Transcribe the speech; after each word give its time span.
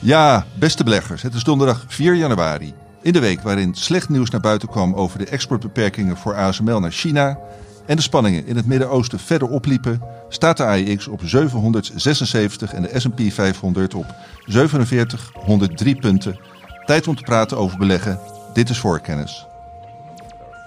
Ja, 0.00 0.44
beste 0.54 0.84
beleggers, 0.84 1.22
het 1.22 1.34
is 1.34 1.44
donderdag 1.44 1.84
4 1.86 2.14
januari. 2.14 2.74
In 3.02 3.12
de 3.12 3.20
week 3.20 3.40
waarin 3.40 3.74
slecht 3.74 4.08
nieuws 4.08 4.30
naar 4.30 4.40
buiten 4.40 4.68
kwam 4.68 4.94
over 4.94 5.18
de 5.18 5.26
exportbeperkingen 5.26 6.16
voor 6.16 6.34
ASML 6.34 6.80
naar 6.80 6.90
China 6.90 7.38
en 7.86 7.96
de 7.96 8.02
spanningen 8.02 8.46
in 8.46 8.56
het 8.56 8.66
Midden-Oosten 8.66 9.18
verder 9.18 9.48
opliepen, 9.48 10.02
staat 10.28 10.56
de 10.56 10.64
AEX 10.64 11.08
op 11.08 11.20
776 11.24 12.72
en 12.72 12.82
de 12.82 13.00
S&P 13.00 13.32
500 13.32 13.94
op 13.94 14.14
4703 14.46 15.96
punten. 15.96 16.40
Tijd 16.84 17.08
om 17.08 17.16
te 17.16 17.22
praten 17.22 17.56
over 17.56 17.78
beleggen. 17.78 18.20
Dit 18.52 18.70
is 18.70 18.78
voorkennis. 18.78 19.46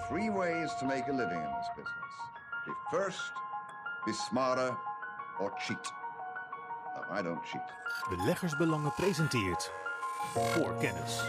In 0.09 0.33
business. 2.91 3.31
Be 4.05 4.13
smarter, 4.13 4.77
or 5.39 5.51
cheat. 5.57 6.00
I 7.19 7.23
don't 7.23 7.39
cheat. 7.43 8.17
Beleggersbelangen 8.17 8.93
presenteert 8.93 9.71
voor 10.33 10.75
kennis. 10.79 11.21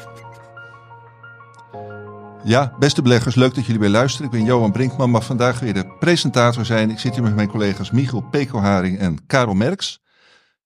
Ja, 2.44 2.76
beste 2.78 3.02
beleggers, 3.02 3.34
leuk 3.34 3.54
dat 3.54 3.64
jullie 3.64 3.80
weer 3.80 3.90
luisteren. 3.90 4.26
Ik 4.26 4.32
ben 4.32 4.44
Johan 4.44 4.72
Brinkman, 4.72 5.10
mag 5.10 5.24
vandaag 5.24 5.60
weer 5.60 5.74
de 5.74 5.96
presentator 5.98 6.64
zijn. 6.64 6.90
Ik 6.90 6.98
zit 6.98 7.14
hier 7.14 7.22
met 7.22 7.34
mijn 7.34 7.48
collega's 7.48 7.90
Michiel 7.90 8.20
Pekelharing 8.20 8.98
en 8.98 9.26
Karel 9.26 9.54
Merks. 9.54 10.00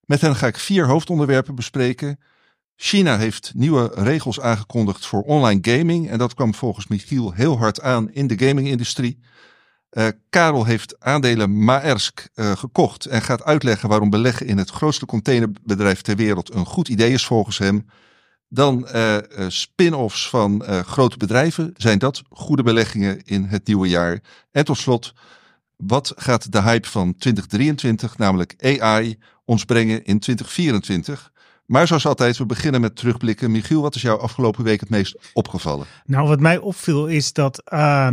Met 0.01 0.20
hen 0.20 0.37
ga 0.37 0.47
ik 0.47 0.56
vier 0.56 0.87
hoofdonderwerpen 0.87 1.55
bespreken. 1.55 2.20
China 2.77 3.19
heeft 3.19 3.53
nieuwe 3.55 3.91
regels 3.95 4.41
aangekondigd 4.41 5.06
voor 5.06 5.23
online 5.23 5.59
gaming. 5.62 6.11
En 6.11 6.19
dat 6.19 6.34
kwam 6.34 6.55
volgens 6.55 6.87
Michiel 6.87 7.33
heel 7.33 7.59
hard 7.59 7.80
aan 7.80 8.11
in 8.11 8.27
de 8.27 8.47
gamingindustrie. 8.47 9.20
Uh, 9.91 10.07
Karel 10.31 10.65
heeft 10.65 11.01
aandelen 11.01 11.65
Maersk 11.65 12.29
uh, 12.35 12.57
gekocht 12.57 13.07
en 13.07 13.23
gaat 13.23 13.45
uitleggen 13.45 13.89
waarom 13.89 14.11
beleggen 14.11 14.47
in 14.47 14.59
het 14.59 14.71
grootste 14.71 15.07
containerbedrijf 15.07 16.01
ter 16.01 16.17
wereld 16.17 16.55
een 16.55 16.67
goed 16.67 16.89
idee 16.89 17.12
is 17.12 17.27
volgens 17.27 17.59
hem. 17.59 17.87
Dan 18.49 18.89
uh, 18.95 19.17
spin-offs 19.49 20.29
van 20.29 20.62
grote 20.87 21.17
bedrijven. 21.17 21.73
Zijn 21.77 21.98
dat 21.98 22.23
goede 22.31 22.62
beleggingen 22.62 23.23
in 23.25 23.45
het 23.45 23.67
nieuwe 23.67 23.89
jaar? 23.89 24.20
En 24.51 24.65
tot 24.65 24.77
slot, 24.77 25.12
wat 25.77 26.12
gaat 26.17 26.53
de 26.53 26.62
hype 26.62 26.89
van 26.89 27.15
2023, 27.17 28.19
namelijk 28.19 28.55
AI, 28.81 29.19
ons 29.45 29.65
brengen 29.65 30.05
in 30.05 30.19
2024? 30.19 31.33
Maar 31.67 31.87
zoals 31.87 32.06
altijd, 32.06 32.37
we 32.37 32.47
beginnen 32.47 32.81
met 32.81 32.97
terugblikken. 32.97 33.50
Michiel, 33.50 33.83
wat 33.83 33.95
is 33.95 34.03
jou 34.03 34.21
afgelopen 34.21 34.65
week 34.65 34.81
het 34.81 34.91
meest 34.91 35.19
opgevallen? 35.33 35.87
Nou, 36.05 36.28
wat 36.28 36.41
mij 36.41 36.59
opviel 36.59 37.06
is 37.06 37.33
dat 37.33 37.62
uh, 37.73 38.09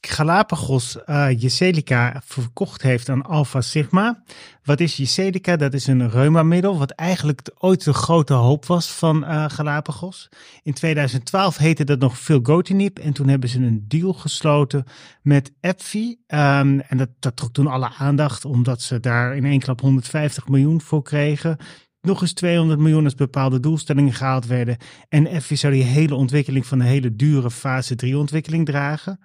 Galapagos 0.00 0.96
uh, 1.06 1.40
Jesselica 1.40 2.22
verkocht 2.24 2.82
heeft 2.82 3.08
aan 3.08 3.22
Alpha 3.22 3.60
Sigma. 3.60 4.22
Wat 4.64 4.80
is 4.80 4.96
Jesselica? 4.96 5.56
Dat 5.56 5.74
is 5.74 5.86
een 5.86 6.10
reumamiddel, 6.10 6.78
wat 6.78 6.90
eigenlijk 6.90 7.50
ooit 7.58 7.84
de 7.84 7.92
grote 7.92 8.34
hoop 8.34 8.66
was 8.66 8.90
van 8.90 9.24
uh, 9.24 9.44
Galapagos. 9.48 10.28
In 10.62 10.72
2012 10.72 11.56
heette 11.56 11.84
dat 11.84 11.98
nog 11.98 12.18
filgotinib 12.18 12.98
en 12.98 13.12
toen 13.12 13.28
hebben 13.28 13.48
ze 13.48 13.58
een 13.58 13.84
deal 13.88 14.12
gesloten 14.12 14.84
met 15.22 15.52
AbbVie. 15.60 16.24
Um, 16.26 16.80
en 16.80 16.96
dat, 16.96 17.08
dat 17.18 17.36
trok 17.36 17.52
toen 17.52 17.66
alle 17.66 17.90
aandacht, 17.98 18.44
omdat 18.44 18.82
ze 18.82 19.00
daar 19.00 19.36
in 19.36 19.44
één 19.44 19.60
klap 19.60 19.80
150 19.80 20.48
miljoen 20.48 20.80
voor 20.80 21.02
kregen 21.02 21.56
nog 22.00 22.20
eens 22.20 22.32
200 22.32 22.80
miljoen 22.80 23.04
als 23.04 23.14
bepaalde 23.14 23.60
doelstellingen 23.60 24.12
gehaald 24.12 24.46
werden. 24.46 24.76
En 25.08 25.26
EFI 25.26 25.56
zou 25.56 25.72
die 25.72 25.82
hele 25.82 26.14
ontwikkeling 26.14 26.66
van 26.66 26.78
de 26.78 26.84
hele 26.84 27.16
dure 27.16 27.50
fase 27.50 27.94
3 27.94 28.18
ontwikkeling 28.18 28.66
dragen. 28.66 29.20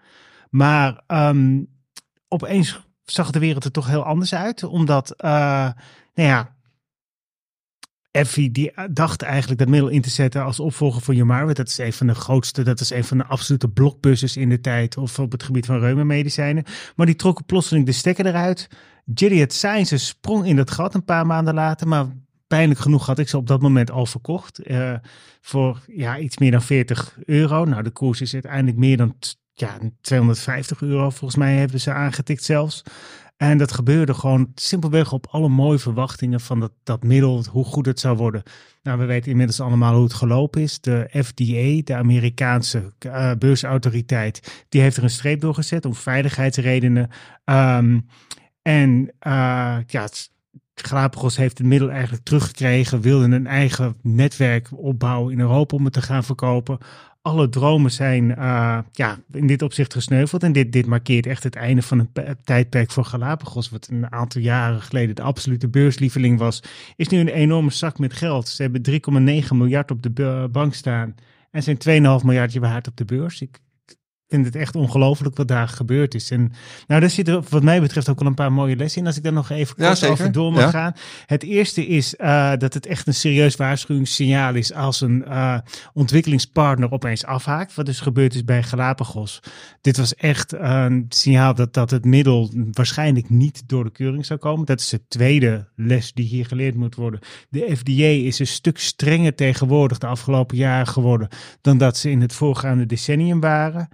Maar 0.53 1.03
um, 1.07 1.67
opeens 2.27 2.81
zag 3.03 3.31
de 3.31 3.39
wereld 3.39 3.63
er 3.63 3.71
toch 3.71 3.87
heel 3.87 4.03
anders 4.03 4.35
uit. 4.35 4.63
Omdat, 4.63 5.13
uh, 5.17 5.29
nou 6.13 6.29
ja, 6.29 6.55
Effie 8.11 8.51
die 8.51 8.71
dacht 8.91 9.21
eigenlijk 9.21 9.59
dat 9.59 9.69
middel 9.69 9.89
in 9.89 10.01
te 10.01 10.09
zetten 10.09 10.43
als 10.43 10.59
opvolger 10.59 11.01
van 11.01 11.15
Jumarwet. 11.15 11.55
Dat 11.55 11.67
is 11.67 11.77
een 11.77 11.93
van 11.93 12.07
de 12.07 12.15
grootste, 12.15 12.63
dat 12.63 12.79
is 12.79 12.89
een 12.89 13.03
van 13.03 13.17
de 13.17 13.25
absolute 13.25 13.67
blockbusters 13.67 14.37
in 14.37 14.49
de 14.49 14.59
tijd. 14.59 14.97
Of 14.97 15.19
op 15.19 15.31
het 15.31 15.43
gebied 15.43 15.65
van 15.65 15.79
reumamedicijnen. 15.79 16.63
Maar 16.95 17.05
die 17.05 17.15
trokken 17.15 17.45
plotseling 17.45 17.85
de 17.85 17.91
stekker 17.91 18.25
eruit. 18.25 18.67
Gilead 19.13 19.53
Sciences 19.53 20.07
sprong 20.07 20.45
in 20.45 20.55
dat 20.55 20.71
gat 20.71 20.93
een 20.93 21.05
paar 21.05 21.25
maanden 21.25 21.53
later. 21.53 21.87
Maar 21.87 22.05
pijnlijk 22.47 22.79
genoeg 22.79 23.05
had 23.05 23.19
ik 23.19 23.29
ze 23.29 23.37
op 23.37 23.47
dat 23.47 23.61
moment 23.61 23.91
al 23.91 24.05
verkocht. 24.05 24.69
Uh, 24.69 24.93
voor 25.41 25.83
ja, 25.87 26.17
iets 26.17 26.37
meer 26.37 26.51
dan 26.51 26.61
40 26.61 27.17
euro. 27.25 27.65
Nou, 27.65 27.83
de 27.83 27.91
koers 27.91 28.21
is 28.21 28.33
uiteindelijk 28.33 28.77
meer 28.77 28.97
dan 28.97 29.15
ja, 29.53 29.77
250 30.01 30.81
euro 30.81 31.09
volgens 31.09 31.35
mij 31.35 31.55
hebben 31.55 31.79
ze 31.79 31.91
aangetikt 31.91 32.43
zelfs. 32.43 32.83
En 33.37 33.57
dat 33.57 33.71
gebeurde 33.71 34.13
gewoon 34.13 34.51
simpelweg 34.55 35.11
op 35.11 35.27
alle 35.27 35.49
mooie 35.49 35.79
verwachtingen 35.79 36.39
van 36.39 36.59
dat, 36.59 36.71
dat 36.83 37.03
middel, 37.03 37.43
hoe 37.49 37.65
goed 37.65 37.85
het 37.85 37.99
zou 37.99 38.17
worden. 38.17 38.43
Nou, 38.83 38.99
we 38.99 39.05
weten 39.05 39.31
inmiddels 39.31 39.59
allemaal 39.59 39.93
hoe 39.93 40.03
het 40.03 40.13
gelopen 40.13 40.61
is. 40.61 40.79
De 40.81 41.07
FDA, 41.09 41.81
de 41.83 41.95
Amerikaanse 41.95 42.93
uh, 43.05 43.31
beursautoriteit, 43.39 44.65
die 44.69 44.81
heeft 44.81 44.97
er 44.97 45.03
een 45.03 45.09
streep 45.09 45.41
door 45.41 45.53
gezet 45.53 45.85
om 45.85 45.95
veiligheidsredenen. 45.95 47.09
Um, 47.45 48.07
en 48.61 49.13
uh, 49.27 49.77
ja, 49.85 50.07
Galapagos 50.75 51.37
heeft 51.37 51.57
het 51.57 51.67
middel 51.67 51.89
eigenlijk 51.91 52.23
teruggekregen, 52.23 53.01
wilde 53.01 53.35
een 53.35 53.47
eigen 53.47 53.95
netwerk 54.01 54.69
opbouwen 54.71 55.33
in 55.33 55.39
Europa 55.39 55.75
om 55.75 55.83
het 55.83 55.93
te 55.93 56.01
gaan 56.01 56.23
verkopen 56.23 56.77
alle 57.23 57.49
dromen 57.49 57.91
zijn 57.91 58.29
uh, 58.29 58.79
ja, 58.91 59.17
in 59.31 59.47
dit 59.47 59.61
opzicht 59.61 59.93
gesneuveld. 59.93 60.43
En 60.43 60.51
dit, 60.51 60.71
dit 60.71 60.85
markeert 60.85 61.25
echt 61.25 61.43
het 61.43 61.55
einde 61.55 61.81
van 61.81 61.99
een 61.99 62.37
tijdperk 62.43 62.91
voor 62.91 63.05
Galapagos. 63.05 63.69
Wat 63.69 63.87
een 63.91 64.11
aantal 64.11 64.41
jaren 64.41 64.81
geleden 64.81 65.15
de 65.15 65.21
absolute 65.21 65.67
beurslieveling 65.67 66.39
was. 66.39 66.63
Is 66.95 67.07
nu 67.07 67.19
een 67.19 67.27
enorme 67.27 67.71
zak 67.71 67.99
met 67.99 68.13
geld. 68.13 68.47
Ze 68.47 68.61
hebben 68.61 68.81
3,9 68.91 69.47
miljard 69.55 69.91
op 69.91 70.01
de 70.01 70.49
bank 70.51 70.73
staan. 70.73 71.15
En 71.51 71.63
zijn 71.63 71.77
2,5 72.19 72.25
miljardje 72.25 72.59
waard 72.59 72.87
op 72.87 72.97
de 72.97 73.05
beurs. 73.05 73.41
Ik 73.41 73.59
vind 74.33 74.45
het 74.45 74.55
echt 74.55 74.75
ongelooflijk 74.75 75.37
wat 75.37 75.47
daar 75.47 75.67
gebeurd 75.67 76.15
is. 76.15 76.31
En 76.31 76.51
nou, 76.87 77.01
daar 77.01 77.09
zitten 77.09 77.43
wat 77.49 77.63
mij 77.63 77.81
betreft 77.81 78.09
ook 78.09 78.19
al 78.19 78.25
een 78.25 78.33
paar 78.33 78.51
mooie 78.51 78.75
lessen 78.75 79.01
in. 79.01 79.07
Als 79.07 79.17
ik 79.17 79.23
daar 79.23 79.33
nog 79.33 79.49
even 79.49 79.75
kort 79.75 79.99
ja, 79.99 80.07
over 80.07 80.31
door 80.31 80.51
mag 80.51 80.61
ja. 80.61 80.69
gaan. 80.69 80.93
Het 81.25 81.43
eerste 81.43 81.87
is 81.87 82.15
uh, 82.17 82.51
dat 82.57 82.73
het 82.73 82.85
echt 82.85 83.07
een 83.07 83.13
serieus 83.13 83.55
waarschuwingssignaal 83.55 84.55
is 84.55 84.73
als 84.73 85.01
een 85.01 85.23
uh, 85.27 85.57
ontwikkelingspartner 85.93 86.91
opeens 86.91 87.25
afhaakt. 87.25 87.75
Wat 87.75 87.85
dus 87.85 87.99
gebeurd 87.99 88.35
is 88.35 88.43
bij 88.43 88.63
Galapagos. 88.63 89.39
Dit 89.81 89.97
was 89.97 90.15
echt 90.15 90.53
een 90.53 91.05
signaal 91.09 91.53
dat, 91.53 91.73
dat 91.73 91.91
het 91.91 92.05
middel 92.05 92.51
waarschijnlijk 92.71 93.29
niet 93.29 93.63
door 93.65 93.83
de 93.83 93.91
keuring 93.91 94.25
zou 94.25 94.39
komen. 94.39 94.65
Dat 94.65 94.79
is 94.79 94.89
de 94.89 95.07
tweede 95.07 95.67
les 95.75 96.13
die 96.13 96.25
hier 96.25 96.45
geleerd 96.45 96.75
moet 96.75 96.95
worden. 96.95 97.19
De 97.49 97.75
FDA 97.75 98.27
is 98.27 98.39
een 98.39 98.47
stuk 98.47 98.79
strenger 98.79 99.35
tegenwoordig 99.35 99.97
de 99.97 100.07
afgelopen 100.07 100.57
jaren 100.57 100.87
geworden 100.87 101.27
dan 101.61 101.77
dat 101.77 101.97
ze 101.97 102.09
in 102.09 102.21
het 102.21 102.33
voorgaande 102.33 102.85
decennium 102.85 103.39
waren. 103.39 103.89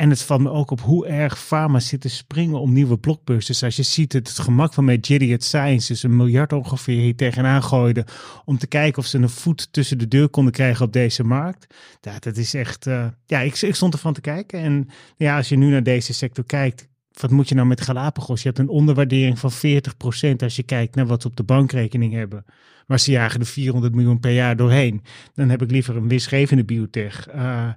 En 0.00 0.10
het 0.10 0.22
valt 0.22 0.40
me 0.40 0.50
ook 0.50 0.70
op 0.70 0.80
hoe 0.80 1.06
erg 1.06 1.46
pharma 1.46 1.80
zit 1.80 2.00
te 2.00 2.08
springen 2.08 2.60
om 2.60 2.72
nieuwe 2.72 2.98
blockbusters. 2.98 3.62
Als 3.62 3.76
je 3.76 3.82
ziet 3.82 4.12
het, 4.12 4.28
het 4.28 4.38
gemak 4.38 4.74
van 4.74 4.84
met 4.84 5.06
Gilead 5.06 5.42
Sciences 5.42 6.02
een 6.02 6.16
miljard 6.16 6.52
ongeveer 6.52 7.00
hier 7.00 7.16
tegenaan 7.16 7.62
gooiden. 7.62 8.04
Om 8.44 8.58
te 8.58 8.66
kijken 8.66 9.02
of 9.02 9.06
ze 9.06 9.18
een 9.18 9.28
voet 9.28 9.72
tussen 9.72 9.98
de 9.98 10.08
deur 10.08 10.28
konden 10.28 10.52
krijgen 10.52 10.86
op 10.86 10.92
deze 10.92 11.24
markt. 11.24 11.74
Ja, 12.00 12.18
dat 12.18 12.36
is 12.36 12.54
echt, 12.54 12.86
uh, 12.86 13.06
ja, 13.26 13.40
ik, 13.40 13.60
ik 13.60 13.74
stond 13.74 13.92
ervan 13.92 14.12
te 14.12 14.20
kijken. 14.20 14.60
En 14.60 14.88
ja, 15.16 15.36
als 15.36 15.48
je 15.48 15.56
nu 15.56 15.70
naar 15.70 15.82
deze 15.82 16.12
sector 16.12 16.44
kijkt, 16.44 16.88
wat 17.20 17.30
moet 17.30 17.48
je 17.48 17.54
nou 17.54 17.66
met 17.66 17.80
Galapagos? 17.80 18.42
Je 18.42 18.48
hebt 18.48 18.60
een 18.60 18.68
onderwaardering 18.68 19.38
van 19.38 19.52
40% 19.52 20.36
als 20.38 20.56
je 20.56 20.62
kijkt 20.62 20.94
naar 20.94 21.06
wat 21.06 21.22
ze 21.22 21.28
op 21.28 21.36
de 21.36 21.42
bankrekening 21.42 22.12
hebben. 22.12 22.44
Maar 22.86 23.00
ze 23.00 23.10
jagen 23.10 23.40
er 23.40 23.46
400 23.46 23.94
miljoen 23.94 24.20
per 24.20 24.32
jaar 24.32 24.56
doorheen. 24.56 25.02
Dan 25.34 25.48
heb 25.48 25.62
ik 25.62 25.70
liever 25.70 25.96
een 25.96 26.08
winstgevende 26.08 26.64
biotech. 26.64 27.28
Uh, 27.34 27.68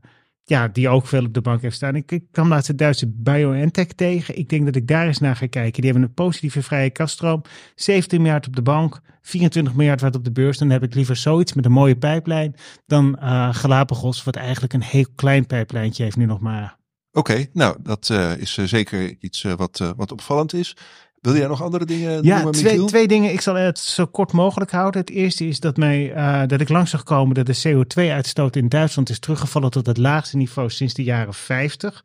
ja, 0.44 0.68
die 0.68 0.90
ook 0.90 1.08
veel 1.08 1.26
op 1.26 1.34
de 1.34 1.42
bank 1.42 1.62
heeft 1.62 1.76
staan. 1.76 1.96
Ik, 1.96 2.20
kwam 2.32 2.48
laatst 2.48 2.68
de 2.68 2.76
Duitse 2.76 3.08
BioNTech 3.08 3.88
tegen. 3.88 4.38
Ik 4.38 4.50
denk 4.50 4.66
dat 4.66 4.76
ik 4.76 4.88
daar 4.88 5.08
eens 5.08 5.20
naar 5.20 5.36
ga 5.36 5.48
kijken. 5.48 5.82
Die 5.82 5.92
hebben 5.92 6.10
een 6.10 6.14
positieve 6.14 6.64
vrije 6.64 6.90
kaststroom. 6.90 7.42
17 7.76 8.22
miljard 8.22 8.48
op 8.48 8.56
de 8.56 8.62
bank, 8.62 9.02
24 9.22 9.74
miljard 9.74 10.02
wat 10.02 10.16
op 10.16 10.24
de 10.24 10.32
beurs. 10.32 10.58
Dan 10.58 10.70
heb 10.70 10.84
ik 10.84 10.94
liever 10.94 11.16
zoiets 11.16 11.54
met 11.54 11.66
een 11.66 11.72
mooie 11.72 11.98
pijplijn 11.98 12.56
dan 12.86 13.18
uh, 13.20 13.54
Galapagos, 13.54 14.24
wat 14.24 14.36
eigenlijk 14.36 14.74
een 14.74 14.84
heel 14.84 15.08
klein 15.16 15.46
pijplijntje 15.46 16.04
heeft 16.04 16.18
nu 16.18 16.26
nog 16.26 16.40
maar. 16.40 16.78
Oké, 17.12 17.46
nou 17.54 17.78
dat 17.82 18.10
uh, 18.12 18.38
is 18.38 18.58
uh, 18.58 18.66
zeker 18.66 19.16
iets 19.20 19.42
wat, 19.42 19.94
wat 19.96 20.12
opvallend 20.12 20.54
is. 20.54 20.76
Wil 21.24 21.36
jij 21.36 21.48
nog 21.48 21.62
andere 21.62 21.86
dingen 21.86 22.24
ja, 22.24 22.36
noemen, 22.36 22.54
twee, 22.54 22.86
twee 22.86 23.08
dingen. 23.08 23.32
Ik 23.32 23.42
zal 23.42 23.56
het 23.56 23.80
zo 23.80 24.06
kort 24.06 24.32
mogelijk 24.32 24.72
houden. 24.72 25.02
Het 25.02 25.10
eerste 25.10 25.48
is 25.48 25.60
dat, 25.60 25.78
mij, 25.78 26.16
uh, 26.16 26.42
dat 26.48 26.62
ik 26.62 26.70
langs 26.70 26.92
zag 26.92 27.04
komen 27.04 27.36
dat 27.36 27.46
de 27.46 27.62
CO2-uitstoot 27.68 28.56
in 28.56 28.70
Duitsland 28.70 29.10
is 29.10 29.20
teruggevallen 29.20 29.72
tot 29.72 29.86
het 29.86 29.98
laagste 29.98 30.38
niveau 30.38 30.70
sinds 30.70 30.94
de 30.94 31.04
jaren 31.04 31.34
50. 31.34 32.04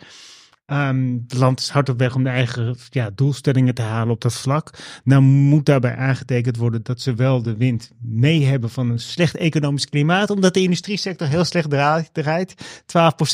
Um, 0.67 1.25
het 1.29 1.39
land 1.39 1.61
is 1.61 1.69
hard 1.69 1.89
op 1.89 1.99
weg 1.99 2.15
om 2.15 2.25
de 2.25 2.29
eigen 2.29 2.77
ja, 2.91 3.11
doelstellingen 3.15 3.75
te 3.75 3.83
halen 3.83 4.13
op 4.13 4.21
dat 4.21 4.35
vlak. 4.35 4.71
Nou 5.05 5.23
moet 5.23 5.67
daarbij 5.67 5.97
aangetekend 5.97 6.57
worden 6.57 6.83
dat 6.83 7.01
ze 7.01 7.15
wel 7.15 7.43
de 7.43 7.57
wind 7.57 7.91
mee 8.01 8.45
hebben 8.45 8.71
van 8.71 8.91
een 8.91 9.01
slecht 9.01 9.37
economisch 9.37 9.89
klimaat. 9.89 10.31
Omdat 10.31 10.55
de 10.55 10.63
industriesector 10.63 11.27
heel 11.27 11.45
slecht 11.45 11.71
draait. 12.13 12.55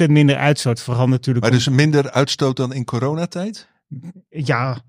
12% 0.07 0.11
minder 0.11 0.37
uitstoot, 0.37 0.81
vooral 0.81 1.09
natuurlijk. 1.09 1.45
Maar 1.45 1.55
dus 1.55 1.69
minder 1.69 2.11
uitstoot 2.11 2.57
dan 2.57 2.73
in 2.73 2.85
coronatijd? 2.85 3.69
Ja, 4.29 4.83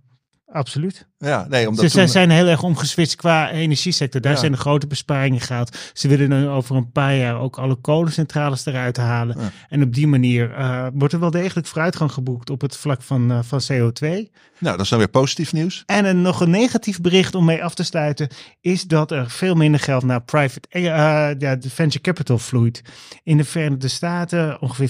Absoluut. 0.47 1.05
Ja, 1.17 1.45
nee, 1.49 1.67
omdat 1.69 1.91
Ze 1.91 1.97
toen- 1.97 2.07
zijn, 2.07 2.29
heel 2.29 2.47
erg 2.47 2.63
omgeswitcht 2.63 3.15
qua 3.15 3.51
energiesector. 3.51 4.21
Daar 4.21 4.31
Ja. 4.33 4.39
zijn 4.39 4.51
de 4.51 4.57
grote 4.57 4.87
besparingen 4.87 5.41
gehaald. 5.41 5.77
Ze 5.93 6.07
willen 6.07 6.29
dan 6.29 6.47
over 6.47 6.75
een 6.75 6.91
paar 6.91 7.15
jaar 7.15 7.39
ook 7.39 7.57
alle 7.57 7.75
kolencentrales 7.75 8.65
eruit 8.65 8.97
halen. 8.97 9.35
Ja. 9.39 9.51
En 9.69 9.83
op 9.83 9.93
die 9.93 10.07
manier 10.07 10.53
eh, 10.53 10.87
wordt 10.93 11.13
er 11.13 11.19
wel 11.19 11.31
degelijk 11.31 11.67
vooruitgang 11.67 12.11
geboekt 12.11 12.49
op 12.49 12.61
het 12.61 12.77
vlak 12.77 13.01
van, 13.01 13.31
eh, 13.31 13.39
van 13.43 13.59
CO2. 13.71 14.31
Nou, 14.59 14.75
dat 14.75 14.79
is 14.85 14.89
dan 14.89 14.97
weer 14.99 15.07
positief 15.07 15.53
nieuws. 15.53 15.83
En 15.85 16.05
een, 16.05 16.21
nog 16.21 16.41
een 16.41 16.49
negatief 16.49 17.01
bericht 17.01 17.35
om 17.35 17.45
mee 17.45 17.63
af 17.63 17.73
te 17.75 17.83
sluiten 17.83 18.27
is 18.61 18.83
dat 18.83 19.11
er 19.11 19.29
veel 19.29 19.55
minder 19.55 19.79
geld 19.79 20.03
naar 20.03 20.21
private 20.21 20.67
eh, 20.69 20.81
ja, 21.39 21.55
de 21.55 21.69
venture 21.69 22.01
capital 22.03 22.37
vloeit. 22.37 22.81
In 23.23 23.37
de 23.37 23.43
Verenigde 23.43 23.87
Staten 23.87 24.61
ongeveer 24.61 24.89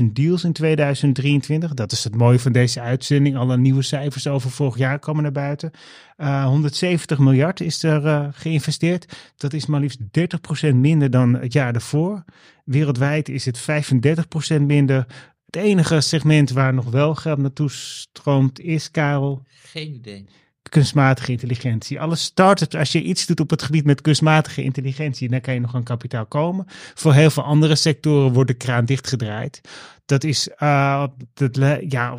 15.000 0.00 0.04
deals 0.12 0.44
in 0.44 0.52
2023. 0.52 1.74
Dat 1.74 1.92
is 1.92 2.04
het 2.04 2.14
mooie 2.16 2.38
van 2.38 2.52
deze 2.52 2.80
uitzending. 2.80 3.36
Alle 3.36 3.56
nieuwe 3.58 3.82
cijfers 3.82 4.26
over 4.26 4.50
vorig 4.50 4.76
jaar 4.76 4.98
komen 4.98 5.22
naar 5.22 5.32
buiten. 5.38 5.70
Eh, 6.16 6.44
170 6.44 7.18
miljard 7.18 7.60
is 7.60 7.82
er 7.82 8.06
eh, 8.06 8.26
geïnvesteerd. 8.32 9.32
Dat 9.36 9.52
is 9.52 9.66
maar 9.66 9.80
liefst 9.80 10.00
30% 10.00 10.74
minder 10.74 11.10
dan 11.10 11.34
het 11.34 11.52
jaar 11.52 11.72
daarvoor. 11.72 12.24
Wereldwijd 12.64 13.28
is 13.28 13.44
het 13.44 13.58
35% 13.58 14.62
minder. 14.66 15.06
Het 15.46 15.56
enige 15.56 16.00
segment 16.00 16.50
waar 16.50 16.74
nog 16.74 16.90
wel 16.90 17.14
geld 17.14 17.38
naartoe 17.38 17.70
stroomt 17.70 18.60
is, 18.60 18.90
Karel, 18.90 19.42
Geen 19.48 19.94
idee. 19.94 20.24
kunstmatige 20.62 21.30
intelligentie. 21.32 22.00
Alle 22.00 22.16
startups, 22.16 22.74
als 22.74 22.92
je 22.92 23.02
iets 23.02 23.26
doet 23.26 23.40
op 23.40 23.50
het 23.50 23.62
gebied 23.62 23.84
met 23.84 24.00
kunstmatige 24.00 24.62
intelligentie, 24.62 25.28
dan 25.28 25.40
kan 25.40 25.54
je 25.54 25.60
nog 25.60 25.74
aan 25.74 25.82
kapitaal 25.82 26.26
komen. 26.26 26.64
Voor 26.94 27.14
heel 27.14 27.30
veel 27.30 27.42
andere 27.42 27.74
sectoren 27.74 28.32
wordt 28.32 28.50
de 28.50 28.56
kraan 28.56 28.84
dichtgedraaid. 28.84 29.60
Dat 30.06 30.24
is 30.24 30.48
eh, 30.48 31.04
dat, 31.34 31.58
ja, 31.88 32.16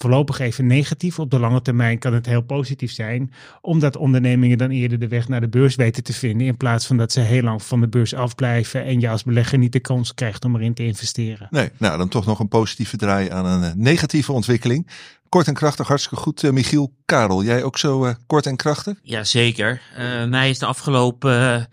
voorlopig 0.00 0.38
even 0.38 0.66
negatief. 0.66 1.18
Op 1.18 1.30
de 1.30 1.38
lange 1.38 1.62
termijn 1.62 1.98
kan 1.98 2.14
het 2.14 2.26
heel 2.26 2.42
positief 2.42 2.92
zijn, 2.92 3.32
omdat 3.60 3.96
ondernemingen 3.96 4.58
dan 4.58 4.70
eerder 4.70 4.98
de 4.98 5.08
weg 5.08 5.28
naar 5.28 5.40
de 5.40 5.48
beurs 5.48 5.74
weten 5.74 6.02
te 6.02 6.12
vinden, 6.12 6.46
in 6.46 6.56
plaats 6.56 6.86
van 6.86 6.96
dat 6.96 7.12
ze 7.12 7.20
heel 7.20 7.42
lang 7.42 7.62
van 7.62 7.80
de 7.80 7.88
beurs 7.88 8.14
afblijven 8.14 8.84
en 8.84 9.00
je 9.00 9.08
als 9.08 9.22
belegger 9.22 9.58
niet 9.58 9.72
de 9.72 9.80
kans 9.80 10.14
krijgt 10.14 10.44
om 10.44 10.56
erin 10.56 10.74
te 10.74 10.84
investeren. 10.84 11.48
Nee, 11.50 11.70
nou 11.76 11.98
dan 11.98 12.08
toch 12.08 12.26
nog 12.26 12.38
een 12.38 12.48
positieve 12.48 12.96
draai 12.96 13.30
aan 13.30 13.46
een 13.46 13.62
eh, 13.62 13.74
negatieve 13.74 14.32
ontwikkeling. 14.32 14.88
Kort 15.28 15.46
en 15.46 15.54
krachtig, 15.54 15.88
hartstikke 15.88 16.22
goed. 16.24 16.44
Eh, 16.44 16.50
Michiel, 16.50 16.94
Karel, 17.04 17.44
jij 17.44 17.62
ook 17.62 17.78
zo 17.78 18.04
eh, 18.04 18.14
kort 18.26 18.46
en 18.46 18.56
krachtig? 18.56 18.98
Jazeker. 19.02 19.82
Eh 19.96 20.24
mij 20.24 20.50
is 20.50 20.58
de 20.58 20.66
afgelopen 20.66 21.68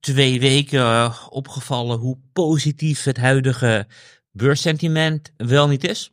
twee 0.00 0.40
weken 0.40 1.12
opgevallen 1.30 1.98
hoe 1.98 2.18
positief 2.32 3.04
het 3.04 3.16
huidige 3.16 3.86
beurssentiment 4.32 5.32
wel 5.36 5.68
niet 5.68 5.84
is. 5.84 6.12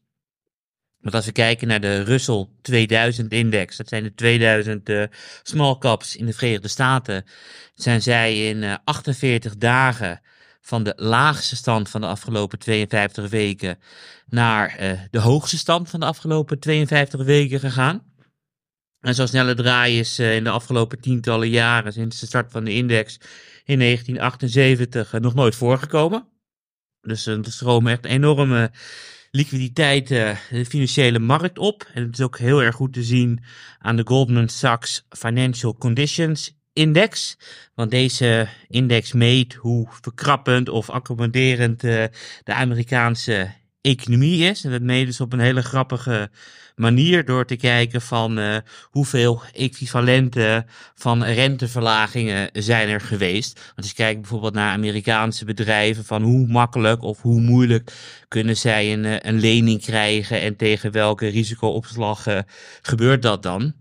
Want 1.07 1.15
als 1.15 1.25
we 1.25 1.31
kijken 1.31 1.67
naar 1.67 1.81
de 1.81 2.03
Russell 2.03 2.47
2000 2.61 3.31
index, 3.31 3.77
dat 3.77 3.87
zijn 3.87 4.03
de 4.03 4.13
2000 4.13 4.89
eh, 4.89 5.03
small 5.43 5.77
caps 5.77 6.15
in 6.15 6.25
de 6.25 6.33
Verenigde 6.33 6.67
Staten, 6.67 7.25
zijn 7.75 8.01
zij 8.01 8.49
in 8.49 8.63
eh, 8.63 8.75
48 8.83 9.57
dagen 9.57 10.21
van 10.61 10.83
de 10.83 10.93
laagste 10.95 11.55
stand 11.55 11.89
van 11.89 12.01
de 12.01 12.07
afgelopen 12.07 12.59
52 12.59 13.29
weken 13.29 13.79
naar 14.25 14.75
eh, 14.75 14.91
de 15.11 15.19
hoogste 15.19 15.57
stand 15.57 15.89
van 15.89 15.99
de 15.99 16.05
afgelopen 16.05 16.59
52 16.59 17.23
weken 17.23 17.59
gegaan. 17.59 18.07
En 18.99 19.15
zo'n 19.15 19.27
snelle 19.27 19.55
draai 19.55 19.99
is 19.99 20.19
eh, 20.19 20.35
in 20.35 20.43
de 20.43 20.49
afgelopen 20.49 20.99
tientallen 20.99 21.49
jaren, 21.49 21.93
sinds 21.93 22.19
de 22.19 22.25
start 22.25 22.51
van 22.51 22.63
de 22.63 22.73
index 22.73 23.19
in 23.65 23.79
1978, 23.79 25.13
eh, 25.13 25.21
nog 25.21 25.33
nooit 25.33 25.55
voorgekomen. 25.55 26.27
Dus 27.01 27.27
eh, 27.27 27.37
er 27.37 27.51
stromen 27.51 27.91
echt 27.91 28.05
enorme 28.05 28.71
liquiditeit 29.37 30.11
eh, 30.11 30.35
de 30.49 30.65
financiële 30.65 31.19
markt 31.19 31.57
op. 31.57 31.87
En 31.93 32.03
het 32.03 32.13
is 32.13 32.25
ook 32.25 32.37
heel 32.37 32.63
erg 32.63 32.75
goed 32.75 32.93
te 32.93 33.03
zien 33.03 33.43
aan 33.79 33.95
de 33.95 34.05
Goldman 34.05 34.49
Sachs 34.49 35.05
Financial 35.09 35.75
Conditions 35.77 36.55
Index. 36.73 37.37
Want 37.75 37.91
deze 37.91 38.47
index 38.67 39.13
meet 39.13 39.53
hoe 39.53 39.87
verkrappend 40.01 40.69
of 40.69 40.89
accommoderend 40.89 41.83
eh, 41.83 42.03
de 42.43 42.53
Amerikaanse 42.53 43.51
economie 43.81 44.43
is. 44.43 44.63
En 44.63 44.71
dat 44.71 44.81
meten 44.81 45.13
ze 45.13 45.23
op 45.23 45.33
een 45.33 45.39
hele 45.39 45.63
grappige 45.63 46.29
manier 46.77 47.25
door 47.25 47.45
te 47.45 47.55
kijken 47.55 48.01
van 48.01 48.39
eh, 48.39 48.57
hoeveel 48.83 49.41
equivalenten 49.53 50.65
van 50.95 51.23
renteverlagingen 51.23 52.49
zijn 52.53 52.89
er 52.89 53.01
geweest. 53.01 53.53
Want 53.53 53.77
als 53.77 53.87
je 53.87 53.93
kijkt 53.93 54.21
bijvoorbeeld 54.21 54.53
naar 54.53 54.73
Amerikaanse 54.73 55.45
bedrijven 55.45 56.05
van 56.05 56.23
hoe 56.23 56.47
makkelijk 56.47 57.01
of 57.01 57.21
hoe 57.21 57.41
moeilijk 57.41 57.91
kunnen 58.27 58.57
zij 58.57 58.93
een, 58.93 59.05
eh, 59.05 59.15
een 59.19 59.39
lening 59.39 59.81
krijgen 59.81 60.41
en 60.41 60.55
tegen 60.55 60.91
welke 60.91 61.27
risicoopslag 61.27 62.25
gebeurt 62.81 63.21
dat 63.21 63.43
dan. 63.43 63.73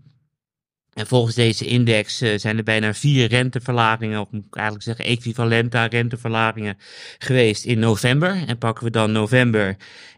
En 0.97 1.07
volgens 1.07 1.35
deze 1.35 1.65
index 1.65 2.21
eh, 2.21 2.37
zijn 2.37 2.57
er 2.57 2.63
bijna 2.63 2.93
vier 2.93 3.27
renteverlagingen, 3.27 4.19
of 4.19 4.31
moet 4.31 4.45
ik 4.45 4.55
eigenlijk 4.55 4.85
zeggen 4.85 5.05
equivalente 5.05 5.77
aan 5.77 5.89
renteverlagingen 5.89 6.77
geweest 7.17 7.65
in 7.65 7.79
november. 7.79 8.43
En 8.47 8.57
pakken 8.57 8.83
we 8.83 8.89
dan 8.89 9.11
november 9.11 9.75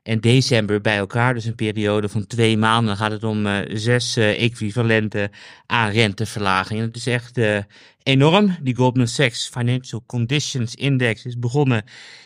en 0.09 0.19
december 0.19 0.81
bij 0.81 0.97
elkaar, 0.97 1.33
dus 1.33 1.45
een 1.45 1.55
periode 1.55 2.09
van 2.09 2.27
twee 2.27 2.57
maanden, 2.57 2.97
gaat 2.97 3.11
het 3.11 3.23
om 3.23 3.45
eh, 3.45 3.77
zes 3.77 4.15
eh, 4.15 4.43
equivalenten 4.43 5.31
aan 5.65 5.91
renteverlagingen. 5.91 6.85
Het 6.85 6.95
is 6.95 7.07
echt 7.07 7.37
eh, 7.37 7.57
enorm. 8.03 8.57
Die 8.61 8.75
Goldman 8.75 9.07
Sachs 9.07 9.49
Financial 9.49 10.03
Conditions 10.05 10.75
Index 10.75 11.25
is 11.25 11.39
begonnen 11.39 11.83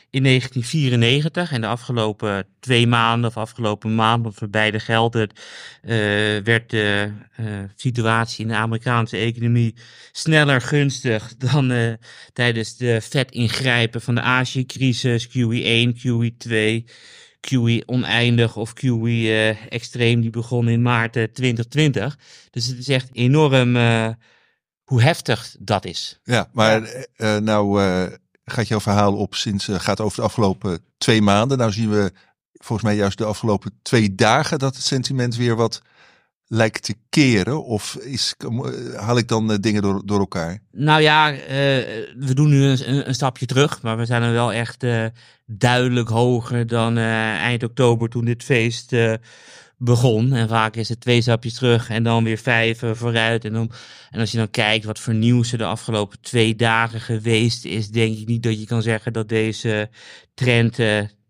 in 0.10 0.24
1994 0.24 1.52
en 1.52 1.62
de 1.62 1.68
afgelopen 1.68 2.46
twee 2.60 2.88
maanden 2.88 3.30
of 3.30 3.38
afgelopen 3.38 3.96
maand, 3.96 4.26
of 4.26 4.36
voor 4.36 4.50
beide 4.50 4.80
geldt 4.80 5.16
het, 5.16 5.40
werd 6.44 6.70
de 6.70 7.12
situatie 7.76 8.42
in 8.42 8.48
de 8.48 8.56
Amerikaanse 8.56 9.18
economie 9.18 9.76
sneller 10.12 10.62
gunstig 10.62 11.34
dan 11.38 11.98
tijdens 12.34 12.78
de 12.78 13.02
vet 13.02 13.32
ingrijpen 13.32 14.02
van 14.02 14.16
de 14.16 14.22
Azië-crisis, 14.22 15.28
QE1, 15.28 15.94
QE2, 16.02 16.84
QE 17.50 17.84
oneindig 17.86 18.56
of 18.56 18.74
QE 18.74 19.10
eh, 19.10 19.66
extreem, 19.70 20.22
die 20.22 20.30
begon 20.30 20.68
in 20.68 20.82
maart 20.82 21.16
eh, 21.16 21.24
2020. 21.24 22.18
Dus 22.50 22.66
het 22.66 22.78
is 22.78 22.88
echt 22.88 23.10
enorm 23.12 23.76
eh, 23.76 24.10
hoe 24.84 25.02
heftig 25.02 25.56
dat 25.60 25.86
is. 25.86 26.20
Ja, 26.24 26.50
maar 26.54 26.84
eh, 26.84 27.36
eh, 27.36 27.42
nou 27.44 27.84
eh, 27.84 28.04
gaat 28.46 28.68
jouw 28.68 28.80
verhaal 28.80 29.16
op 29.16 29.36
sinds 29.36 29.68
eh, 29.68 29.80
gaat 29.80 30.00
over 30.00 30.18
de 30.18 30.24
afgelopen 30.24 30.80
twee 30.98 31.22
maanden. 31.22 31.58
Nou 31.58 31.72
zien 31.72 31.90
we 31.90 32.12
volgens 32.52 32.88
mij 32.88 32.98
juist 32.98 33.18
de 33.18 33.26
afgelopen 33.26 33.80
twee 33.82 34.16
dagen 34.16 34.60
dat 34.60 34.76
het 34.76 34.84
sentiment 34.86 35.36
weer 35.36 35.56
wat 35.56 35.82
lijkt 36.54 36.84
te 36.84 36.96
keren. 37.10 37.66
Of 37.66 37.96
is, 37.96 38.36
eh, 38.38 39.00
haal 39.00 39.18
ik 39.18 39.28
dan 39.28 39.52
eh, 39.52 39.58
dingen 39.60 39.82
door, 39.82 40.02
door 40.06 40.20
elkaar? 40.20 40.60
Nou 40.72 41.02
ja, 41.02 41.32
eh, 41.32 41.38
we 42.18 42.34
doen 42.34 42.50
nu 42.50 42.64
een, 42.64 43.08
een, 43.08 43.16
stapje 43.16 43.46
terug, 43.46 43.82
maar 43.82 43.98
we 43.98 44.06
zijn 44.06 44.22
er 44.22 44.32
wel 44.32 44.54
echt 44.54 44.86
duidelijk 45.46 46.10
hoger 46.10 46.68
dan 46.68 46.98
eind 46.98 47.64
oktober 47.64 48.10
toen 48.10 48.26
dit 48.26 48.44
feest 48.44 48.96
begon. 49.78 50.34
En 50.34 50.48
vaak 50.48 50.76
is 50.76 50.90
het 50.90 51.00
twee 51.00 51.22
stapjes 51.22 51.54
terug 51.54 51.90
en 51.90 52.04
dan 52.04 52.24
weer 52.24 52.38
vijf 52.38 52.82
vooruit. 52.92 53.46
En, 53.46 53.54
dan, 53.54 53.72
en 54.12 54.20
als 54.20 54.32
je 54.32 54.38
dan 54.38 54.50
kijkt 54.50 54.86
wat 54.86 55.00
voor 55.00 55.14
nieuws 55.14 55.52
er 55.52 55.58
de 55.58 55.66
afgelopen 55.66 56.22
twee 56.22 56.56
dagen 56.56 57.02
geweest 57.02 57.66
is, 57.66 57.90
denk 57.90 58.18
ik 58.18 58.28
niet 58.28 58.44
dat 58.44 58.60
je 58.60 58.66
kan 58.66 58.82
zeggen 58.82 59.14
dat 59.14 59.30
deze 59.30 59.90
trend 60.34 60.76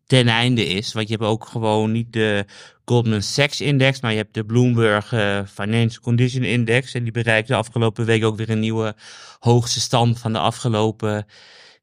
ten 0.06 0.28
einde 0.28 0.66
is. 0.66 0.94
Want 0.94 1.08
je 1.08 1.16
hebt 1.16 1.28
ook 1.30 1.46
gewoon 1.46 1.92
niet 1.92 2.14
de 2.14 2.46
Goldman 2.86 3.22
Sachs 3.22 3.62
Index, 3.62 4.02
maar 4.02 4.12
je 4.12 4.18
hebt 4.18 4.34
de 4.34 4.46
Bloomberg 4.46 5.14
eh, 5.14 5.46
Financial 5.46 6.02
Condition 6.02 6.44
Index. 6.44 6.94
En 6.94 7.04
die 7.04 7.12
bereikte 7.12 7.52
de 7.52 7.58
afgelopen 7.58 8.06
week 8.06 8.24
ook 8.24 8.38
weer 8.38 8.50
een 8.50 8.60
nieuwe 8.60 8.96
hoogste 9.40 9.80
stand 9.80 10.20
van 10.20 10.34
de 10.34 10.40
afgelopen 10.40 11.26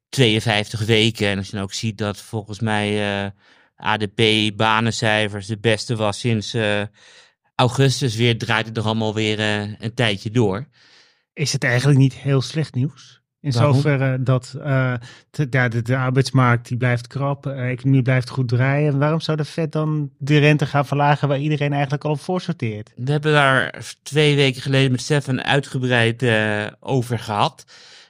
52 0.09 0.85
weken. 0.85 1.27
En 1.27 1.37
als 1.37 1.47
je 1.47 1.53
dan 1.53 1.63
ook 1.63 1.73
ziet 1.73 1.97
dat 1.97 2.17
volgens 2.17 2.59
mij 2.59 3.23
eh, 3.23 3.31
ADP 3.75 4.21
banencijfers 4.55 5.47
de 5.47 5.57
beste 5.57 5.95
was 5.95 6.19
sinds 6.19 6.53
eh, 6.53 6.81
augustus 7.55 8.15
weer, 8.15 8.37
draait 8.37 8.65
het 8.65 8.77
er 8.77 8.83
allemaal 8.83 9.13
weer 9.13 9.39
een 9.79 9.93
tijdje 9.93 10.31
door. 10.31 10.67
Is 11.33 11.53
het 11.53 11.63
eigenlijk 11.63 11.99
niet 11.99 12.13
heel 12.13 12.41
slecht 12.41 12.73
nieuws? 12.73 13.20
In 13.41 13.51
zoverre 13.51 14.23
dat 14.23 14.55
eh, 14.63 14.93
de, 15.29 15.47
ja, 15.49 15.67
de, 15.67 15.81
de 15.81 15.97
arbeidsmarkt 15.97 16.67
die 16.67 16.77
blijft 16.77 17.07
krap, 17.07 17.43
de 17.43 17.51
economie 17.51 18.01
blijft 18.01 18.29
goed 18.29 18.47
draaien. 18.47 18.99
Waarom 18.99 19.19
zou 19.19 19.37
de 19.37 19.45
Fed 19.45 19.71
dan 19.71 20.11
de 20.17 20.37
rente 20.37 20.65
gaan 20.65 20.85
verlagen 20.85 21.27
waar 21.27 21.39
iedereen 21.39 21.73
eigenlijk 21.73 22.03
al 22.03 22.15
voor 22.15 22.41
sorteert? 22.41 22.91
We 22.95 23.11
hebben 23.11 23.33
daar 23.33 23.83
twee 24.03 24.35
weken 24.35 24.61
geleden 24.61 24.91
met 24.91 25.01
Stefan 25.01 25.43
uitgebreid 25.43 26.23
eh, 26.23 26.65
over 26.79 27.19
gehad. 27.19 27.65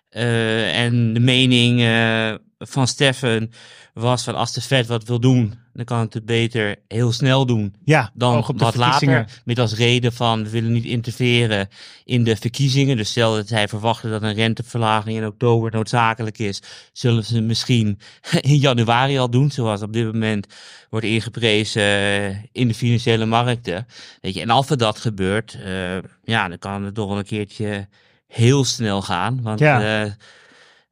Eh, 0.09 0.83
en 0.83 1.13
de 1.13 1.19
mening 1.19 1.81
eh, 1.81 2.33
van 2.57 2.87
Steffen 2.87 3.51
was 3.93 4.23
van 4.23 4.35
als 4.35 4.53
de 4.53 4.61
Fed 4.61 4.87
wat 4.87 5.03
wil 5.03 5.19
doen, 5.19 5.53
dan 5.73 5.85
kan 5.85 5.99
het 5.99 6.13
het 6.13 6.25
beter 6.25 6.75
heel 6.87 7.11
snel 7.11 7.45
doen 7.45 7.75
Ja, 7.85 8.11
dan 8.13 8.45
wat 8.55 8.75
later. 8.75 9.25
Met 9.45 9.59
als 9.59 9.75
reden 9.75 10.13
van 10.13 10.43
we 10.43 10.49
willen 10.49 10.71
niet 10.71 10.83
interfereren 10.85 11.67
in 12.05 12.23
de 12.23 12.35
verkiezingen. 12.35 12.97
Dus 12.97 13.09
stel 13.09 13.35
dat 13.35 13.47
zij 13.47 13.67
verwachten 13.67 14.09
dat 14.09 14.21
een 14.21 14.33
renteverlaging 14.33 15.17
in 15.17 15.25
oktober 15.25 15.71
noodzakelijk 15.71 16.37
is, 16.37 16.61
zullen 16.93 17.25
ze 17.25 17.41
misschien 17.41 17.99
in 18.41 18.55
januari 18.57 19.17
al 19.17 19.29
doen, 19.29 19.51
zoals 19.51 19.81
op 19.81 19.93
dit 19.93 20.05
moment 20.05 20.47
wordt 20.89 21.05
ingeprezen 21.05 21.81
eh, 21.81 22.27
in 22.51 22.67
de 22.67 22.73
financiële 22.73 23.25
markten. 23.25 23.87
Weet 24.21 24.33
je, 24.33 24.41
en 24.41 24.49
als 24.49 24.69
er 24.69 24.77
dat 24.77 24.99
gebeurt, 24.99 25.57
eh, 25.63 25.97
ja, 26.23 26.47
dan 26.47 26.59
kan 26.59 26.83
het 26.83 26.95
toch 26.95 27.07
wel 27.07 27.17
een 27.17 27.23
keertje 27.25 27.87
heel 28.27 28.63
snel 28.65 29.01
gaan. 29.01 29.41
Want 29.41 29.59
Ja. 29.59 30.03
eh, 30.03 30.11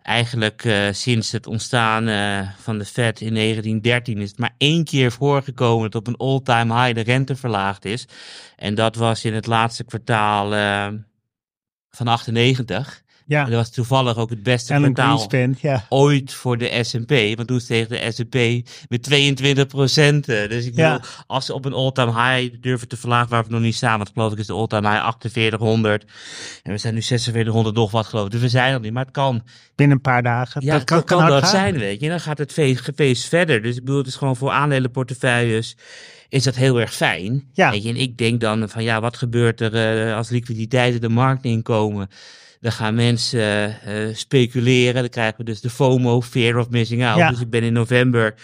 eigenlijk 0.02 0.66
eh, 0.66 0.88
sinds 0.92 1.32
het 1.32 1.48
ontstaan 1.48 2.08
eh, 2.08 2.50
van 2.58 2.78
de 2.78 2.86
Fed 2.86 3.22
in 3.22 3.34
1913 3.34 4.18
is 4.18 4.30
het 4.30 4.40
maar 4.40 4.56
één 4.58 4.84
keer 4.84 5.12
voorgekomen 5.12 5.92
dat 5.92 6.02
op 6.02 6.08
een 6.08 6.18
all-time 6.18 6.82
high 6.82 6.96
de 6.96 7.02
rente 7.02 7.36
verlaagd 7.36 7.86
is. 7.86 8.08
En 8.56 8.76
dat 8.76 8.96
was 8.96 9.26
in 9.26 9.34
het 9.34 9.46
laatste 9.46 9.84
kwartaal 9.84 10.56
eh, 10.56 10.88
van 11.90 12.08
98. 12.08 13.04
Ja, 13.30 13.44
En 13.44 13.50
dat 13.52 13.60
was 13.60 13.70
toevallig 13.72 14.18
ook 14.18 14.30
het 14.30 14.44
beste 14.44 14.74
Alan 14.74 14.94
kwartaal 14.94 15.18
Greenspan, 15.18 15.56
ja. 15.72 15.86
ooit 15.90 16.34
voor 16.34 16.58
de 16.58 16.80
S&P. 16.84 17.10
Want 17.36 17.48
toen 17.48 17.60
steeg 17.60 17.88
de 17.88 18.12
S&P 18.12 18.36
met 18.90 19.04
22 19.04 19.68
procent. 19.68 20.26
Dus 20.26 20.66
ik 20.66 20.76
bedoel, 20.76 20.86
Ja. 20.92 21.02
als 21.28 21.46
ze 21.46 21.54
op 21.54 21.66
een 21.66 21.74
all-time 21.74 22.12
high 22.12 22.56
durven 22.62 22.88
te 22.88 22.98
verlagen, 22.98 23.30
waar 23.30 23.44
we 23.44 23.52
nog 23.52 23.62
niet 23.62 23.76
staan. 23.76 23.98
Want 23.98 24.10
geloof 24.14 24.32
ik 24.32 24.38
is 24.38 24.48
de 24.48 24.54
all-time 24.54 24.90
high 24.90 25.02
4800. 25.20 26.06
En 26.64 26.72
we 26.72 26.78
zijn 26.78 26.94
nu 26.94 27.02
4600 27.02 27.76
nog 27.76 27.92
wat 27.92 28.06
geloof 28.06 28.26
ik. 28.26 28.32
Dus 28.32 28.42
we 28.42 28.50
zijn 28.50 28.74
er 28.74 28.80
niet. 28.80 28.94
Maar 28.94 29.04
het 29.06 29.14
kan, 29.14 29.44
Binnen 29.76 29.96
een 29.96 30.02
paar 30.02 30.24
dagen. 30.24 30.66
ja, 30.66 30.74
dat 30.74 30.84
kan, 30.84 31.04
kan, 31.04 31.28
dat 31.28 31.40
gaan. 31.42 31.50
zijn, 31.50 31.78
weet 31.78 32.00
je. 32.00 32.06
En 32.06 32.12
dan 32.12 32.20
gaat 32.20 32.38
het 32.38 32.54
feest, 32.54 32.90
feest 32.96 33.28
verder. 33.28 33.62
Dus 33.62 33.76
ik 33.76 33.84
bedoel, 33.84 33.98
het 33.98 34.08
is 34.08 34.16
gewoon 34.16 34.36
voor 34.36 34.52
aandelenportefeuilles 34.52 35.78
is 36.30 36.44
dat 36.44 36.56
heel 36.56 36.80
erg 36.80 36.94
fijn. 36.94 37.50
Ja. 37.54 37.72
Weet 37.72 37.84
je, 37.84 37.90
en 37.90 37.96
ik 37.96 38.18
denk 38.18 38.42
dan 38.42 38.70
van 38.70 38.84
ja, 38.84 39.02
wat 39.02 39.18
gebeurt 39.18 39.62
er 39.62 40.08
eh, 40.08 40.16
als 40.16 40.30
liquiditeiten 40.30 41.02
de 41.02 41.10
markt 41.10 41.44
inkomen? 41.44 42.10
Dan 42.60 42.72
gaan 42.72 42.96
mensen 42.96 43.40
eh, 43.40 44.08
eh, 44.08 44.16
speculeren. 44.16 45.02
Dan 45.02 45.10
krijgen 45.10 45.38
we 45.38 45.44
dus 45.44 45.62
de 45.62 45.70
FOMO, 45.70 46.22
Fear 46.22 46.58
of 46.58 46.70
Missing 46.70 47.06
Out. 47.06 47.18
Ja. 47.18 47.30
Dus 47.30 47.40
ik 47.40 47.50
ben 47.50 47.64
in 47.64 47.74
november, 47.74 48.36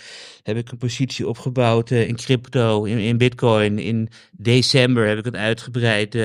heb 0.43 0.57
ik 0.57 0.71
een 0.71 0.77
positie 0.77 1.27
opgebouwd 1.27 1.91
eh, 1.91 2.07
in 2.07 2.15
crypto, 2.15 2.83
in, 2.83 2.97
in 2.97 3.17
bitcoin. 3.17 3.79
In 3.79 4.09
december 4.31 5.07
heb 5.07 5.17
ik 5.17 5.25
het 5.25 5.35
uitgebreid 5.35 6.17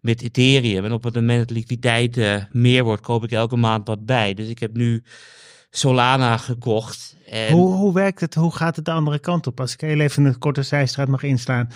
met 0.00 0.22
Ethereum. 0.22 0.84
En 0.84 0.92
op 0.92 1.04
het 1.04 1.14
moment 1.14 1.38
dat 1.38 1.56
liquiditeit 1.56 2.46
meer 2.52 2.84
wordt, 2.84 3.02
koop 3.02 3.24
ik 3.24 3.30
elke 3.30 3.56
maand 3.56 3.86
wat 3.86 4.06
bij. 4.06 4.34
Dus 4.34 4.48
ik 4.48 4.58
heb 4.58 4.76
nu 4.76 5.02
Solana 5.70 6.36
gekocht. 6.36 7.16
En 7.26 7.52
Hoe, 7.52 7.74
hoe 7.74 7.94
werkt 7.94 8.20
het? 8.20 8.34
Hoe 8.34 8.54
gaat 8.54 8.76
het 8.76 8.84
de 8.84 8.90
andere 8.90 9.18
kant 9.18 9.46
op? 9.46 9.60
Als 9.60 9.72
ik 9.72 9.80
heel 9.80 10.00
even 10.00 10.24
een 10.24 10.38
korte 10.38 10.62
zijstraat 10.62 11.08
mag 11.08 11.22
inslaan. 11.22 11.68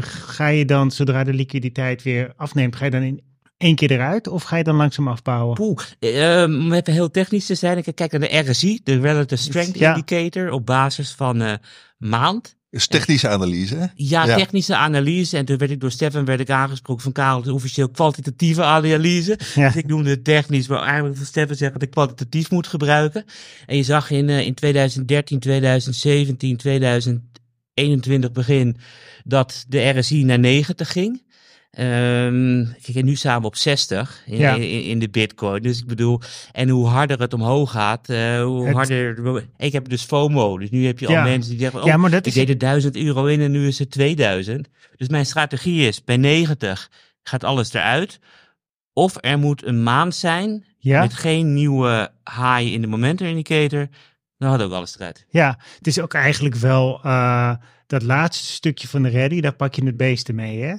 ga 0.00 0.46
je 0.48 0.64
dan, 0.64 0.90
zodra 0.90 1.24
de 1.24 1.34
liquiditeit 1.34 2.02
weer 2.02 2.32
afneemt, 2.36 2.76
ga 2.76 2.84
je 2.84 2.90
dan 2.90 3.02
in 3.02 3.26
één 3.56 3.74
keer 3.74 3.90
eruit? 3.90 4.28
Of 4.28 4.42
ga 4.42 4.56
je 4.56 4.64
dan 4.64 4.76
langzaam 4.76 5.08
afbouwen? 5.08 5.54
Poeh, 5.54 5.82
eh, 5.98 6.42
om 6.44 6.72
even 6.72 6.92
heel 6.92 7.10
technisch 7.10 7.46
te 7.46 7.54
zijn, 7.54 7.78
ik 7.78 7.94
kijk 7.94 8.12
naar 8.12 8.20
de 8.20 8.50
RSI, 8.50 8.80
de 8.84 9.00
Relative 9.00 9.42
Strength 9.42 9.78
Ja. 9.78 9.94
Indicator, 9.94 10.50
op 10.50 10.66
basis 10.66 11.10
van 11.10 11.42
eh, 11.42 11.52
maand. 11.98 12.54
is 12.70 12.86
technische 12.86 13.28
analyse, 13.28 13.74
hè? 13.76 13.86
Ja, 13.94 14.26
Ja. 14.26 14.36
technische 14.36 14.76
analyse. 14.76 15.36
En 15.36 15.44
toen 15.44 15.56
werd 15.56 15.70
ik 15.70 15.80
door 15.80 15.90
Stefan 15.90 16.24
werd 16.24 16.40
ik 16.40 16.50
aangesproken 16.50 17.02
van 17.02 17.12
Karel, 17.12 17.42
de 17.42 17.52
officieel 17.54 17.88
kwalitatieve 17.88 18.62
analyse. 18.62 19.38
Ja. 19.54 19.66
Dus 19.66 19.76
ik 19.76 19.86
noemde 19.86 20.10
het 20.10 20.24
technisch, 20.24 20.68
maar 20.68 20.82
eigenlijk 20.82 21.16
wil 21.16 21.24
Stefan 21.26 21.56
zeggen 21.56 21.78
dat 21.78 21.88
ik 21.88 21.94
kwalitatief 21.94 22.50
moet 22.50 22.66
gebruiken. 22.66 23.24
En 23.66 23.76
je 23.76 23.82
zag 23.82 24.10
in, 24.10 24.28
eh, 24.28 24.46
in 24.46 24.54
2013, 24.54 25.38
2017, 25.38 26.56
2021 26.56 28.32
begin 28.32 28.76
dat 29.24 29.64
de 29.68 29.88
RSI 29.98 30.24
naar 30.24 30.38
90 30.38 30.92
ging. 30.92 31.22
Ehm 31.76 32.64
kijk, 32.82 33.04
nu 33.04 33.14
staan 33.14 33.40
we 33.40 33.46
op 33.46 33.56
60 33.56 34.22
in, 34.26 34.36
Ja. 34.36 34.54
in, 34.54 34.82
in 34.84 34.98
de 34.98 35.08
bitcoin. 35.08 35.62
Dus 35.62 35.78
ik 35.80 35.86
bedoel, 35.86 36.20
en 36.52 36.68
hoe 36.68 36.86
harder 36.86 37.20
het 37.20 37.32
omhoog 37.34 37.70
gaat, 37.70 38.08
eh, 38.08 38.42
hoe 38.42 38.66
Het- 38.66 38.74
harder... 38.74 39.44
Ik 39.56 39.72
heb 39.72 39.88
dus 39.88 40.02
FOMO, 40.02 40.58
dus 40.58 40.70
nu 40.70 40.86
heb 40.86 40.98
je 40.98 41.08
Ja. 41.08 41.18
al 41.22 41.28
mensen 41.28 41.50
die 41.50 41.60
zeggen... 41.60 41.80
Oh, 41.80 41.86
Ja, 41.86 41.96
maar 41.96 42.10
dat 42.10 42.18
ik 42.20 42.26
is- 42.26 42.34
deed 42.34 42.48
er 42.48 42.58
1000 42.58 42.96
euro 42.96 43.24
in 43.26 43.40
en 43.40 43.50
nu 43.50 43.66
is 43.66 43.78
het 43.78 43.90
2000. 43.90 44.68
Dus 44.96 45.08
mijn 45.08 45.26
strategie 45.26 45.86
is, 45.86 46.04
bij 46.04 46.16
90 46.16 46.90
gaat 47.22 47.44
alles 47.44 47.72
eruit. 47.72 48.18
Of 48.92 49.16
er 49.20 49.38
moet 49.38 49.64
een 49.66 49.82
maand 49.82 50.14
zijn 50.14 50.64
met 50.80 51.14
geen 51.14 51.54
nieuwe 51.54 52.10
high 52.24 52.72
in 52.72 52.80
de 52.80 52.86
momentum 52.86 53.26
indicator. 53.26 53.88
Dan 54.38 54.50
had 54.50 54.62
ook 54.62 54.72
alles 54.72 54.96
eruit. 54.96 55.26
ja, 55.28 55.58
het 55.78 55.86
is 55.86 56.00
ook 56.00 56.14
eigenlijk 56.14 56.54
wel 56.54 57.00
eh, 57.02 57.54
dat 57.86 58.02
laatste 58.02 58.46
stukje 58.52 58.88
van 58.88 59.02
de 59.02 59.08
ready, 59.08 59.40
daar 59.40 59.54
pak 59.54 59.74
je 59.74 59.84
het 59.84 59.96
beeste 59.96 60.32
mee, 60.32 60.62
hè? 60.62 60.74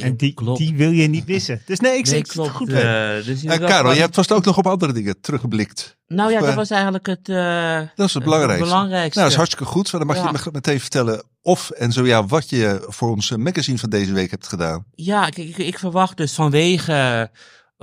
En 0.00 0.16
die, 0.16 0.34
Klopt. 0.34 0.58
die 0.58 0.76
wil 0.76 0.90
je 0.90 1.06
niet 1.08 1.26
missen. 1.26 1.62
Dus 1.66 1.80
nee, 1.80 1.96
ik 1.98 2.04
Nee, 2.04 2.12
zeg 2.12 2.18
het 2.18 2.30
klopt. 2.32 2.50
goed. 2.50 2.68
eh, 2.72 3.10
dus 3.24 3.44
Eh, 3.44 3.58
Karel, 3.66 3.92
je 3.92 4.00
hebt 4.00 4.14
vast 4.14 4.32
ook 4.32 4.44
nog 4.44 4.58
op 4.58 4.66
andere 4.66 4.92
dingen 4.92 5.20
teruggeblikt. 5.20 5.96
Nou 6.06 6.30
ja, 6.30 6.34
of, 6.36 6.40
dat 6.42 6.50
eh, 6.50 6.56
was 6.56 6.70
eigenlijk 6.70 7.06
het, 7.06 7.28
eh, 7.28 7.80
Dat 7.94 8.06
is 8.08 8.14
het 8.14 8.24
belangrijkste. 8.24 8.68
belangrijkste. 8.68 9.18
Nou, 9.18 9.22
dat 9.22 9.30
is 9.30 9.34
hartstikke 9.36 9.64
goed. 9.64 9.90
Dan 9.90 10.06
mag 10.06 10.16
Ja. 10.16 10.22
je 10.26 10.38
me 10.44 10.50
meteen 10.52 10.80
vertellen 10.80 11.22
of 11.42 11.70
en 11.70 11.92
zo 11.92 12.06
ja, 12.06 12.26
wat 12.26 12.50
je 12.50 12.84
voor 12.88 13.10
ons 13.10 13.30
magazine 13.30 13.78
van 13.78 13.90
deze 13.90 14.12
week 14.12 14.30
hebt 14.30 14.48
gedaan. 14.48 14.84
Ja, 14.94 15.26
ik, 15.26 15.36
ik, 15.36 15.56
ik 15.58 15.78
verwacht 15.78 16.16
dus 16.16 16.32
vanwege 16.32 17.30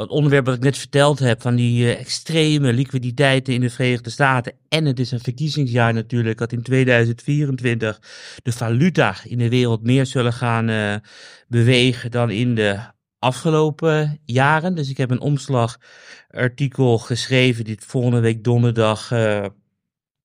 het 0.02 0.10
onderwerp 0.10 0.46
wat 0.46 0.56
ik 0.56 0.64
net 0.64 0.78
verteld 0.78 1.20
heb, 1.20 1.42
van 1.42 1.56
die 1.56 1.86
eh, 1.86 2.00
extreme 2.00 2.74
liquiditeiten 2.74 3.54
in 3.54 3.62
de 3.62 3.70
Verenigde 3.70 4.10
Staten. 4.10 4.54
En 4.70 4.86
het 4.86 5.00
is 5.00 5.12
een 5.12 5.20
verkiezingsjaar 5.20 5.94
natuurlijk, 5.94 6.38
dat 6.38 6.52
in 6.52 6.62
2024 6.62 8.02
de 8.44 8.52
valuta 8.52 9.16
in 9.24 9.38
de 9.38 9.50
wereld 9.50 9.84
meer 9.84 10.06
zullen 10.06 10.34
gaan 10.34 10.70
eh, 10.70 10.96
bewegen 11.48 12.12
dan 12.12 12.30
in 12.30 12.56
de 12.56 12.80
afgelopen 13.20 14.20
jaren. 14.26 14.76
Dus 14.76 14.90
ik 14.90 14.98
heb 14.98 15.12
een 15.12 15.22
omslagartikel 15.22 16.98
geschreven, 16.98 17.64
die 17.64 17.78
volgende 17.86 18.20
week 18.20 18.44
donderdag 18.44 19.12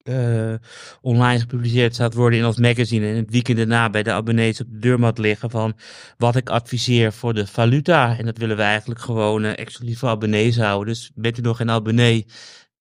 eh, 0.09 0.55
online 1.01 1.41
gepubliceerd 1.41 1.95
staat 1.95 2.15
worden 2.15 2.39
in 2.39 2.47
ons 2.47 2.59
magazine. 2.59 3.07
En 3.07 3.17
het 3.17 3.31
weekend 3.31 3.57
daarna 3.57 3.91
bij 3.91 4.03
de 4.03 4.13
abonnees 4.13 4.61
op 4.61 4.67
de 4.71 4.79
deurmat 4.79 5.19
liggen 5.19 5.51
van 5.51 5.77
wat 6.17 6.37
ik 6.37 6.49
adviseer 6.49 7.13
voor 7.13 7.35
de 7.35 7.47
valuta. 7.47 8.19
En 8.19 8.25
dat 8.25 8.39
willen 8.39 8.57
we 8.57 8.63
eigenlijk 8.63 9.01
gewoon 9.01 9.45
eh, 9.45 9.59
exclusief 9.59 9.99
voor 9.99 10.09
abonnees 10.09 10.59
houden. 10.59 10.95
Dus 10.95 11.11
bent 11.15 11.39
u 11.39 11.43
nog 11.43 11.57
geen 11.57 11.71
abonnee, 11.71 12.27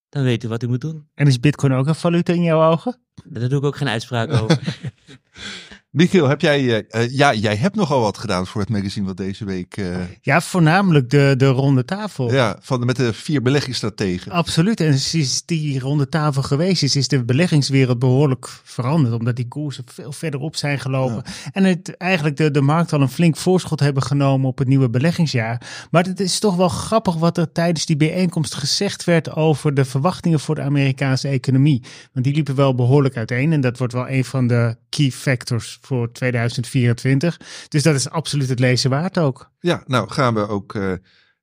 dan 0.10 0.24
weet 0.24 0.44
u 0.44 0.48
wat 0.48 0.64
u 0.64 0.68
moet 0.68 0.82
doen. 0.82 1.08
En 1.16 1.28
is 1.28 1.40
bitcoin 1.40 1.74
ook 1.74 1.88
een 1.88 1.96
valuta 1.96 2.34
in 2.34 2.44
jouw 2.44 2.72
ogen? 2.72 2.98
Daar 3.24 3.50
doe 3.50 3.60
ik 3.60 3.66
ook 3.66 3.78
geen 3.78 3.90
uitspraak 3.90 4.32
over. 4.32 4.60
Michiel, 5.94 6.28
heb 6.28 6.42
jij, 6.42 6.86
eh, 6.88 7.04
eh, 7.04 7.10
ja, 7.12 7.34
jij 7.34 7.56
hebt 7.56 7.76
nogal 7.76 8.02
wat 8.02 8.18
gedaan 8.18 8.48
voor 8.48 8.62
het 8.62 8.70
magazine 8.70 9.06
wat 9.06 9.18
deze 9.18 9.46
week, 9.46 9.78
eh, 9.78 9.96
Ja, 10.22 10.42
voornamelijk 10.42 11.10
de, 11.10 11.34
de 11.38 11.48
ronde 11.48 11.86
tafel. 11.86 12.32
ja, 12.32 12.58
van, 12.62 12.86
met 12.86 12.96
de 12.96 13.14
vier 13.14 13.42
beleggingsstrategen. 13.42 14.32
Absoluut. 14.32 14.80
En 14.80 15.00
sinds 15.00 15.46
die 15.46 15.80
ronde 15.80 16.10
tafel 16.10 16.42
geweest 16.42 16.84
is, 16.84 16.96
is 16.96 17.08
de 17.08 17.24
beleggingswereld 17.24 18.00
behoorlijk 18.00 18.48
veranderd. 18.64 19.14
Omdat 19.14 19.36
die 19.36 19.48
koersen 19.48 19.84
veel 19.88 20.12
verder 20.12 20.40
op 20.40 20.56
zijn 20.56 20.80
gelopen. 20.80 21.24
En 21.52 21.64
het, 21.64 21.98
eigenlijk 21.98 22.38
de, 22.38 22.52
de 22.52 22.62
markt 22.62 22.94
al 22.94 23.02
een 23.02 23.10
flink 23.10 23.38
voorschot 23.38 23.80
hebben 23.80 24.04
genomen 24.04 24.48
op 24.48 24.58
het 24.58 24.68
nieuwe 24.68 24.90
beleggingsjaar. 24.90 25.88
Maar 25.92 26.04
het 26.04 26.20
is 26.20 26.40
toch 26.40 26.56
wel 26.56 26.70
grappig 26.70 27.16
wat 27.16 27.38
er 27.38 27.52
tijdens 27.52 27.86
die 27.86 27.98
bijeenkomst 27.98 28.54
gezegd 28.54 29.04
werd 29.04 29.36
over 29.36 29.74
de 29.74 29.86
verwachtingen 29.86 30.40
voor 30.40 30.56
de 30.56 30.62
Amerikaanse 30.62 31.28
economie. 31.28 31.84
Want 32.14 32.26
die 32.26 32.36
liepen 32.36 32.56
wel 32.56 32.76
behoorlijk 32.76 33.18
uiteen. 33.18 33.54
En 33.54 33.62
dat 33.62 33.78
wordt 33.78 33.94
wel 33.94 34.10
een 34.10 34.26
van 34.26 34.48
de 34.48 34.76
key 34.96 35.12
factors 35.12 35.78
voor 35.82 36.12
2024. 36.12 37.38
Dus 37.68 37.84
dat 37.84 37.96
is 37.96 38.10
absoluut 38.10 38.50
het 38.50 38.60
lezen 38.60 38.90
waard 38.90 39.18
ook. 39.18 39.52
Ja, 39.60 39.84
nou 39.86 40.10
gaan 40.10 40.34
we 40.34 40.48
ook 40.48 40.76
eh, 40.76 40.94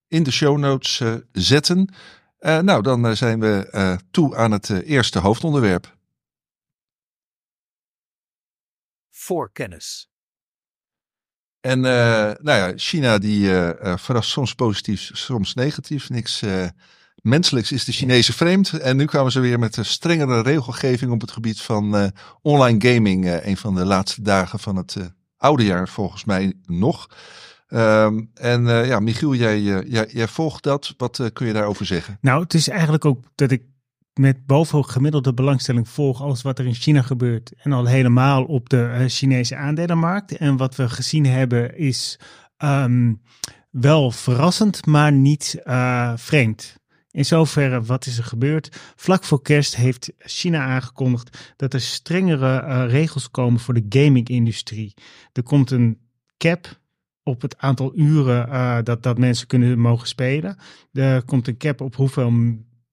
in 0.08 0.22
de 0.22 0.30
show 0.30 0.58
notes 0.58 1.00
eh, 1.00 1.14
zetten. 1.32 1.94
Eh, 2.38 2.58
nou, 2.58 2.82
dan 2.82 3.16
zijn 3.16 3.40
we 3.40 3.68
eh, 3.70 3.96
toe 4.10 4.36
aan 4.36 4.52
het 4.52 4.68
eerste 4.68 5.18
hoofdonderwerp. 5.18 5.96
Voorkennis. 9.10 10.10
En 11.60 11.84
eh, 11.84 12.32
nou 12.42 12.58
ja, 12.58 12.72
China 12.76 13.18
die 13.18 13.48
eh, 13.48 13.92
eh, 13.92 13.98
verrast 13.98 14.30
soms 14.30 14.54
positief, 14.54 15.10
soms 15.12 15.54
negatief. 15.54 16.08
Niks 16.10 16.42
eh, 16.42 16.66
menselijks 17.22 17.72
is 17.72 17.84
de 17.84 17.92
Chinezen 17.92 18.34
vreemd. 18.34 18.72
En 18.72 18.96
nu 18.96 19.04
kwamen 19.04 19.32
ze 19.32 19.40
weer 19.40 19.58
met 19.58 19.76
een 19.76 19.84
strengere 19.84 20.42
regelgeving 20.42 21.12
op 21.12 21.20
het 21.20 21.30
gebied 21.30 21.60
van 21.60 21.96
eh, 21.96 22.06
online 22.42 22.88
gaming. 22.92 23.26
eh, 23.26 23.46
een 23.46 23.56
van 23.56 23.74
de 23.74 23.84
laatste 23.84 24.22
dagen 24.22 24.58
van 24.58 24.76
het 24.76 24.96
eh, 24.96 25.04
oude 25.36 25.64
jaar 25.64 25.88
volgens 25.88 26.24
mij 26.24 26.54
nog. 26.66 27.08
Ehm, 27.68 28.20
en 28.34 28.64
ja, 28.64 29.00
Michiel, 29.00 29.34
jij, 29.34 29.62
jij, 30.08 30.28
volgt 30.28 30.62
dat. 30.62 30.94
Wat 30.96 31.30
kun 31.32 31.46
je 31.46 31.52
daarover 31.52 31.86
zeggen? 31.86 32.18
Nou, 32.20 32.42
het 32.42 32.54
is 32.54 32.68
eigenlijk 32.68 33.04
ook 33.04 33.24
dat 33.34 33.50
ik 33.50 33.62
met 34.14 34.46
boven 34.46 34.84
gemiddelde 34.84 35.34
belangstelling 35.34 35.88
volg 35.88 36.22
alles 36.22 36.42
wat 36.42 36.58
er 36.58 36.66
in 36.66 36.74
China 36.74 37.02
gebeurt. 37.02 37.52
En 37.56 37.72
al 37.72 37.86
helemaal 37.86 38.44
op 38.44 38.68
de 38.68 39.04
Chinese 39.08 39.56
aandelenmarkt. 39.56 40.36
En 40.36 40.56
wat 40.56 40.76
we 40.76 40.88
gezien 40.88 41.26
hebben 41.26 41.76
is 41.76 42.18
ehm, 42.56 43.14
wel 43.70 44.10
verrassend, 44.10 44.86
maar 44.86 45.12
niet 45.12 45.62
vreemd. 46.16 46.79
In 47.12 47.24
zoverre, 47.24 47.82
wat 47.82 48.06
is 48.06 48.18
er 48.18 48.24
gebeurd? 48.24 48.92
Vlak 48.96 49.24
voor 49.24 49.42
kerst 49.42 49.76
heeft 49.76 50.12
China 50.18 50.64
aangekondigd 50.64 51.54
dat 51.56 51.74
er 51.74 51.80
strengere 51.80 52.58
eh, 52.58 52.84
regels 52.88 53.30
komen 53.30 53.60
voor 53.60 53.74
de 53.74 53.86
gaming-industrie. 53.88 54.94
Er 55.32 55.42
komt 55.42 55.70
een 55.70 55.98
cap 56.36 56.78
op 57.22 57.42
het 57.42 57.58
aantal 57.58 57.92
uren 57.96 58.48
eh, 58.48 58.78
dat, 58.82 59.02
dat 59.02 59.18
mensen 59.18 59.46
kunnen 59.46 59.78
mogen 59.78 60.08
spelen. 60.08 60.56
Er 60.92 61.24
komt 61.24 61.48
een 61.48 61.56
cap 61.56 61.80
op 61.80 61.96
hoeveel 61.96 62.32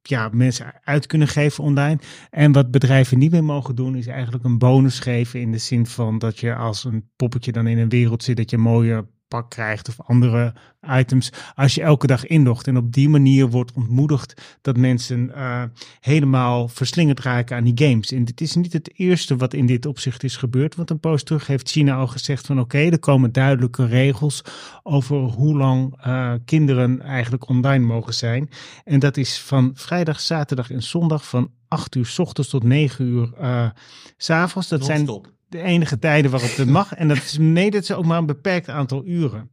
ja, 0.01 0.29
mensen 0.31 0.73
uit 0.83 1.05
kunnen 1.05 1.27
geven 1.27 1.63
online. 1.63 1.99
En 2.29 2.51
wat 2.51 2.71
bedrijven 2.71 3.17
niet 3.17 3.31
meer 3.31 3.43
mogen 3.43 3.75
doen, 3.75 3.95
is 3.95 4.07
eigenlijk 4.07 4.43
een 4.43 4.57
bonus 4.57 4.99
geven. 4.99 5.41
In 5.41 5.51
de 5.51 5.57
zin 5.57 5.85
van 5.85 6.19
dat 6.19 6.39
je 6.39 6.55
als 6.55 6.83
een 6.83 7.09
poppetje 7.15 7.51
dan 7.51 7.67
in 7.67 7.77
een 7.77 7.89
wereld 7.89 8.23
zit, 8.23 8.37
dat 8.37 8.49
je 8.49 8.55
een 8.55 8.61
mooie 8.61 9.05
pak 9.27 9.49
krijgt 9.49 9.89
of 9.89 10.01
andere 10.01 10.53
items 10.81 11.31
als 11.55 11.75
je 11.75 11.81
elke 11.81 12.07
dag 12.07 12.25
inlogt. 12.25 12.67
En 12.67 12.77
op 12.77 12.93
die 12.93 13.09
manier 13.09 13.49
wordt 13.49 13.71
ontmoedigd 13.73 14.57
dat 14.61 14.77
mensen 14.77 15.35
eh, 15.35 15.63
helemaal 15.99 16.67
verslingerd 16.67 17.19
raken 17.19 17.57
aan 17.57 17.63
die 17.63 17.87
games. 17.87 18.11
En 18.11 18.25
dit 18.25 18.41
is 18.41 18.55
niet 18.55 18.73
het 18.73 18.91
eerste 18.93 19.35
wat 19.35 19.53
in 19.53 19.65
dit 19.65 19.85
opzicht 19.85 20.23
is 20.23 20.35
gebeurd. 20.35 20.75
Want 20.75 20.89
een 20.89 20.99
poos 20.99 21.23
terug 21.23 21.47
heeft 21.47 21.69
China 21.69 21.95
al 21.95 22.07
gezegd 22.07 22.45
van 22.45 22.59
oké, 22.59 22.77
er 22.77 22.99
komen 22.99 23.31
duidelijke 23.31 23.85
regels 23.85 24.41
over 24.83 25.17
hoe 25.17 25.57
lang 25.57 25.97
eh, 26.01 26.33
kinderen 26.45 27.01
eigenlijk 27.01 27.49
online 27.49 27.85
mogen 27.85 28.13
zijn. 28.13 28.49
En 28.83 28.99
dat 28.99 29.17
is 29.17 29.39
van 29.39 29.71
vrijdag, 29.73 30.19
zaterdag 30.19 30.71
en 30.71 30.83
zondag 30.83 31.27
van 31.27 31.51
8 31.67 31.95
uur 31.95 32.05
s 32.05 32.19
ochtends 32.19 32.49
tot 32.49 32.63
9 32.63 33.05
uur 33.05 33.33
uh, 33.41 33.69
s. 34.17 34.27
Dat 34.67 34.85
zijn. 34.85 35.35
De 35.49 35.61
enige 35.61 35.99
tijden 35.99 36.31
waarop 36.31 36.55
het 36.55 36.69
mag. 36.69 36.93
En 36.93 37.07
dat 37.07 37.17
is 37.17 37.37
nee, 37.37 37.71
dat 37.71 37.93
ook 37.93 38.05
maar 38.05 38.17
een 38.17 38.25
beperkt 38.25 38.69
aantal 38.69 39.05
uren. 39.05 39.51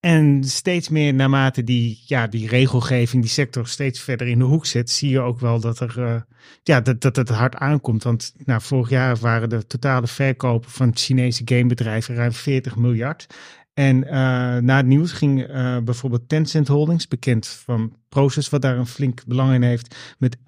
En 0.00 0.44
steeds 0.44 0.88
meer 0.88 1.14
naarmate 1.14 1.64
die, 1.64 2.02
ja, 2.06 2.26
die 2.26 2.48
regelgeving, 2.48 3.22
die 3.22 3.30
sector 3.30 3.66
steeds 3.66 4.00
verder 4.00 4.26
in 4.26 4.38
de 4.38 4.44
hoek 4.44 4.66
zit, 4.66 4.90
zie 4.90 5.10
je 5.10 5.20
ook 5.20 5.40
wel 5.40 5.60
dat, 5.60 5.80
er, 5.80 6.02
eh, 6.02 6.20
ja, 6.62 6.80
dat, 6.80 7.00
dat 7.00 7.16
het 7.16 7.28
hard 7.28 7.54
aankomt. 7.56 8.02
Want 8.02 8.34
nou, 8.44 8.60
vorig 8.60 8.88
jaar 8.88 9.16
waren 9.16 9.48
de 9.48 9.66
totale 9.66 10.06
verkopen 10.06 10.70
van 10.70 10.96
Chinese 10.96 11.42
gamebedrijven 11.44 12.14
ruim 12.14 12.32
40 12.32 12.76
miljard. 12.76 13.26
En 13.74 14.04
eh, 14.04 14.12
na 14.56 14.76
het 14.76 14.86
nieuws 14.86 15.12
ging 15.12 15.42
eh, 15.42 15.78
bijvoorbeeld 15.78 16.28
Tencent 16.28 16.68
Holdings, 16.68 17.08
bekend 17.08 17.46
van 17.46 17.96
Proces, 18.08 18.48
wat 18.48 18.62
daar 18.62 18.78
een 18.78 18.86
flink 18.86 19.24
belang 19.26 19.54
in 19.54 19.62
heeft, 19.62 19.96
met 20.18 20.36
11% 20.36 20.40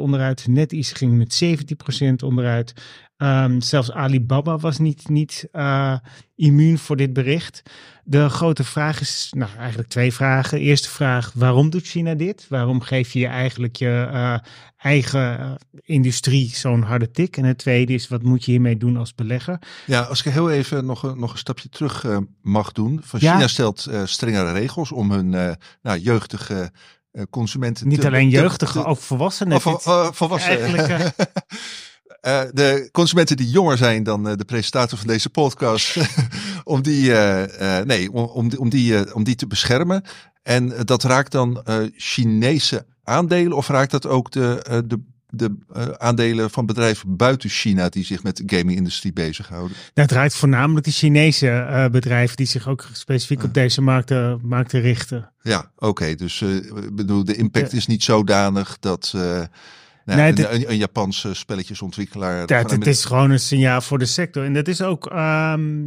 onderuit. 0.00 0.46
NetEase 0.46 0.94
ging 0.94 1.16
met 1.16 1.42
17% 2.22 2.24
onderuit. 2.24 2.74
Ehm, 3.18 3.60
zelfs 3.60 3.92
Alibaba 3.92 4.58
was 4.58 4.78
niet, 4.78 5.08
niet 5.08 5.48
eh, 5.52 5.94
immuun 6.36 6.78
voor 6.78 6.96
dit 6.96 7.12
bericht. 7.12 7.62
De 8.04 8.28
grote 8.28 8.64
vraag 8.64 9.00
is, 9.00 9.32
nou 9.36 9.50
eigenlijk 9.58 9.88
twee 9.88 10.12
vragen. 10.12 10.58
Eerste 10.58 10.88
vraag, 10.88 11.32
waarom 11.34 11.70
doet 11.70 11.86
China 11.86 12.14
dit? 12.14 12.46
Waarom 12.48 12.80
geef 12.80 13.12
je 13.12 13.26
eigenlijk 13.26 13.76
je 13.76 14.08
eh, 14.12 14.34
eigen 14.76 15.38
eh, 15.38 15.50
industrie 15.82 16.48
zo'n 16.56 16.82
harde 16.82 17.10
tik? 17.10 17.36
En 17.36 17.44
het 17.44 17.58
tweede 17.58 17.92
is, 17.92 18.08
wat 18.08 18.22
moet 18.22 18.44
je 18.44 18.50
hiermee 18.50 18.76
doen 18.76 18.96
als 18.96 19.14
belegger? 19.14 19.58
Ja, 19.86 20.00
als 20.00 20.22
ik 20.24 20.32
heel 20.32 20.50
even 20.50 20.86
nog, 20.86 21.02
een- 21.02 21.18
nog 21.20 21.32
een 21.32 21.38
stapje 21.38 21.68
terug 21.68 22.04
mag 22.42 22.72
doen. 22.72 23.00
Van 23.04 23.18
Ja. 23.22 23.34
China 23.34 23.46
stelt 23.48 23.88
strengere 24.04 24.52
regels 24.52 24.92
om 24.92 25.10
hun 25.10 25.28
nou, 25.82 25.98
jeugdige 25.98 26.70
consumenten 27.30 27.88
Niet 27.88 28.00
te- 28.00 28.06
alleen 28.06 28.28
jeugdige, 28.28 28.84
ook 28.84 28.98
volwassenen. 28.98 29.56
of, 29.56 29.62
Dit- 29.64 29.84
uh, 32.22 32.42
eh, 32.42 32.48
de 32.52 32.88
consumenten 32.92 33.36
die 33.36 33.50
jonger 33.50 33.76
zijn 33.76 34.02
dan 34.02 34.28
eh, 34.28 34.36
de 34.36 34.44
presentator 34.44 34.98
van 34.98 35.06
deze 35.06 35.30
podcast, 35.30 35.96
om 36.64 36.82
die, 36.82 37.14
eh, 37.14 37.84
nee, 37.84 38.12
om, 38.12 38.24
om, 38.24 38.48
die- 38.48 38.58
om, 38.58 38.68
die, 38.68 39.14
om 39.14 39.24
die 39.24 39.34
te 39.34 39.46
beschermen. 39.46 40.02
En 40.42 40.72
dat 40.84 41.02
raakt 41.02 41.32
dan 41.32 41.64
Chinese 41.96 42.86
aandelen 43.02 43.56
of 43.56 43.68
raakt 43.68 43.90
dat 43.90 44.06
ook 44.06 44.30
de, 44.30 44.82
de, 44.86 45.00
de 45.28 45.56
aandelen 45.98 46.50
van 46.50 46.66
bedrijven 46.66 47.16
buiten 47.16 47.50
China 47.50 47.88
die 47.88 48.04
zich 48.04 48.22
met 48.22 48.36
de 48.36 48.56
gaming-industrie 48.56 49.12
bezighouden? 49.12 49.76
Dat 49.94 50.08
draait 50.08 50.34
voornamelijk 50.34 50.86
de 50.86 50.92
Chinese 50.92 51.88
bedrijven 51.92 52.36
die 52.36 52.46
zich 52.46 52.68
ook 52.68 52.86
specifiek 52.92 53.42
op 53.42 53.54
deze 53.54 53.80
markten, 53.80 54.40
markten 54.42 54.80
richten. 54.80 55.32
Ja, 55.42 55.70
oké. 55.76 56.14
dus 56.14 56.40
eh, 56.40 56.54
ik 56.56 56.96
bedoel, 56.96 57.24
de 57.24 57.36
impact 57.36 57.72
is 57.72 57.86
niet 57.86 58.02
zodanig 58.02 58.76
dat 58.80 59.14
nou, 60.16 60.32
Nee, 60.32 60.46
een, 60.46 60.54
een, 60.54 60.70
een 60.70 60.76
Japanse 60.76 61.34
spelletjesontwikkelaar. 61.34 62.38
Ja, 62.38 62.46
van 62.46 62.56
het, 62.56 62.70
het 62.70 62.86
is 62.86 63.04
gewoon 63.04 63.30
een 63.30 63.40
signaal 63.40 63.80
voor 63.80 63.98
de 63.98 64.06
sector. 64.06 64.44
En 64.44 64.54
dat 64.54 64.68
is 64.68 64.82
ook 64.82 65.06
ehm, 65.06 65.86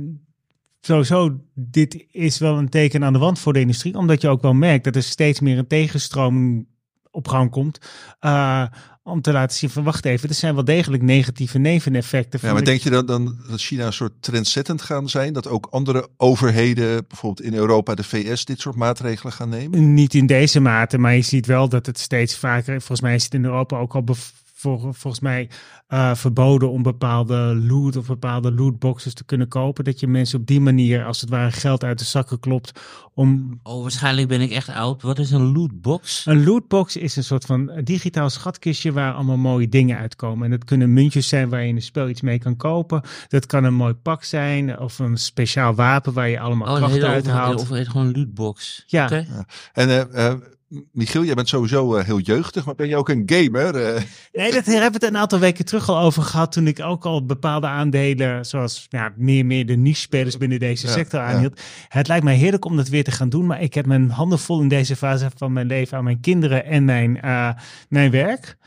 sowieso, 0.81 1.39
dit 1.53 2.05
is 2.11 2.37
wel 2.37 2.57
een 2.57 2.69
teken 2.69 3.03
aan 3.03 3.13
de 3.13 3.19
wand 3.19 3.39
voor 3.39 3.53
de 3.53 3.59
industrie. 3.59 3.95
Omdat 3.97 4.21
je 4.21 4.27
ook 4.27 4.41
wel 4.41 4.53
merkt 4.53 4.83
dat 4.83 4.95
er 4.95 5.03
steeds 5.03 5.39
meer 5.39 5.57
een 5.57 5.67
tegenstroming 5.67 6.67
op 7.11 7.27
gang 7.27 7.51
komt. 7.51 7.77
eh, 8.19 8.63
om 9.03 9.21
te 9.21 9.31
laten 9.31 9.57
zien 9.57 9.69
van, 9.69 9.83
wacht 9.83 10.05
even, 10.05 10.29
er 10.29 10.35
zijn 10.35 10.55
wel 10.55 10.63
degelijk 10.63 11.03
negatieve 11.03 11.57
neveneffecten. 11.57 12.39
Ja, 12.43 12.51
maar 12.51 12.59
de- 12.59 12.65
denk 12.69 12.81
je 12.81 12.89
dan, 12.89 13.05
dan 13.05 13.37
dat 13.49 13.59
China 13.61 13.85
een 13.85 13.93
soort 13.93 14.11
trendzettend 14.19 14.81
gaan 14.81 15.09
zijn? 15.09 15.33
Dat 15.33 15.47
ook 15.47 15.67
andere 15.71 16.07
overheden, 16.17 17.05
bijvoorbeeld 17.07 17.47
in 17.47 17.53
Europa, 17.53 17.95
de 17.95 18.03
VS, 18.03 18.45
dit 18.45 18.59
soort 18.59 18.75
maatregelen 18.75 19.33
gaan 19.33 19.49
nemen? 19.49 19.93
Niet 19.93 20.13
in 20.13 20.25
deze 20.25 20.59
mate, 20.59 20.97
maar 20.97 21.15
je 21.15 21.21
ziet 21.21 21.45
wel 21.45 21.69
dat 21.69 21.85
het 21.85 21.99
steeds 21.99 22.35
vaker, 22.37 22.77
volgens 22.77 23.01
mij 23.01 23.15
is 23.15 23.23
het 23.23 23.33
in 23.33 23.45
Europa 23.45 23.77
ook 23.77 23.95
al 23.95 24.03
bev- 24.03 24.29
voor, 24.61 24.79
volgens 24.79 25.19
mij 25.19 25.49
eh, 25.87 26.15
verboden 26.15 26.71
om 26.71 26.83
bepaalde 26.83 27.35
loot 27.67 27.95
of 27.95 28.07
bepaalde 28.07 28.51
lootboxes 28.51 29.13
te 29.13 29.23
kunnen 29.23 29.47
kopen. 29.47 29.83
Dat 29.83 29.99
je 29.99 30.07
mensen 30.07 30.39
op 30.39 30.47
die 30.47 30.61
manier 30.61 31.05
als 31.05 31.21
het 31.21 31.29
ware 31.29 31.51
geld 31.51 31.83
uit 31.83 31.99
de 31.99 32.05
zakken 32.05 32.39
klopt 32.39 32.71
om 33.13 33.59
Oh, 33.63 33.81
waarschijnlijk 33.81 34.27
ben 34.27 34.41
ik 34.41 34.51
echt 34.51 34.69
oud. 34.69 35.01
Wat 35.01 35.19
is 35.19 35.31
een 35.31 35.51
lootbox? 35.51 36.25
Een 36.25 36.43
lootbox 36.43 36.97
is 36.97 37.15
een 37.15 37.23
soort 37.23 37.45
van 37.45 37.71
digitaal 37.83 38.29
schatkistje 38.29 38.91
waar 38.91 39.13
allemaal 39.13 39.37
mooie 39.37 39.69
dingen 39.69 39.97
uitkomen. 39.97 40.45
En 40.45 40.51
dat 40.51 40.63
kunnen 40.63 40.93
muntjes 40.93 41.27
zijn 41.27 41.49
waar 41.49 41.61
je 41.61 41.67
in 41.67 41.75
een 41.75 41.81
spel 41.81 42.09
iets 42.09 42.21
mee 42.21 42.39
kan 42.39 42.55
kopen. 42.55 43.01
Dat 43.27 43.45
kan 43.45 43.63
een 43.63 43.73
mooi 43.73 43.93
pak 43.93 44.23
zijn 44.23 44.79
of 44.79 44.99
een 44.99 45.17
speciaal 45.17 45.75
wapen 45.75 46.13
waar 46.13 46.29
je 46.29 46.39
allemaal 46.39 46.75
Oh, 46.75 46.87
hele 46.87 47.07
uit 47.07 47.27
haalt. 47.27 47.59
of 47.61 47.67
gewoon 47.67 48.07
een 48.07 48.17
lootbox. 48.17 48.83
Ja. 48.87 49.05
Oké. 49.05 49.25
En 49.73 49.89
eh, 49.89 50.27
eh, 50.27 50.33
Michiel, 50.91 51.23
jij 51.23 51.33
bent 51.33 51.49
sowieso 51.49 51.95
eh, 51.95 52.05
heel 52.05 52.19
jeugdig, 52.19 52.65
maar 52.65 52.75
ben 52.75 52.87
je 52.87 52.95
ook 52.95 53.09
een 53.09 53.23
gamer? 53.25 53.75
Eh, 53.75 54.01
Nee, 54.33 54.51
dat 54.51 54.65
hebben 54.65 54.91
we 54.91 54.93
het 54.93 55.03
een 55.03 55.17
aantal 55.17 55.39
weken 55.39 55.65
terug 55.65 55.89
al 55.89 55.99
over 55.99 56.23
gehad. 56.23 56.51
Toen 56.51 56.67
ik 56.67 56.79
ook 56.79 57.05
al 57.05 57.25
bepaalde 57.25 57.67
aandelen, 57.67 58.45
zoals 58.45 58.85
ja, 58.89 59.13
meer, 59.15 59.45
meer 59.45 59.65
de 59.65 59.75
niche-spelers 59.75 60.37
binnen 60.37 60.59
deze 60.59 60.87
sector 60.87 61.19
ja. 61.19 61.25
aanhield. 61.25 61.61
Het 61.87 62.07
lijkt 62.07 62.23
mij 62.23 62.35
heerlijk 62.35 62.65
om 62.65 62.75
dat 62.75 62.87
weer 62.87 63.03
te 63.03 63.11
gaan 63.11 63.29
doen. 63.29 63.45
Maar 63.45 63.61
ik 63.61 63.73
heb 63.73 63.85
mijn 63.85 64.09
handen 64.09 64.39
vol 64.39 64.61
in 64.61 64.67
deze 64.67 64.95
fase 64.95 65.29
van 65.35 65.53
mijn 65.53 65.67
leven 65.67 65.97
aan 65.97 66.03
mijn 66.03 66.19
kinderen 66.19 66.65
en 66.65 66.85
mijn, 66.85 67.21
eh, 67.21 67.49
mijn 67.89 68.11
werk. 68.11 68.57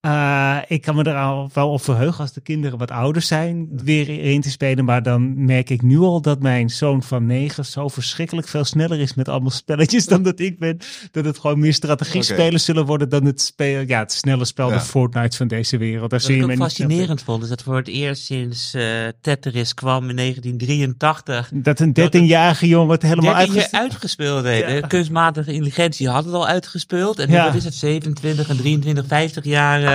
Eh, 0.00 0.56
ik 0.68 0.82
kan 0.82 0.94
me 0.96 1.02
er 1.02 1.16
al 1.16 1.50
wel 1.52 1.70
op 1.70 1.82
verheugen 1.82 2.20
als 2.20 2.32
de 2.32 2.40
kinderen 2.40 2.78
wat 2.78 2.90
ouder 2.90 3.22
zijn, 3.22 3.68
weer 3.84 4.08
in 4.08 4.40
te 4.40 4.50
spelen. 4.50 4.84
Maar 4.84 5.02
dan 5.02 5.44
merk 5.44 5.70
ik 5.70 5.82
nu 5.82 5.98
al 5.98 6.20
dat 6.20 6.40
mijn 6.40 6.70
zoon 6.70 7.02
van 7.02 7.26
negen 7.26 7.64
zo 7.64 7.88
verschrikkelijk 7.88 8.48
veel 8.48 8.64
sneller 8.64 9.00
is 9.00 9.14
met 9.14 9.28
allemaal 9.28 9.50
spelletjes 9.50 10.06
dan 10.06 10.22
dat 10.22 10.40
ik 10.40 10.58
ben. 10.58 10.78
Dat 11.10 11.24
het 11.24 11.38
gewoon 11.38 11.58
meer 11.58 11.74
strategie 11.74 12.22
spelen 12.22 12.60
zullen 12.60 12.86
worden 12.86 13.08
dan 13.08 13.24
het, 13.24 13.40
spelen, 13.40 13.88
ja, 13.88 13.98
het 13.98 14.12
snelle 14.12 14.44
spel, 14.44 14.68
Ja. 14.68 14.74
de 14.74 14.80
Fortnite 14.80 15.36
van 15.36 15.48
deze 15.48 15.76
wereld. 15.78 16.10
Daar 16.10 16.18
Wat 16.18 16.28
zie 16.28 16.36
ik 16.36 16.50
ook 16.50 16.56
fascinerend 16.56 17.22
vond, 17.22 17.42
is 17.42 17.48
dat 17.48 17.62
voor 17.62 17.76
het 17.76 17.88
eerst 17.88 18.24
sinds 18.24 18.74
eh, 18.74 18.84
Tetris 19.20 19.74
kwam 19.74 20.08
in 20.08 20.16
1983 20.16 21.48
tegen. 21.48 21.62
Dat 21.62 21.80
een 21.80 22.22
13-jarige 22.24 22.68
jongen 22.68 22.90
het 22.92 23.02
helemaal 23.02 23.34
13 23.34 23.52
keer 23.52 23.62
uitgest... 23.62 23.82
uitgespeeld 23.82 24.44
heeft. 24.44 24.70
Ja. 24.70 24.80
Kunstmatige 24.86 25.52
intelligentie 25.52 26.08
had 26.08 26.24
het 26.24 26.34
al 26.34 26.46
uitgespeeld. 26.46 27.18
En 27.18 27.28
nu, 27.28 27.34
Ja. 27.34 27.44
wat 27.44 27.54
is 27.54 27.64
het, 27.64 27.74
27 27.74 28.48
en 28.48 28.56
23, 28.56 29.06
50 29.06 29.44
jaar, 29.44 29.82
eh 29.82 29.89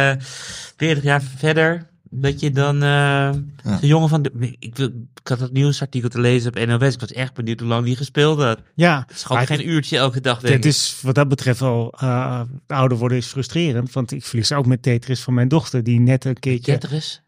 40 0.75 1.03
jaar 1.03 1.21
verder. 1.21 1.87
Dat 2.09 2.39
je 2.39 2.51
dan 2.51 2.83
eh 2.83 3.29
een 3.63 3.87
jongen 3.87 4.09
van... 4.09 4.21
De, 4.21 4.55
ik, 4.59 4.75
wil- 4.75 4.91
ik 5.21 5.27
had 5.27 5.39
dat 5.39 5.51
nieuwsartikel 5.51 6.09
te 6.09 6.19
lezen 6.19 6.55
op 6.55 6.65
NOS. 6.67 6.93
Ik 6.93 6.99
was 6.99 7.11
echt 7.11 7.33
benieuwd 7.33 7.59
hoe 7.59 7.69
lang 7.69 7.85
die 7.85 7.95
gespeeld 7.95 8.39
had. 8.41 8.59
Ja, 8.75 8.99
Het 9.07 9.15
is 9.15 9.23
gewoon 9.23 9.45
geen 9.47 9.67
uurtje 9.69 9.97
elke 9.97 10.21
dag, 10.21 10.39
denk 10.39 10.53
Het 10.55 10.65
ik. 10.65 10.71
is 10.71 10.99
wat 11.01 11.15
dat 11.15 11.27
betreft 11.27 11.59
wel 11.59 11.93
uh, 12.03 12.41
ouder 12.67 12.97
worden 12.97 13.17
is 13.17 13.25
frustrerend. 13.27 13.91
Want 13.91 14.11
ik 14.11 14.23
verlies 14.25 14.51
ook 14.51 14.65
met 14.65 14.81
Tetris 14.81 15.21
van 15.21 15.33
mijn 15.33 15.47
dochter, 15.47 15.83
die 15.83 15.99
net 15.99 16.25
een 16.25 16.39
keertje. 16.39 16.77
Tetris? 16.77 17.21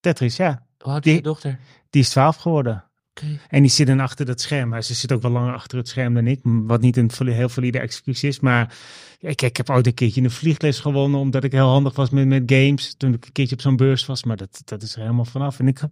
Tetris, 0.00 0.36
ja. 0.36 0.66
Hoe 0.78 0.92
oud 0.92 1.02
Die- 1.02 1.12
is 1.12 1.18
je 1.18 1.24
dochter? 1.24 1.58
Die 1.90 2.02
is 2.02 2.08
12 2.08 2.36
geworden. 2.36 2.84
Oké. 3.10 3.38
En 3.48 3.62
die 3.62 3.70
zit 3.70 3.86
dan 3.86 4.00
achter 4.00 4.26
dat 4.26 4.40
scherm. 4.40 4.68
Maar 4.68 4.82
ze 4.82 4.94
zit 4.94 5.12
ook 5.12 5.22
wel 5.22 5.30
langer 5.30 5.54
achter 5.54 5.78
het 5.78 5.88
scherm 5.88 6.14
dan 6.14 6.26
ik. 6.26 6.40
Wat 6.42 6.80
niet 6.80 6.96
een 6.96 7.10
heel 7.20 7.48
valide 7.48 7.78
excuus 7.78 8.24
is. 8.24 8.40
Maar 8.40 8.74
ik, 9.18 9.42
ik 9.42 9.56
heb 9.56 9.70
ooit 9.70 9.86
een 9.86 9.94
keertje 9.94 10.22
een 10.22 10.30
vliegles 10.30 10.80
gewonnen. 10.80 11.20
Omdat 11.20 11.44
ik 11.44 11.52
heel 11.52 11.68
handig 11.68 11.94
was 11.96 12.10
met, 12.10 12.26
met 12.26 12.42
games. 12.46 12.94
Toen 12.96 13.14
ik 13.14 13.24
een 13.26 13.32
keertje 13.32 13.54
op 13.54 13.60
zo'n 13.62 13.76
beurs 13.76 14.06
was. 14.06 14.24
Maar 14.24 14.36
dat, 14.36 14.62
dat 14.64 14.82
is 14.82 14.94
er 14.94 15.00
helemaal 15.00 15.24
vanaf. 15.24 15.58
En 15.58 15.68
ik, 15.68 15.78
heb- 15.78 15.90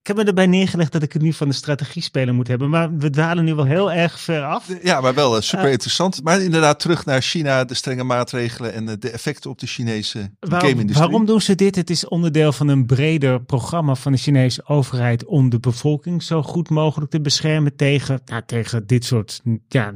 ik 0.00 0.06
heb 0.16 0.16
me 0.16 0.24
erbij 0.30 0.46
neergelegd 0.46 0.92
dat 0.92 1.02
ik 1.02 1.12
het 1.12 1.22
nu 1.22 1.32
van 1.32 1.48
de 1.48 1.54
strategie 1.54 2.02
spelen 2.02 2.34
moet 2.34 2.48
hebben. 2.48 2.70
Maar 2.70 2.96
we 2.96 3.10
dwalen 3.10 3.44
nu 3.44 3.54
wel 3.54 3.64
heel 3.64 3.92
erg 3.92 4.20
ver 4.20 4.42
af. 4.44 4.68
ja, 4.82 5.00
maar 5.00 5.14
wel 5.14 5.36
eh, 5.36 5.42
super 5.42 5.64
Eh. 5.66 5.72
interessant. 5.72 6.22
Maar 6.22 6.40
inderdaad, 6.42 6.80
terug 6.80 7.04
naar 7.04 7.20
China, 7.22 7.64
de 7.64 7.74
strenge 7.74 8.04
maatregelen 8.04 8.72
en 8.72 8.84
de 8.98 9.10
effecten 9.10 9.50
op 9.50 9.58
de 9.58 9.66
Chinese 9.66 10.30
game-industrie. 10.40 10.94
waarom 11.08 11.26
doen 11.26 11.40
ze 11.40 11.54
dit? 11.54 11.74
Het 11.76 11.90
is 11.90 12.08
onderdeel 12.08 12.52
van 12.52 12.68
een 12.68 12.86
breder 12.86 13.42
programma 13.42 13.94
van 13.94 14.12
de 14.12 14.18
Chinese 14.18 14.62
overheid 14.66 15.24
om 15.24 15.48
de 15.50 15.58
bevolking 15.60 16.22
zo 16.22 16.42
goed 16.42 16.70
mogelijk 16.70 17.10
te 17.10 17.20
beschermen 17.20 17.76
tegen, 17.76 18.20
tegen 18.46 18.86
dit 18.86 19.04
soort 19.04 19.40
ja, 19.68 19.94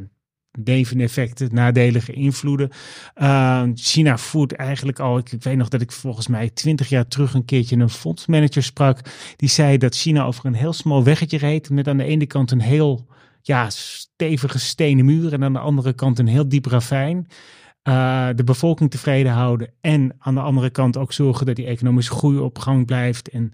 neveneffecten, 0.58 1.48
nadelige 1.52 2.12
invloeden. 2.12 2.70
Uh, 3.16 3.62
China 3.74 4.18
voert 4.18 4.52
eigenlijk 4.52 4.98
al, 4.98 5.18
ik, 5.18 5.34
weet 5.38 5.56
nog 5.56 5.68
dat 5.68 5.80
ik 5.80 5.92
volgens 5.92 6.26
mij 6.26 6.50
twintig 6.50 6.88
jaar 6.88 7.08
terug 7.08 7.34
een 7.34 7.44
keertje 7.44 7.76
een 7.76 7.88
fondsmanager 7.88 8.62
sprak. 8.62 8.98
Die 9.36 9.48
zei 9.48 9.78
dat 9.78 9.96
China 9.96 10.24
over 10.24 10.46
een 10.46 10.54
heel 10.54 10.72
smal 10.72 11.04
weggetje 11.04 11.38
reed 11.38 11.70
met 11.70 11.88
aan 11.88 11.96
de 11.96 12.04
ene 12.04 12.26
kant 12.26 12.50
een 12.50 12.60
heel 12.60 13.06
ja, 13.42 13.70
stevige 13.70 14.58
stenen 14.58 15.04
muur 15.04 15.32
en 15.32 15.44
aan 15.44 15.52
de 15.52 15.58
andere 15.58 15.92
kant 15.92 16.18
een 16.18 16.26
heel 16.26 16.48
diep 16.48 16.66
ravijn. 16.66 17.26
Uh, 17.88 18.28
de 18.34 18.44
bevolking 18.44 18.90
tevreden 18.90 19.32
houden 19.32 19.72
en 19.80 20.16
aan 20.18 20.34
de 20.34 20.40
andere 20.40 20.70
kant 20.70 20.96
ook 20.96 21.12
zorgen 21.12 21.46
dat 21.46 21.56
die 21.56 21.66
economische 21.66 22.12
groei 22.12 22.38
op 22.38 22.58
gang 22.58 22.86
blijft 22.86 23.28
en 23.28 23.52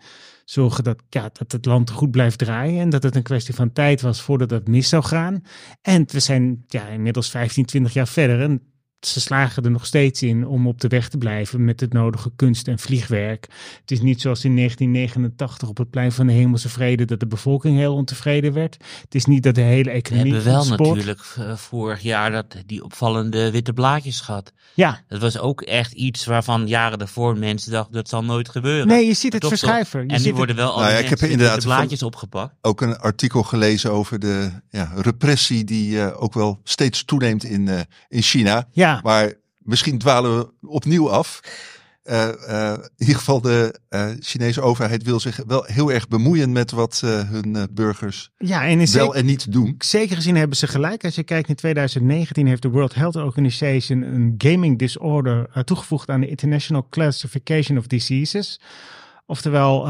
zorgen 0.51 0.85
dat, 0.85 1.03
ja, 1.09 1.31
dat 1.33 1.53
het 1.53 1.67
land 1.67 1.91
goed 1.91 2.11
blijft 2.11 2.39
draaien 2.39 2.81
en 2.81 2.91
dat 2.91 3.03
het 3.03 3.17
een 3.17 3.23
kwestie 3.23 3.55
van 3.55 3.73
tijd 3.73 4.01
was 4.01 4.23
voordat 4.23 4.51
het 4.51 4.69
mis 4.69 4.89
zou 4.89 5.05
gaan. 5.05 5.43
En 5.83 6.05
we 6.07 6.21
zijn 6.21 6.65
ja, 6.67 6.87
inmiddels 6.87 7.31
15, 7.31 7.65
20 7.65 7.93
jaar 7.93 8.09
verder 8.09 8.41
en 8.41 8.63
ze 9.01 9.21
slagen 9.21 9.65
er 9.65 9.71
nog 9.71 9.87
steeds 9.87 10.23
in 10.23 10.47
om 10.47 10.67
op 10.67 10.81
de 10.81 10.89
weg 10.89 11.09
te 11.09 11.19
blijven 11.19 11.65
met 11.65 11.81
het 11.81 11.93
nodige 11.93 12.31
kunst- 12.37 12.69
en 12.69 12.79
vliegwerk. 12.79 13.47
Het 13.81 13.91
is 13.91 14.01
niet 14.01 14.21
zoals 14.21 14.45
in 14.45 14.55
1989 14.55 15.69
op 15.69 15.79
het 15.79 15.91
plein 15.91 16.13
van 16.13 16.27
de 16.27 16.33
Hemelse 16.33 16.69
Vrede 16.69 17.05
dat 17.05 17.21
de 17.21 17.27
bevolking 17.27 17.77
heel 17.77 17.95
ontevreden 17.95 18.53
werd. 18.53 18.77
Het 19.03 19.15
is 19.15 19.25
niet 19.25 19.43
dat 19.43 19.55
de 19.55 19.61
hele 19.61 19.91
We 19.91 19.91
economie. 19.91 20.33
hebben 20.33 20.53
wel 20.53 20.63
sport. 20.63 20.89
natuurlijk 20.89 21.21
eh, 21.39 21.57
vorig 21.57 22.01
jaar 22.03 22.31
dat, 22.31 22.57
die 22.67 22.85
opvallende 22.85 23.51
witte 23.51 23.73
blaadjes 23.73 24.21
gehad. 24.21 24.53
Ja, 24.75 25.01
Dat 25.09 25.21
was 25.21 25.39
ook 25.39 25.61
echt 25.63 25.93
iets 25.93 26.25
waarvan 26.25 26.67
jaren 26.67 26.99
daarvoor 26.99 27.39
mensen 27.39 27.73
dachten 27.73 27.93
dat 27.95 28.09
zal 28.09 28.25
nooit 28.25 28.49
gebeuren. 28.49 28.87
nee, 28.87 29.07
je 29.07 29.15
ziet 29.15 29.33
het 29.33 29.47
verschuiven. 29.47 30.01
Je 30.01 30.07
en 30.09 30.15
nu 30.17 30.23
ziet 30.23 30.35
worden 30.37 30.57
wel 30.57 30.79
Nou 30.79 30.91
ja, 30.91 30.99
ik 30.99 31.09
heb 31.09 31.21
inderdaad 31.21 31.53
witte 31.55 31.67
blaadjes 31.69 32.03
opgepakt. 32.03 32.55
Ook 32.61 32.81
een 32.81 32.97
artikel 32.99 33.43
gelezen 33.43 33.93
over 33.93 34.19
de 34.19 34.51
ja, 34.71 34.93
repressie 34.97 35.65
die 35.65 36.01
eh, 36.01 36.23
ook 36.23 36.35
wel 36.35 36.61
steeds 36.65 37.05
toeneemt 37.05 37.45
in, 37.45 37.69
eh, 37.69 37.81
in 38.09 38.23
China. 38.23 38.69
het, 38.73 38.88
ja, 38.89 39.01
Maar 39.03 39.33
misschien 39.59 39.99
dwalen 39.99 40.39
we 40.39 40.69
opnieuw 40.69 41.11
af. 41.11 41.41
Eh, 42.09 42.29
eh, 42.29 42.79
in 42.79 42.89
ieder 42.97 43.17
geval 43.17 43.41
de 43.41 43.81
eh, 43.89 44.11
Chinese 44.21 44.61
overheid 44.61 45.03
wil 45.03 45.21
zich 45.21 45.41
wel 45.47 45.65
heel 45.65 45.93
erg 45.93 46.09
bemoeien 46.09 46.53
met 46.53 46.71
wat 46.71 47.01
hun 47.05 47.69
burgers 47.71 48.31
ja, 48.39 48.67
en 48.67 48.77
wel 48.77 48.87
zeker, 48.87 49.15
en 49.15 49.25
niet 49.25 49.53
doen. 49.53 49.75
zeker 49.79 50.17
gezien 50.17 50.37
hebben 50.37 50.57
ze 50.57 50.67
gelijk. 50.67 51.05
Als 51.05 51.15
je 51.15 51.23
kijkt 51.23 51.49
in 51.49 51.55
2019 51.55 52.47
heeft 52.47 52.63
de 52.63 52.69
World 52.69 52.95
Health 52.95 53.17
Organization 53.17 54.03
een 54.03 54.35
gaming 54.39 54.79
disorder 54.79 55.65
toegevoegd 55.65 56.09
aan 56.09 56.21
de 56.21 56.29
International 56.29 56.87
Classification 56.91 57.79
of 57.79 57.87
Diseases. 57.87 58.61
Oftewel, 59.27 59.87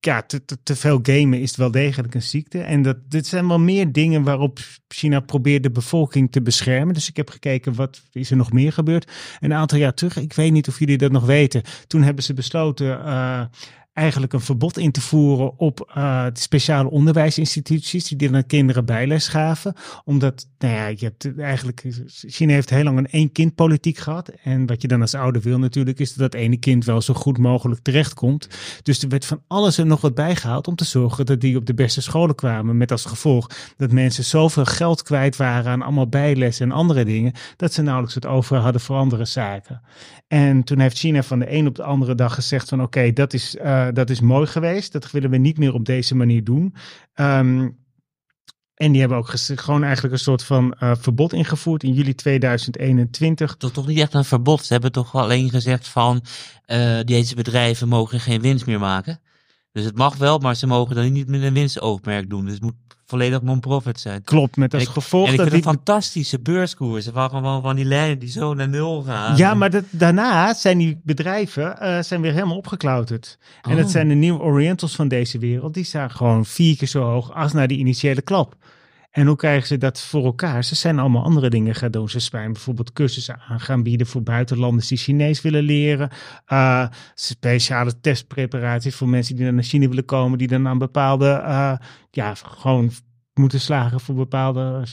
ja, 0.00 0.22
te, 0.22 0.44
te, 0.44 0.62
te 0.62 0.76
veel 0.76 0.98
gamen 1.02 1.40
is 1.40 1.56
wel 1.56 1.70
degelijk 1.70 2.14
een 2.14 2.22
ziekte. 2.22 2.60
En 2.60 2.82
dat, 2.82 2.96
dit 3.08 3.26
zijn 3.26 3.48
wel 3.48 3.58
meer 3.58 3.92
dingen 3.92 4.22
waarop 4.22 4.58
China 4.88 5.20
probeert 5.20 5.62
de 5.62 5.70
bevolking 5.70 6.32
te 6.32 6.42
beschermen. 6.42 6.94
Dus 6.94 7.08
ik 7.08 7.16
heb 7.16 7.30
gekeken, 7.30 7.74
wat 7.74 8.02
is 8.12 8.30
er 8.30 8.36
nog 8.36 8.52
meer 8.52 8.72
gebeurd? 8.72 9.10
Een 9.40 9.54
aantal 9.54 9.78
jaar 9.78 9.94
terug, 9.94 10.16
ik 10.16 10.32
weet 10.32 10.52
niet 10.52 10.68
of 10.68 10.78
jullie 10.78 10.98
dat 10.98 11.12
nog 11.12 11.26
weten. 11.26 11.62
Toen 11.86 12.02
hebben 12.02 12.24
ze 12.24 12.34
besloten 12.34 13.04
eh, 13.04 13.42
eigenlijk 14.00 14.32
een 14.32 14.40
verbod 14.40 14.78
in 14.78 14.90
te 14.90 15.00
voeren 15.00 15.58
op 15.58 15.90
eh, 15.94 16.26
speciale 16.32 16.90
onderwijsinstituties 16.90 18.08
die 18.08 18.30
dan 18.30 18.46
kinderen 18.46 18.84
bijles 18.84 19.28
gaven. 19.28 19.74
Omdat, 20.04 20.46
nou 20.58 20.74
ja, 20.74 20.86
je 20.86 21.04
hebt 21.04 21.38
eigenlijk, 21.38 21.84
China 22.06 22.52
heeft 22.52 22.70
heel 22.70 22.84
lang 22.84 22.98
een 22.98 23.10
één-kind 23.10 23.54
politiek 23.54 23.98
gehad. 23.98 24.28
En 24.42 24.66
wat 24.66 24.82
je 24.82 24.88
dan 24.88 25.00
als 25.00 25.14
ouder 25.14 25.42
wil 25.42 25.58
natuurlijk, 25.58 25.98
is 25.98 26.14
dat 26.14 26.32
dat 26.32 26.40
ene 26.40 26.56
kind 26.56 26.84
wel 26.84 27.00
zo 27.00 27.14
goed 27.14 27.38
mogelijk 27.38 27.80
terechtkomt. 27.82 28.48
Dus 28.82 29.02
er 29.02 29.08
werd 29.08 29.24
van 29.24 29.42
alles 29.46 29.78
en 29.78 29.86
nog 29.86 30.00
wat 30.00 30.14
bijgehaald 30.14 30.68
om 30.68 30.74
te 30.74 30.84
zorgen 30.84 31.26
dat 31.26 31.40
die 31.40 31.56
op 31.56 31.66
de 31.66 31.74
beste 31.74 32.02
scholen 32.02 32.34
kwamen. 32.34 32.76
Met 32.76 32.90
als 32.90 33.04
gevolg 33.04 33.50
dat 33.76 33.92
mensen 33.92 34.24
zoveel 34.24 34.64
geld 34.64 35.02
kwijt 35.02 35.36
waren 35.36 35.72
aan 35.72 35.82
allemaal 35.82 36.08
bijles 36.08 36.60
en 36.60 36.72
andere 36.72 37.04
dingen, 37.04 37.32
dat 37.56 37.72
ze 37.72 37.82
nauwelijks 37.82 38.14
het 38.14 38.26
over 38.26 38.56
hadden 38.56 38.80
voor 38.80 38.96
andere 38.96 39.24
zaken. 39.24 39.80
En 40.30 40.64
toen 40.64 40.78
heeft 40.78 40.98
China 40.98 41.22
van 41.22 41.38
de 41.38 41.52
een 41.52 41.66
op 41.66 41.74
de 41.74 41.82
andere 41.82 42.14
dag 42.14 42.34
gezegd 42.34 42.68
van 42.68 42.82
oké, 42.82 43.12
dat, 43.12 43.32
is, 43.32 43.56
eh, 43.56 43.86
dat 43.92 44.10
is 44.10 44.20
mooi 44.20 44.46
geweest. 44.46 44.92
Dat 44.92 45.10
willen 45.10 45.30
we 45.30 45.36
niet 45.36 45.58
meer 45.58 45.74
op 45.74 45.84
deze 45.84 46.14
manier 46.14 46.44
doen. 46.44 46.74
Ehm, 47.14 47.68
en 48.74 48.92
die 48.92 49.00
hebben 49.00 49.18
ook 49.18 49.30
gewoon 49.36 49.82
eigenlijk 49.82 50.14
een 50.14 50.20
soort 50.20 50.44
van 50.44 50.74
eh, 50.74 50.92
verbod 50.98 51.32
ingevoerd 51.32 51.82
in 51.82 51.92
juli 51.92 52.14
2021. 52.14 53.56
Toch, 53.56 53.72
toch 53.72 53.86
niet 53.86 53.98
echt 53.98 54.14
een 54.14 54.24
verbod. 54.24 54.64
Ze 54.64 54.72
hebben 54.72 54.92
toch 54.92 55.14
alleen 55.14 55.50
gezegd 55.50 55.88
van 55.88 56.24
eh, 56.64 57.00
deze 57.04 57.34
bedrijven 57.34 57.88
mogen 57.88 58.20
geen 58.20 58.40
winst 58.40 58.66
meer 58.66 58.78
maken. 58.78 59.20
Dus 59.72 59.84
het 59.84 59.96
mag 59.96 60.16
wel, 60.16 60.38
maar 60.38 60.54
ze 60.54 60.66
mogen 60.66 60.94
dan 60.94 61.12
niet 61.12 61.28
met 61.28 61.42
een 61.42 61.52
winstoogmerk 61.52 62.30
doen. 62.30 62.44
Dus 62.44 62.54
het 62.54 62.62
moet 62.62 62.74
volledig 63.10 63.42
non-profit 63.42 64.00
zijn. 64.00 64.22
Klopt, 64.24 64.56
met 64.56 64.74
als 64.74 64.82
ik- 64.82 64.88
gevolg 64.88 65.26
en 65.26 65.32
ik 65.32 65.38
dat 65.38 65.48
vind 65.48 65.62
die... 65.62 65.70
het 65.70 65.80
fantastische 65.80 66.40
beurskoersen. 66.40 67.12
Waar 67.12 67.30
gewoon 67.30 67.62
van 67.62 67.76
die 67.76 67.84
lijnen 67.84 68.18
die 68.18 68.28
zo 68.30 68.54
naar 68.54 68.68
nul 68.68 69.02
gaan. 69.02 69.36
Ja, 69.36 69.54
maar 69.54 69.70
dat, 69.70 69.84
daarna 69.90 70.54
zijn 70.54 70.78
die 70.78 71.00
bedrijven 71.02 71.80
eh, 71.80 72.02
zijn 72.02 72.20
weer 72.20 72.32
helemaal 72.32 72.56
opgeklauterd. 72.56 73.38
En 73.62 73.76
dat 73.76 73.84
Oh. 73.84 73.90
zijn 73.90 74.08
de 74.08 74.14
nieuwe 74.14 74.40
Orientals 74.40 74.94
van 74.94 75.08
deze 75.08 75.38
wereld. 75.38 75.74
Die 75.74 75.84
staan 75.84 76.10
gewoon 76.10 76.44
vier 76.44 76.76
keer 76.76 76.88
zo 76.88 77.02
hoog 77.02 77.34
als 77.34 77.52
naar 77.52 77.68
die 77.68 77.78
initiële 77.78 78.22
klap. 78.22 78.56
En 79.10 79.26
hoe 79.26 79.36
krijgen 79.36 79.66
ze 79.66 79.78
dat 79.78 80.00
voor 80.00 80.24
elkaar? 80.24 80.64
Ze 80.64 80.74
zijn 80.74 80.98
allemaal 80.98 81.24
andere 81.24 81.50
dingen 81.50 81.74
gaan 81.74 81.90
doen. 81.90 82.08
Ze 82.08 82.20
zijn 82.20 82.52
bijvoorbeeld 82.52 82.92
cursussen 82.92 83.40
aan 83.48 83.60
gaan 83.60 83.82
bieden 83.82 84.06
voor 84.06 84.22
buitenlanders 84.22 84.88
die 84.88 84.98
Chinees 84.98 85.40
willen 85.40 85.62
leren. 85.62 86.10
Uh, 86.52 86.86
speciale 87.14 88.00
testpreparaties 88.00 88.94
voor 88.94 89.08
mensen 89.08 89.36
die 89.36 89.50
naar 89.50 89.62
China 89.62 89.88
willen 89.88 90.04
komen. 90.04 90.38
Die 90.38 90.48
dan 90.48 90.68
aan 90.68 90.78
bepaalde, 90.78 91.42
uh, 91.46 91.72
ja, 92.10 92.34
gewoon 92.34 92.90
moeten 93.34 93.60
slagen 93.60 94.00
voor 94.00 94.14
bepaalde, 94.14 94.84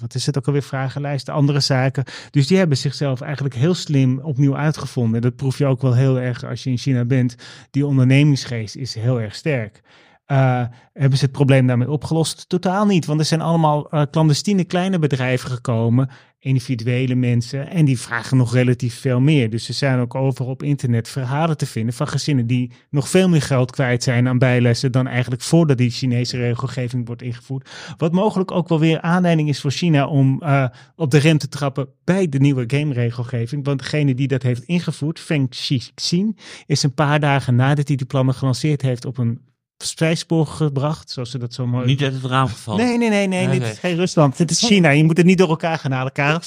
wat 0.00 0.14
is 0.14 0.26
het 0.26 0.38
ook 0.38 0.46
alweer, 0.46 0.62
vragenlijsten, 0.62 1.34
andere 1.34 1.60
zaken. 1.60 2.04
Dus 2.30 2.46
die 2.46 2.58
hebben 2.58 2.76
zichzelf 2.76 3.20
eigenlijk 3.20 3.54
heel 3.54 3.74
slim 3.74 4.18
opnieuw 4.18 4.56
uitgevonden. 4.56 5.14
En 5.14 5.20
dat 5.20 5.36
proef 5.36 5.58
je 5.58 5.66
ook 5.66 5.82
wel 5.82 5.94
heel 5.94 6.18
erg 6.20 6.44
als 6.44 6.62
je 6.62 6.70
in 6.70 6.78
China 6.78 7.04
bent. 7.04 7.36
Die 7.70 7.86
ondernemingsgeest 7.86 8.76
is 8.76 8.94
heel 8.94 9.20
erg 9.20 9.34
sterk. 9.34 9.82
Uh, 10.32 10.64
hebben 10.92 11.18
ze 11.18 11.24
het 11.24 11.32
probleem 11.32 11.66
daarmee 11.66 11.90
opgelost? 11.90 12.48
Totaal 12.48 12.86
niet, 12.86 13.06
want 13.06 13.20
er 13.20 13.26
zijn 13.26 13.40
allemaal 13.40 13.94
uh, 13.94 14.02
clandestine 14.10 14.64
kleine 14.64 14.98
bedrijven 14.98 15.50
gekomen, 15.50 16.10
individuele 16.38 17.14
mensen, 17.14 17.70
en 17.70 17.84
die 17.84 18.00
vragen 18.00 18.36
nog 18.36 18.52
relatief 18.52 19.00
veel 19.00 19.20
meer. 19.20 19.50
Dus 19.50 19.68
er 19.68 19.74
zijn 19.74 19.98
ook 19.98 20.14
overal 20.14 20.50
op 20.50 20.62
internet 20.62 21.08
verhalen 21.08 21.56
te 21.56 21.66
vinden 21.66 21.94
van 21.94 22.08
gezinnen 22.08 22.46
die 22.46 22.72
nog 22.90 23.08
veel 23.08 23.28
meer 23.28 23.42
geld 23.42 23.70
kwijt 23.70 24.02
zijn 24.02 24.28
aan 24.28 24.38
bijlessen 24.38 24.92
dan 24.92 25.06
eigenlijk 25.06 25.42
voordat 25.42 25.78
die 25.78 25.90
Chinese 25.90 26.36
regelgeving 26.36 27.06
wordt 27.06 27.22
ingevoerd. 27.22 27.70
Wat 27.96 28.12
mogelijk 28.12 28.50
ook 28.50 28.68
wel 28.68 28.80
weer 28.80 29.00
aanleiding 29.00 29.48
is 29.48 29.60
voor 29.60 29.70
China 29.70 30.06
om 30.06 30.42
uh, 30.42 30.68
op 30.96 31.10
de 31.10 31.18
rem 31.18 31.38
te 31.38 31.48
trappen 31.48 31.88
bij 32.04 32.28
de 32.28 32.38
nieuwe 32.38 32.64
game-regelgeving. 32.66 33.64
Want 33.64 33.78
degene 33.78 34.14
die 34.14 34.28
dat 34.28 34.42
heeft 34.42 34.62
ingevoerd, 34.62 35.20
Feng 35.20 35.48
Xixin, 35.48 36.36
is 36.66 36.82
een 36.82 36.94
paar 36.94 37.20
dagen 37.20 37.54
nadat 37.54 37.88
hij 37.88 37.96
die 37.96 38.06
plannen 38.06 38.34
gelanceerd 38.34 38.82
heeft 38.82 39.04
op 39.04 39.18
een 39.18 39.40
vrijspoor 39.78 40.46
gebracht, 40.46 41.10
zoals 41.10 41.30
ze 41.30 41.38
dat 41.38 41.54
zo 41.54 41.66
mooi... 41.66 41.86
Niet 41.86 42.02
uit 42.02 42.12
het 42.12 42.24
raam 42.24 42.48
gevallen. 42.48 42.84
Nee, 42.84 42.98
nee, 42.98 43.08
nee, 43.08 43.26
nee, 43.26 43.44
okay. 43.44 43.58
dit 43.58 43.68
is 43.68 43.78
geen 43.78 43.96
Rusland. 43.96 44.36
Dit 44.36 44.50
is 44.50 44.60
China. 44.60 44.90
Je 44.90 45.04
moet 45.04 45.16
het 45.16 45.26
niet 45.26 45.38
door 45.38 45.48
elkaar 45.48 45.78
gaan 45.78 45.92
halen, 45.92 46.12
Karel. 46.12 46.40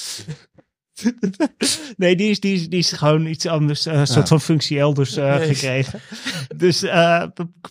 nee, 1.97 2.15
die 2.15 2.29
is, 2.29 2.39
die, 2.39 2.53
is, 2.53 2.69
die 2.69 2.79
is 2.79 2.91
gewoon 2.91 3.25
iets 3.25 3.45
anders, 3.45 3.85
een 3.85 3.93
uh, 3.93 4.05
soort 4.05 4.17
ja. 4.17 4.25
van 4.25 4.41
functie 4.41 4.79
elders 4.79 5.17
uh, 5.17 5.37
nee. 5.37 5.47
gekregen. 5.47 5.99
Dus 6.55 6.83
uh, 6.83 7.23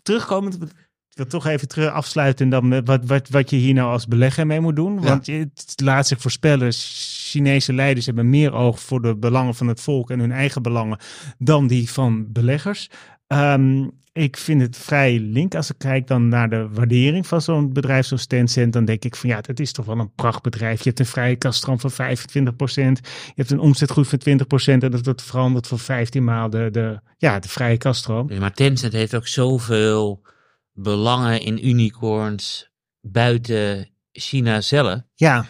terugkomend, 0.03 0.55
ik 0.55 1.15
wil 1.15 1.27
toch 1.27 1.47
even 1.47 1.69
terug 1.69 1.91
afsluiten 1.91 2.45
en 2.45 2.51
dan 2.51 2.85
wat, 2.85 3.05
wat, 3.05 3.29
wat 3.29 3.51
je 3.51 3.57
hier 3.57 3.75
nou 3.75 3.91
als 3.91 4.07
belegger 4.07 4.47
mee 4.47 4.61
moet 4.61 4.77
doen. 4.77 5.01
Want 5.01 5.27
het 5.27 5.73
laat 5.83 6.07
zich 6.07 6.21
voorspellen, 6.21 6.73
Chinese 6.73 7.73
leiders 7.73 8.07
hebben 8.07 8.31
meer 8.31 8.53
oog 8.53 8.81
voor 8.81 9.03
de 9.03 9.17
belangen 9.17 9.55
van 9.55 9.67
het 9.67 9.81
volk 9.81 10.11
en 10.11 10.19
hun 10.19 10.33
eigen 10.33 10.63
belangen 10.63 10.99
dan 11.39 11.67
die 11.67 11.91
van 11.91 12.33
beleggers. 12.33 12.91
Um, 13.27 13.91
ik 14.19 14.37
vind 14.37 14.61
het 14.61 14.77
vrij 14.77 15.19
link. 15.19 15.55
Als 15.55 15.71
ik 15.71 15.79
kijk 15.79 16.07
dan 16.07 16.29
naar 16.29 16.51
de 16.51 16.69
waardering 16.69 17.27
van 17.27 17.43
zo'n 17.43 17.73
bedrijf 17.73 18.07
zoals 18.07 18.27
Tencent, 18.27 18.73
dan 18.73 18.85
denk 18.85 19.05
ik 19.05 19.17
van 19.17 19.29
ja, 19.29 19.41
dat 19.41 19.61
is 19.61 19.73
toch 19.73 19.85
wel 19.85 19.99
een 19.99 20.15
prachtbedrijf. 20.15 20.79
Je 20.79 20.89
hebt 20.89 20.99
een 20.99 21.07
vrije 21.07 21.37
kaststroom 21.37 21.81
van 21.81 21.91
25%. 21.91 21.95
Je 21.95 23.33
hebt 23.35 23.51
een 23.51 23.59
omzetgroei 23.59 24.07
van 24.07 24.19
20% 24.19 24.83
en 24.83 24.91
dat 24.91 25.05
wordt 25.05 25.23
veranderd 25.23 25.67
voor 25.67 25.79
15 25.79 26.25
maal 26.25 26.51
de, 26.51 26.69
de, 26.71 27.01
ja, 27.17 27.39
de 27.39 27.49
vrije 27.49 27.77
kaststroom. 27.77 28.31
Maar 28.39 28.53
Tencent 28.53 28.93
heeft 28.93 29.15
ook 29.15 29.27
zoveel 29.27 30.23
belangen 30.73 31.41
in 31.41 31.69
unicorns 31.69 32.71
buiten 33.01 33.89
China 34.13 34.61
zelf. 34.61 35.01
Ja, 35.15 35.47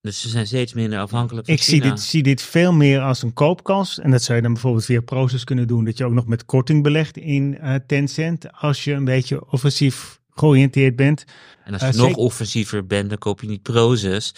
dus 0.00 0.20
ze 0.20 0.28
zijn 0.28 0.46
steeds 0.46 0.72
minder 0.72 0.98
afhankelijk 0.98 1.46
van 1.46 1.54
ik 1.54 1.60
China. 1.60 1.82
zie 1.82 1.90
dit, 1.90 2.00
zie 2.00 2.22
dit 2.22 2.42
veel 2.42 2.72
meer 2.72 3.00
als 3.00 3.22
een 3.22 3.32
koopkans. 3.32 3.98
En 3.98 4.10
dat 4.10 4.22
zou 4.22 4.36
je 4.36 4.42
dan 4.42 4.52
bijvoorbeeld 4.52 4.84
via 4.84 5.00
Proces 5.00 5.44
kunnen 5.44 5.66
doen. 5.66 5.84
Dat 5.84 5.98
je 5.98 6.04
ook 6.04 6.12
nog 6.12 6.26
met 6.26 6.44
korting 6.44 6.82
belegt 6.82 7.16
in 7.16 7.58
uh, 7.62 7.74
Tencent. 7.86 8.52
Als 8.52 8.84
je 8.84 8.92
een 8.92 9.04
beetje 9.04 9.50
offensief 9.50 10.20
georiënteerd 10.30 10.96
bent. 10.96 11.24
En 11.64 11.72
als 11.72 11.82
je 11.82 11.88
uh, 11.88 11.94
nog 11.94 12.06
zeker... 12.06 12.22
offensiever 12.22 12.86
bent, 12.86 13.08
dan 13.08 13.18
koop 13.18 13.40
je 13.40 13.46
niet 13.46 13.62
Proces, 13.62 14.34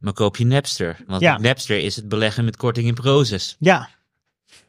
maar 0.00 0.12
koop 0.12 0.36
je 0.36 0.46
Napster. 0.46 0.96
Want 1.06 1.20
ja. 1.20 1.38
Napster 1.38 1.78
is 1.78 1.96
het 1.96 2.08
beleggen 2.08 2.44
met 2.44 2.56
korting 2.56 2.86
in 2.86 2.94
Proces. 2.94 3.56
Ja. 3.58 3.88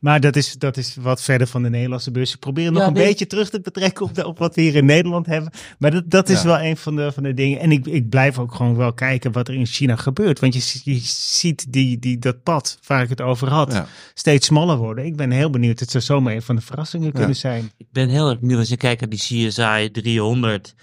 Maar 0.02 0.20
dat 0.20 0.36
is, 0.36 0.54
dat 0.58 0.78
is 0.78 0.96
wat 1.00 1.22
verder 1.22 1.48
van 1.48 1.64
de 1.64 1.70
Nederlandse 1.70 2.12
beurs. 2.12 2.34
Ik 2.34 2.40
probeer 2.40 2.72
nog 2.72 2.82
Ja, 2.82 2.88
een 2.88 2.94
nee. 2.94 3.06
beetje 3.08 3.28
terug 3.28 3.50
te 3.50 3.62
betrekken 3.62 4.06
op, 4.06 4.16
de, 4.16 4.28
op 4.28 4.38
wat 4.38 4.56
we 4.56 4.62
hier 4.62 4.76
in 4.76 4.86
Nederland 4.86 5.26
hebben. 5.26 5.52
Maar 5.80 5.92
dat, 5.92 6.04
dat 6.10 6.30
is 6.30 6.42
Ja. 6.42 6.46
wel 6.48 6.60
een 6.60 6.78
van 6.78 6.96
de, 6.96 7.12
van 7.12 7.24
de 7.24 7.34
dingen. 7.34 7.60
En 7.60 7.72
ik, 7.72 7.86
ik 7.88 8.10
blijf 8.10 8.40
ook 8.40 8.56
gewoon 8.56 8.76
wel 8.76 8.94
kijken 8.94 9.32
wat 9.32 9.48
er 9.48 9.54
in 9.54 9.66
China 9.66 9.96
gebeurt. 9.96 10.40
Want 10.40 10.54
je, 10.54 10.82
je 10.94 11.00
ziet 11.04 11.74
die, 11.74 12.00
die, 12.00 12.20
dat 12.20 12.44
pad 12.44 12.80
waar 12.88 13.04
ik 13.04 13.10
het 13.10 13.22
over 13.22 13.50
had 13.50 13.74
Ja. 13.74 13.88
steeds 14.14 14.46
smaller 14.48 14.78
worden. 14.78 15.06
Ik 15.06 15.16
ben 15.16 15.32
heel 15.32 15.50
benieuwd. 15.50 15.80
Het 15.80 15.92
zou 15.92 16.04
zomaar 16.04 16.34
een 16.34 16.42
van 16.42 16.56
de 16.56 16.62
verrassingen 16.62 17.12
kunnen 17.12 17.36
zijn. 17.36 17.72
Ik 17.78 17.88
ben 17.92 18.10
heel 18.10 18.30
erg 18.30 18.40
benieuwd 18.40 18.60
als 18.60 18.70
je 18.70 18.78
kijkt 18.78 19.02
naar 19.02 19.10
die 19.10 19.20
CSI 19.48 19.90
300. 19.92 20.76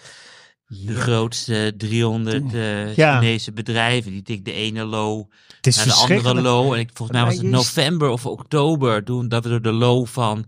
De 0.68 0.94
grootste 0.94 1.74
300 1.76 2.54
eh, 2.54 2.96
Ja. 2.96 3.18
Chinese 3.18 3.52
bedrijven. 3.52 4.12
Die 4.12 4.22
tikt 4.22 4.44
de 4.44 4.52
ene 4.52 4.84
low 4.84 5.30
Het 5.60 5.76
naar 5.76 5.86
de 5.86 5.92
andere 5.92 6.40
low. 6.40 6.72
En 6.72 6.78
ik, 6.78 6.90
volgens 6.92 7.18
mij 7.18 7.26
was 7.26 7.36
het 7.36 7.46
november 7.46 8.08
of 8.08 8.26
oktober. 8.26 9.04
Toen 9.04 9.28
dat 9.28 9.42
we 9.42 9.50
door 9.50 9.62
de 9.62 9.72
low 9.72 10.06
van 10.06 10.46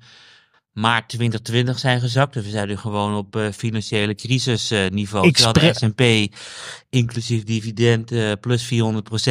maart 0.72 1.08
2020 1.08 1.78
zijn 1.78 2.00
gezakt. 2.00 2.32
Dus 2.32 2.44
we 2.44 2.50
zijn 2.50 2.68
nu 2.68 2.76
gewoon 2.76 3.16
op 3.16 3.36
eh, 3.36 3.52
financiële 3.52 4.14
crisisniveau. 4.14 5.26
Ik 5.26 5.36
terwijl 5.36 5.72
de 5.72 5.74
S&P 5.74 6.34
inclusief 6.90 7.44
dividend 7.44 8.12
eh, 8.12 8.32
plus 8.40 8.64
400% 8.64 8.68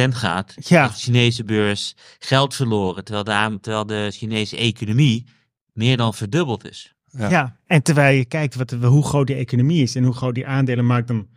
gaat. 0.08 0.54
Ja. 0.56 0.88
De 0.88 0.94
Chinese 0.94 1.44
beurs 1.44 1.94
geld 2.18 2.54
verloren. 2.54 3.04
Terwijl 3.04 3.24
de, 3.24 3.58
terwijl 3.60 3.86
de 3.86 4.10
Chinese 4.12 4.56
economie 4.56 5.26
meer 5.72 5.96
dan 5.96 6.14
verdubbeld 6.14 6.70
is. 6.70 6.94
Ja. 7.18 7.30
Ja. 7.30 7.56
en 7.66 7.82
terwijl 7.82 8.16
je 8.16 8.24
kijkt 8.24 8.54
wat, 8.54 8.70
hoe 8.70 9.04
groot 9.04 9.26
die 9.26 9.36
economie 9.36 9.82
is 9.82 9.94
en 9.94 10.04
hoe 10.04 10.14
groot 10.14 10.34
die 10.34 10.46
aandelenmarkt 10.46 11.08
dan 11.08 11.28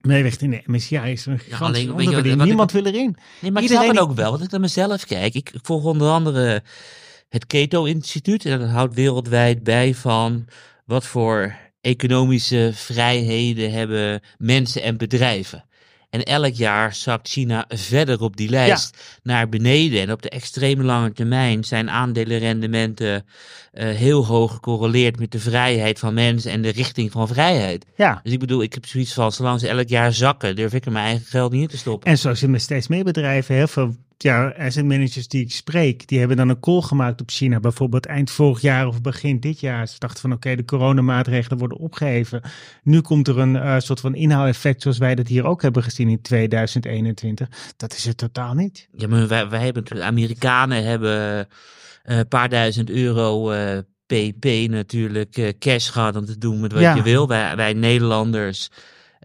meeweegt 0.00 0.42
in 0.42 0.50
de 0.50 0.62
MSCI 0.66 0.96
is 0.96 1.26
er 1.26 1.32
een 1.32 1.38
gigantische 1.38 1.64
alleen, 1.64 1.74
weet 1.74 1.84
je 1.86 1.94
wat- 1.94 1.96
onderverdeling. 1.96 2.36
wat 2.36 2.40
ik- 2.40 2.46
Niemand 2.46 2.72
wil 2.72 2.84
erin. 2.86 3.16
Nee, 3.40 3.50
maar 3.52 3.62
Iedereen 3.62 3.62
ik 3.62 3.68
snap 3.68 3.80
die- 3.90 4.00
het 4.00 4.10
ook 4.10 4.16
wel. 4.16 4.30
Want 4.30 4.42
ik 4.44 4.50
naar 4.50 4.60
mezelf 4.60 5.04
kijk. 5.06 5.34
Ik, 5.34 5.50
ik 5.50 5.60
volg 5.62 5.84
onder 5.84 6.08
andere 6.10 6.62
het 7.28 7.46
Cato-instituut. 7.46 8.44
En 8.44 8.58
dat 8.58 8.68
houdt 8.68 8.94
wereldwijd 8.94 9.62
bij 9.62 9.94
van 9.94 10.46
wat 10.84 11.06
voor 11.06 11.54
economische 11.80 12.70
vrijheden 12.74 13.72
hebben 13.72 14.20
mensen 14.38 14.82
en 14.82 14.96
bedrijven. 14.96 15.64
En 16.16 16.22
elk 16.22 16.54
jaar 16.54 16.94
zakt 16.94 17.28
China 17.28 17.64
verder 17.68 18.20
op 18.20 18.36
die 18.36 18.48
lijst 18.48 19.18
naar 19.22 19.48
beneden. 19.48 20.00
En 20.00 20.12
op 20.12 20.22
de 20.22 20.28
extreme 20.28 20.82
lange 20.82 21.12
termijn 21.12 21.64
zijn 21.64 21.90
aandelenrendementen 21.90 23.24
eh, 23.72 23.88
heel 23.88 24.26
hoog 24.26 24.52
gecorreleerd 24.52 25.18
met 25.18 25.32
de 25.32 25.38
vrijheid 25.38 25.98
van 25.98 26.14
mensen 26.14 26.50
en 26.50 26.62
de 26.62 26.70
richting 26.70 27.12
van 27.12 27.28
vrijheid. 27.28 27.86
Ja, 27.96 28.20
Dus 28.22 28.32
ik 28.32 28.38
bedoel, 28.38 28.62
ik 28.62 28.74
heb 28.74 28.86
zoiets 28.86 29.12
van, 29.12 29.32
zolang 29.32 29.60
ze 29.60 29.68
elk 29.68 29.88
jaar 29.88 30.12
zakken, 30.12 30.56
durf 30.56 30.72
ik 30.72 30.84
er 30.84 30.92
mijn 30.92 31.06
eigen 31.06 31.26
geld 31.26 31.52
niet 31.52 31.62
in 31.62 31.68
te 31.68 31.76
stoppen. 31.76 32.10
En 32.10 32.18
zo 32.18 32.34
zit 32.34 32.50
met 32.50 32.62
steeds 32.62 32.88
meer 32.88 33.04
bedrijven. 33.04 33.54
Heel 33.54 33.68
veel 33.68 33.94
ja, 34.16 34.54
asset 34.58 34.84
managers 34.84 35.28
die 35.28 35.42
ik 35.42 35.52
spreek, 35.52 36.08
die 36.08 36.18
hebben 36.18 36.36
dan 36.36 36.48
een 36.48 36.60
call 36.60 36.80
gemaakt 36.80 37.20
op 37.20 37.30
China. 37.30 37.60
Bijvoorbeeld 37.60 38.06
eind 38.06 38.30
vorig 38.30 38.60
jaar 38.60 38.86
of 38.86 39.00
begin 39.00 39.40
dit 39.40 39.60
jaar. 39.60 39.88
Ze 39.88 39.98
dachten 39.98 40.20
van 40.20 40.32
oké, 40.32 40.56
de 40.56 40.64
coronamaatregelen 40.64 41.58
worden 41.58 41.78
opgeheven. 41.78 42.42
Nu 42.82 43.00
komt 43.00 43.28
er 43.28 43.38
een 43.38 43.56
eh, 43.56 43.78
soort 43.78 44.00
van 44.00 44.14
inhaaleffect 44.14 44.82
zoals 44.82 44.98
wij 44.98 45.14
dat 45.14 45.28
hier 45.28 45.44
ook 45.44 45.62
hebben 45.62 45.82
gezien 45.82 46.08
in 46.08 46.20
2021. 46.22 47.48
Dat 47.76 47.92
is 47.92 48.04
het 48.04 48.16
totaal 48.16 48.54
niet. 48.54 48.88
Ja, 48.92 49.08
maar 49.08 49.28
wij, 49.28 49.48
wij 49.48 49.64
hebben, 49.64 49.84
de 49.84 50.02
Amerikanen 50.02 50.84
hebben 50.84 51.48
eh, 52.02 52.16
een 52.16 52.28
paar 52.28 52.48
duizend 52.48 52.90
euro 52.90 53.52
pp 54.06 54.44
natuurlijk 54.68 55.36
eh, 55.36 55.52
cash 55.58 55.90
gehad 55.90 56.16
om 56.16 56.24
te 56.24 56.38
doen 56.38 56.60
met 56.60 56.72
wat 56.72 56.82
Ja. 56.82 56.94
je 56.94 57.02
wil. 57.02 57.28
Wij, 57.28 57.56
wij 57.56 57.72
Nederlanders 57.72 58.70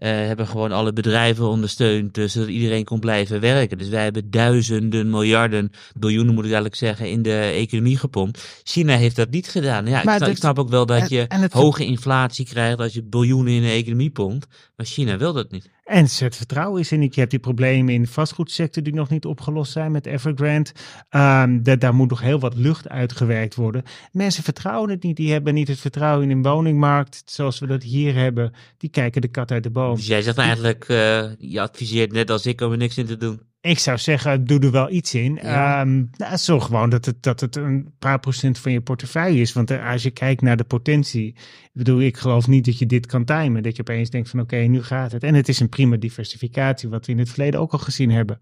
hebben 0.08 0.46
gewoon 0.46 0.72
alle 0.72 0.92
bedrijven 0.92 1.48
ondersteund, 1.48 2.18
eh, 2.18 2.24
zodat 2.28 2.48
iedereen 2.48 2.84
kon 2.84 3.00
blijven 3.00 3.40
werken. 3.40 3.78
Dus 3.78 3.88
wij 3.88 4.02
hebben 4.02 4.30
duizenden, 4.30 5.10
miljarden, 5.10 5.70
biljoenen 5.98 6.34
moet 6.34 6.44
ik 6.44 6.50
eigenlijk 6.50 6.80
zeggen, 6.80 7.10
in 7.10 7.22
de 7.22 7.40
economie 7.40 7.96
gepompt. 7.98 8.60
China 8.62 8.96
heeft 8.96 9.16
dat 9.16 9.30
niet 9.30 9.48
gedaan. 9.48 9.86
Ja, 9.86 9.96
ik 9.96 10.02
snap, 10.02 10.20
ik 10.20 10.26
dit- 10.26 10.36
snap 10.38 10.58
ook 10.58 10.68
wel 10.68 10.86
dat 10.86 11.00
en- 11.00 11.06
je 11.08 11.22
en 11.28 11.48
hoge 11.52 11.84
inflatie 11.84 12.44
krijgt 12.44 12.78
als 12.78 12.92
je 12.92 13.02
biljoenen 13.02 13.52
in 13.52 13.62
de 13.62 13.70
economie 13.70 14.10
pompt. 14.10 14.46
Maar 14.76 14.86
China 14.86 15.16
wil 15.16 15.32
dat 15.32 15.50
niet. 15.50 15.70
En 15.84 16.04
het 16.18 16.36
vertrouwen 16.36 16.80
is 16.80 16.90
er 16.90 16.98
niet. 16.98 17.14
Je 17.14 17.20
hebt 17.20 17.32
die 17.32 17.40
problemen 17.40 17.94
in 17.94 18.02
de 18.02 18.08
vastgoedsector 18.08 18.82
die 18.82 18.94
nog 18.94 19.08
niet 19.08 19.24
opgelost 19.24 19.72
zijn 19.72 19.92
met 19.92 20.06
Evergrande. 20.06 20.70
Ehm, 21.08 21.62
da- 21.62 21.76
daar 21.76 21.94
moet 21.94 22.10
nog 22.10 22.20
heel 22.20 22.40
wat 22.40 22.54
lucht 22.56 22.88
uitgewerkt 22.88 23.54
worden. 23.54 23.82
Mensen 24.12 24.42
vertrouwen 24.42 24.90
het 24.90 25.02
niet. 25.02 25.16
Die 25.16 25.32
hebben 25.32 25.54
niet 25.54 25.68
het 25.68 25.80
vertrouwen 25.80 26.30
in 26.30 26.36
een 26.36 26.42
woningmarkt 26.42 27.22
zoals 27.24 27.58
we 27.58 27.66
dat 27.66 27.82
hier 27.82 28.14
hebben. 28.14 28.52
Die 28.78 28.90
kijken 28.90 29.20
de 29.20 29.28
kat 29.28 29.50
uit 29.50 29.62
de 29.62 29.70
boom. 29.70 29.94
Dus 29.96 30.06
jij 30.06 30.22
zegt 30.22 30.38
eigenlijk, 30.38 30.84
eh, 30.88 31.24
je 31.38 31.60
adviseert 31.60 32.12
net 32.12 32.30
als 32.30 32.46
ik 32.46 32.60
om 32.60 32.70
er 32.72 32.76
niks 32.76 32.98
in 32.98 33.06
te 33.06 33.16
doen. 33.16 33.40
Ik 33.62 33.78
zou 33.78 33.98
zeggen, 33.98 34.44
doe 34.44 34.60
er 34.60 34.70
wel 34.70 34.90
iets 34.90 35.14
in. 35.14 35.38
Ja. 35.42 35.80
Ehm, 35.80 36.04
nou, 36.16 36.36
zorg 36.36 36.64
gewoon 36.64 36.90
dat 36.90 37.04
het, 37.04 37.22
dat 37.22 37.40
het 37.40 37.56
een 37.56 37.94
paar 37.98 38.18
procent 38.20 38.58
van 38.58 38.72
je 38.72 38.80
portefeuille 38.80 39.40
is. 39.40 39.52
Want 39.52 39.70
eh, 39.70 39.90
als 39.90 40.02
je 40.02 40.10
kijkt 40.10 40.42
naar 40.42 40.56
de 40.56 40.64
potentie. 40.64 41.26
Ik 41.62 41.70
bedoel, 41.72 42.00
ik 42.00 42.16
geloof 42.16 42.46
niet 42.46 42.64
dat 42.64 42.78
je 42.78 42.86
dit 42.86 43.06
kan 43.06 43.24
timen. 43.24 43.62
Dat 43.62 43.76
je 43.76 43.80
opeens 43.82 44.10
denkt 44.10 44.28
van 44.30 44.40
oké, 44.40 44.56
nu 44.56 44.82
gaat 44.82 45.12
het. 45.12 45.22
En 45.22 45.34
het 45.34 45.48
is 45.48 45.60
een 45.60 45.68
prima 45.68 45.96
diversificatie, 45.96 46.88
wat 46.88 47.06
we 47.06 47.12
in 47.12 47.18
het 47.18 47.28
verleden 47.28 47.60
ook 47.60 47.72
al 47.72 47.78
gezien 47.78 48.10
hebben. 48.10 48.40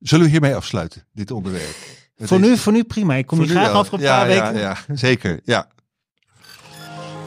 Zullen 0.00 0.24
we 0.24 0.30
hiermee 0.30 0.54
afsluiten, 0.54 1.06
dit 1.12 1.30
onderwerp? 1.30 1.76
Met 2.16 2.28
Voor 2.28 2.38
deze- 2.38 2.50
nu, 2.50 2.56
voor 2.58 2.72
nu 2.72 2.84
prima. 2.84 3.14
Ik 3.14 3.26
kom 3.26 3.38
voor 3.38 3.46
hier 3.46 3.56
nu 3.56 3.62
graag 3.62 3.76
over 3.76 3.94
een 3.94 4.00
ja, 4.00 4.18
paar 4.18 4.30
ja, 4.30 4.42
weken. 4.52 4.60
Ja, 4.60 4.76
zeker. 4.96 5.40
Ja. 5.44 5.68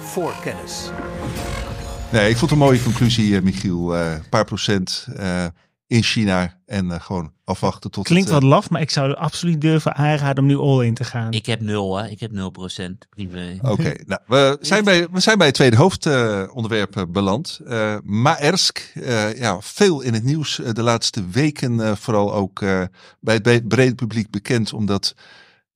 Voor 0.01 0.33
kennis. 0.43 0.89
Nee, 2.11 2.29
ik 2.29 2.37
vond 2.37 2.51
het 2.51 2.59
een 2.59 2.65
mooie 2.65 2.83
conclusie, 2.83 3.35
eh, 3.35 3.41
Michiel. 3.41 3.95
Eh, 3.97 4.11
Een 4.13 4.29
paar 4.29 4.45
procent 4.45 5.07
eh, 5.15 5.45
in 5.87 6.03
China 6.03 6.59
en 6.65 6.91
eh, 6.91 7.01
gewoon 7.01 7.31
afwachten 7.43 7.91
tot 7.91 8.05
Klinkt 8.05 8.29
het... 8.29 8.33
wat 8.41 8.49
laf, 8.49 8.69
maar 8.69 8.81
ik 8.81 8.89
zou 8.89 9.13
absoluut 9.15 9.61
durven 9.61 9.95
aanraden 9.95 10.43
om 10.43 10.49
nu 10.49 10.57
all 10.57 10.85
in 10.85 10.93
te 10.93 11.03
gaan. 11.03 11.31
Ik 11.31 11.45
heb 11.45 11.61
nul, 11.61 11.97
hè. 11.97 12.07
Ik 12.07 12.19
heb 12.19 12.31
0 12.31 12.49
procent. 12.49 13.07
privé. 13.09 13.59
eh, 13.61 13.71
Oké, 13.71 13.93
nou, 14.05 14.21
we 14.27 14.57
zijn, 14.61 14.83
bij, 14.83 15.07
we 15.11 15.19
zijn 15.19 15.37
bij 15.37 15.47
het 15.47 15.55
tweede 15.55 15.75
hoofdonderwerp 15.75 16.95
eh, 16.97 17.03
beland. 17.09 17.59
Eh 17.67 17.95
Maersk, 18.03 18.91
eh, 18.93 19.37
ja, 19.37 19.61
veel 19.61 20.01
in 20.01 20.13
het 20.13 20.23
nieuws 20.23 20.59
eh, 20.59 20.71
de 20.73 20.83
laatste 20.83 21.27
weken. 21.27 21.79
eh, 21.79 21.95
vooral 21.95 22.33
ook 22.33 22.61
eh, 22.61 22.83
bij 23.19 23.33
het 23.33 23.43
bre- 23.43 23.61
brede 23.67 23.95
publiek 23.95 24.29
bekend, 24.31 24.73
omdat 24.73 25.13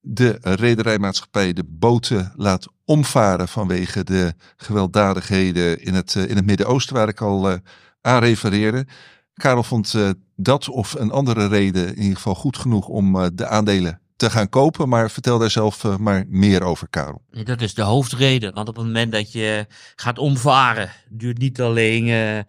de 0.00 0.38
rederijmaatschappij 0.40 1.52
de 1.52 1.64
boten 1.66 2.32
laat 2.36 2.66
omvaren 2.84 3.48
vanwege 3.48 4.04
de 4.04 4.34
gewelddadigheden 4.56 5.80
in 5.84 5.94
het, 5.94 6.14
eh, 6.16 6.28
in 6.28 6.36
het 6.36 6.46
Midden-Oosten, 6.46 6.94
waar 6.94 7.08
ik 7.08 7.20
al 7.20 7.50
eh, 7.50 7.56
aan 8.00 8.20
refereerde. 8.20 8.86
Karel 9.34 9.62
vond 9.62 9.94
eh, 9.94 10.10
dat 10.36 10.68
of 10.68 10.94
een 10.94 11.10
andere 11.10 11.46
reden 11.46 11.88
in 11.88 12.02
ieder 12.02 12.16
geval 12.16 12.34
goed 12.34 12.56
genoeg 12.56 12.88
om 12.88 13.16
eh, 13.16 13.26
de 13.34 13.46
aandelen 13.46 14.00
te 14.16 14.30
gaan 14.30 14.48
kopen. 14.48 14.88
Maar 14.88 15.10
vertel 15.10 15.38
daar 15.38 15.50
zelf 15.50 15.84
eh, 15.84 15.96
maar 15.96 16.24
meer 16.28 16.62
over, 16.62 16.88
Karel. 16.88 17.22
Dat 17.30 17.60
is 17.60 17.74
de 17.74 17.82
hoofdreden. 17.82 18.54
Want 18.54 18.68
op 18.68 18.76
het 18.76 18.84
moment 18.84 19.12
dat 19.12 19.32
je 19.32 19.66
gaat 19.96 20.18
omvaren, 20.18 20.90
duurt 21.08 21.38
niet 21.38 21.60
alleen 21.60 22.44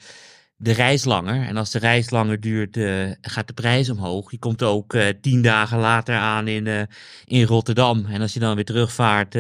de 0.58 0.72
reis 0.72 1.06
langer. 1.06 1.48
En 1.48 1.58
als 1.58 1.72
de 1.72 1.80
reis 1.80 2.10
langer 2.10 2.40
duurt, 2.40 2.78
eh, 2.78 3.12
gaat 3.22 3.48
de 3.48 3.54
prijs 3.54 3.90
omhoog. 3.90 4.32
Je 4.32 4.40
komt 4.40 4.64
ook 4.64 4.94
eh, 4.94 5.08
tien 5.22 5.42
dagen 5.42 5.80
later 5.80 6.16
aan 6.16 6.48
in, 6.48 6.68
eh, 6.68 6.82
in 7.26 7.44
Rotterdam. 7.44 8.06
En 8.06 8.22
als 8.22 8.34
je 8.34 8.40
dan 8.40 8.56
weer 8.56 8.66
terugvaart 8.66 9.34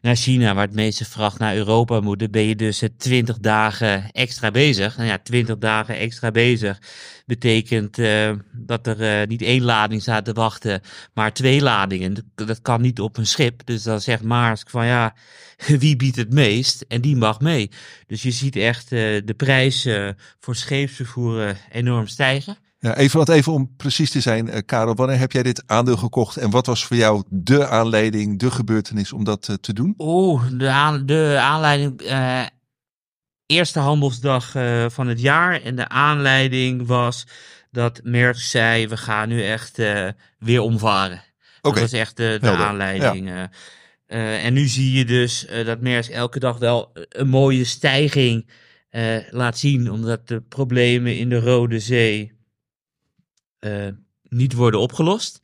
naar 0.00 0.16
China, 0.16 0.54
waar 0.54 0.66
het 0.66 0.74
meeste 0.74 1.04
vracht 1.04 1.38
naar 1.38 1.56
Europa 1.56 2.00
moet, 2.00 2.18
dan 2.18 2.30
ben 2.30 2.46
je 2.46 2.56
dus 2.56 2.82
twintig 2.96 3.38
dagen 3.38 4.10
extra 4.12 4.50
bezig. 4.50 4.96
Nou 4.96 5.08
ja, 5.08 5.18
twintig 5.18 5.58
dagen 5.58 5.96
extra 5.96 6.30
bezig 6.30 6.78
betekent 7.28 7.98
eh, 7.98 8.30
dat 8.52 8.86
er 8.86 9.20
eh, 9.20 9.28
niet 9.28 9.42
één 9.42 9.62
lading 9.62 10.02
staat 10.02 10.24
te 10.24 10.32
wachten, 10.32 10.80
maar 11.14 11.32
twee 11.32 11.62
ladingen. 11.62 12.32
Dat, 12.34 12.62
kan 12.62 12.80
niet 12.80 13.00
op 13.00 13.16
een 13.16 13.26
schip. 13.26 13.66
Dus 13.66 13.82
dan 13.82 14.00
zegt 14.00 14.22
Maersk 14.22 14.70
van 14.70 14.86
ja, 14.86 15.14
wie 15.78 15.96
biedt 15.96 16.16
het 16.16 16.32
meest? 16.32 16.84
En 16.88 17.00
die 17.00 17.16
mag 17.16 17.40
mee. 17.40 17.70
Dus 18.06 18.22
je 18.22 18.30
ziet 18.30 18.56
echt 18.56 18.84
eh, 18.84 18.98
de 19.24 19.34
prijs 19.36 19.84
eh, 19.84 20.08
voor 20.40 20.56
scheepsvervoer 20.56 21.56
enorm 21.70 22.06
stijgen. 22.06 22.56
Ja, 22.80 22.96
even 22.96 23.18
wat 23.18 23.28
even 23.28 23.52
om 23.52 23.76
precies 23.76 24.10
te 24.10 24.20
zijn, 24.20 24.64
Karel. 24.64 24.94
Wanneer 24.94 25.18
heb 25.18 25.32
jij 25.32 25.42
dit 25.42 25.62
aandeel 25.66 25.96
gekocht 25.96 26.36
en 26.36 26.50
wat 26.50 26.66
was 26.66 26.84
voor 26.84 26.96
jou 26.96 27.22
de 27.28 27.66
aanleiding, 27.66 28.38
de 28.38 28.50
gebeurtenis 28.50 29.12
om 29.12 29.24
dat 29.24 29.58
te 29.60 29.72
doen? 29.72 29.94
Oeh, 29.98 30.42
de, 30.52 30.68
aan, 30.68 31.06
de 31.06 31.38
aanleiding. 31.40 32.00
Eerste 33.48 33.78
handelsdag 33.78 34.54
eh, 34.54 34.86
van 34.88 35.06
het 35.06 35.20
jaar. 35.20 35.62
En 35.62 35.76
de 35.76 35.88
aanleiding 35.88 36.86
was 36.86 37.26
dat 37.70 38.00
Merck 38.02 38.36
zei: 38.36 38.88
we 38.88 38.96
gaan 38.96 39.28
nu 39.28 39.44
echt 39.44 39.78
eh, 39.78 40.08
weer 40.38 40.60
omvaren. 40.60 41.22
Oké, 41.62 41.74
Dat 41.80 41.90
was 41.90 42.00
echt 42.00 42.16
de, 42.16 42.38
de 42.40 42.50
aanleiding. 42.50 43.28
eh. 44.06 44.44
En 44.44 44.52
nu 44.52 44.66
zie 44.66 44.92
je 44.92 45.04
dus 45.04 45.46
dat 45.64 45.80
Maersk 45.80 46.10
elke 46.10 46.38
dag 46.38 46.58
wel 46.58 46.90
een 47.08 47.28
mooie 47.28 47.64
stijging 47.64 48.50
laat 49.30 49.58
zien, 49.58 49.90
omdat 49.90 50.28
de 50.28 50.40
problemen 50.40 51.16
in 51.18 51.28
de 51.28 51.40
Rode 51.40 51.80
Zee 51.80 52.32
niet 54.22 54.52
worden 54.52 54.80
opgelost. 54.80 55.40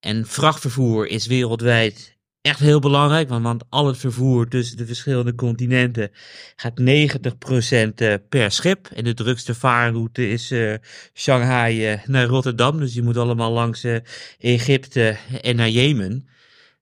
En 0.00 0.26
vrachtvervoer 0.26 1.06
is 1.06 1.26
wereldwijd 1.26 2.13
echt 2.44 2.60
heel 2.60 2.80
belangrijk, 2.80 3.28
want, 3.28 3.42
want 3.42 3.64
al 3.68 3.86
het 3.86 3.98
vervoer 3.98 4.48
tussen 4.48 4.76
de 4.76 4.86
verschillende 4.86 5.34
continenten 5.34 6.10
gaat 6.56 6.80
90% 6.80 6.84
eh, 7.94 8.14
per 8.28 8.50
schip. 8.50 8.86
En 8.86 9.04
de 9.04 9.14
drukste 9.14 9.54
vaarroute 9.54 10.28
is 10.28 10.50
eh, 10.50 10.74
Shanghai 11.14 11.86
eh, 11.86 12.06
naar 12.06 12.26
Rotterdam, 12.26 12.78
dus 12.78 12.94
je 12.94 13.02
moet 13.02 13.16
allemaal 13.16 13.52
langs 13.52 13.86
Egypte 14.38 15.16
en 15.42 15.56
naar 15.56 15.68
Jemen. 15.68 16.28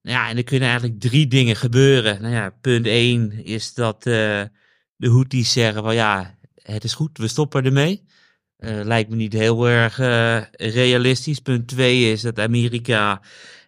Ja, 0.00 0.28
en 0.28 0.36
er 0.36 0.44
kunnen 0.44 0.68
eigenlijk 0.68 1.00
drie 1.00 1.26
dingen 1.26 1.56
gebeuren. 1.56 2.22
Nou 2.22 2.34
ja, 2.34 2.50
punt 2.60 2.86
één 2.86 3.44
is 3.44 3.74
dat 3.74 4.02
de 4.02 4.50
Houthis 4.98 5.52
zeggen 5.52 5.82
van 5.82 5.94
ja, 5.94 6.38
het 6.62 6.84
is 6.84 6.94
goed, 6.94 7.18
we 7.18 7.28
stoppen 7.28 7.64
ermee. 7.64 8.04
Lijkt 8.58 9.10
me 9.10 9.16
niet 9.16 9.32
heel 9.32 9.68
erg 9.68 9.96
realistisch. 10.56 11.40
Punt 11.40 11.68
twee 11.68 12.12
is 12.12 12.20
dat 12.20 12.38
Amerika 12.38 13.22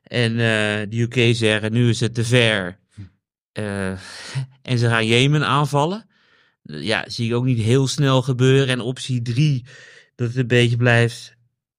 en 0.05 0.31
eh, 0.31 0.87
de 0.88 1.01
UK 1.01 1.35
zeggen 1.35 1.73
nu 1.73 1.88
is 1.88 2.01
het 2.01 2.14
te 2.14 2.25
ver. 2.25 2.79
Eh, 3.53 3.90
en 4.71 4.79
ze 4.79 4.88
gaan 4.88 5.07
Jemen 5.07 5.47
aanvallen. 5.47 6.07
Ja, 6.62 7.05
zie 7.09 7.29
ik 7.29 7.35
ook 7.35 7.45
niet 7.45 7.59
heel 7.59 7.87
snel 7.87 8.23
gebeuren. 8.23 8.69
En 8.69 8.81
optie 8.81 9.23
drie, 9.23 9.64
dat 10.14 10.29
het 10.29 10.37
een 10.37 10.47
beetje 10.47 10.77
blijft 10.77 11.37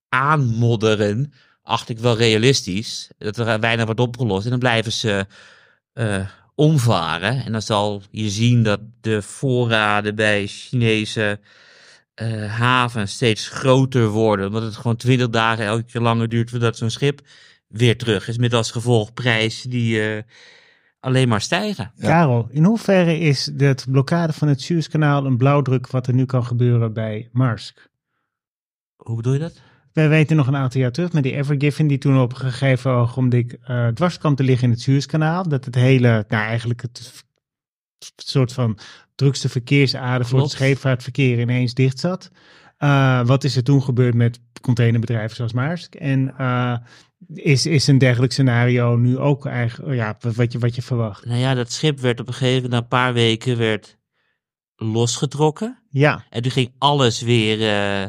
aanmodderen, 0.10 1.34
acht 1.62 1.90
ik 1.90 2.00
wel 2.00 2.18
realistisch. 2.18 3.10
Dat 3.18 3.38
er 3.38 3.60
weinig 3.60 3.86
wordt 3.86 4.00
opgelost. 4.00 4.44
En 4.44 4.50
dan 4.50 4.60
blijven 4.60 4.92
ze 4.92 5.26
eh, 5.94 6.28
omvaren. 6.56 7.46
En 7.46 7.52
dan 7.52 7.62
zal 7.62 8.02
je 8.12 8.30
zien 8.30 8.64
dat 8.64 8.80
de 9.02 9.22
voorraden 9.22 10.16
bij 10.16 10.48
Chinese 10.48 11.40
eh, 12.14 12.52
haven 12.52 13.08
steeds 13.08 13.48
groter 13.48 14.08
worden. 14.08 14.48
Omdat 14.48 14.64
het 14.64 14.76
gewoon 14.76 14.96
twintig 14.96 15.30
dagen 15.30 15.66
elke 15.66 15.84
keer 15.84 16.02
langer 16.02 16.30
duurt 16.30 16.50
voordat 16.50 16.78
zo'n 16.78 16.90
schip 16.90 17.22
weer 17.68 17.98
terug 17.98 18.28
is. 18.28 18.38
Met 18.38 18.54
als 18.54 18.72
gevolg 18.72 19.14
prijs 19.14 19.62
die 19.62 20.02
eh, 20.02 20.24
alleen 21.00 21.28
maar 21.28 21.42
stijgen. 21.42 21.92
Ja. 21.96 22.08
Karel, 22.08 22.48
in 22.52 22.64
hoeverre 22.64 23.20
is 23.20 23.50
de 23.54 23.76
blokkade 23.90 24.34
van 24.34 24.48
het 24.48 24.62
Suezkanaal 24.62 25.26
een 25.26 25.38
blauwdruk 25.38 25.88
wat 25.88 26.08
er 26.08 26.14
nu 26.14 26.26
kan 26.26 26.46
gebeuren 26.46 26.94
bij 26.94 27.30
Maersk? 27.32 27.90
Hoe 28.96 29.16
bedoel 29.16 29.34
je 29.34 29.40
dat? 29.40 29.62
Wij 29.94 30.10
weten 30.10 30.36
nog 30.36 30.48
een 30.48 30.56
aantal 30.56 30.82
jaar 30.82 30.92
terug 30.92 31.14
met 31.14 31.24
die 31.24 31.36
Evergiven 31.36 31.88
die 31.88 31.98
toen 31.98 32.20
op 32.20 32.32
een 32.32 32.38
gegeven 32.38 32.92
ogenblik 32.92 33.58
eh 33.64 33.88
dwars 33.88 34.18
kwam 34.18 34.36
te 34.36 34.44
liggen 34.44 34.68
in 34.68 34.74
het 34.74 34.82
Suezkanaal. 34.82 35.50
Dat 35.50 35.66
het 35.66 35.76
hele, 35.76 36.26
nou 36.28 36.44
eigenlijk 36.44 36.82
het 36.82 37.26
soort 38.16 38.54
van 38.54 38.78
drukste 39.16 39.50
verkeersader 39.50 40.28
voor 40.28 40.42
het 40.42 40.52
scheepvaartverkeer 40.52 41.40
ineens 41.40 41.74
dicht 41.74 42.00
zat. 42.00 42.32
Eh, 42.78 43.26
wat 43.26 43.44
is 43.44 43.56
er 43.56 43.64
toen 43.64 43.84
gebeurd 43.84 44.14
met 44.14 44.40
containerbedrijven 44.62 45.36
zoals 45.36 45.54
Maersk? 45.54 45.96
En 45.96 46.38
eh, 46.38 46.78
is, 47.34 47.66
is 47.66 47.88
een 47.88 47.98
dergelijk 47.98 48.32
scenario 48.32 48.96
nu 48.96 49.18
ook 49.18 49.46
eigenlijk, 49.46 49.96
ja, 49.96 50.18
wat 50.36 50.52
je, 50.52 50.60
wat 50.60 50.76
je 50.76 50.82
verwacht? 50.82 51.26
Nou 51.26 51.40
ja, 51.40 51.54
dat 51.54 51.72
schip 51.72 52.00
werd 52.00 52.20
op 52.20 52.28
een 52.28 52.34
gegeven 52.34 52.54
moment 52.56 52.72
na 52.72 52.78
een 52.78 52.88
paar 52.88 53.14
weken 53.14 53.58
werd 53.58 53.98
losgetrokken. 54.76 55.80
Ja, 55.90 56.26
En 56.30 56.42
toen 56.42 56.52
ging 56.52 56.74
alles 56.78 57.22
weer 57.22 57.70
eh, 58.02 58.08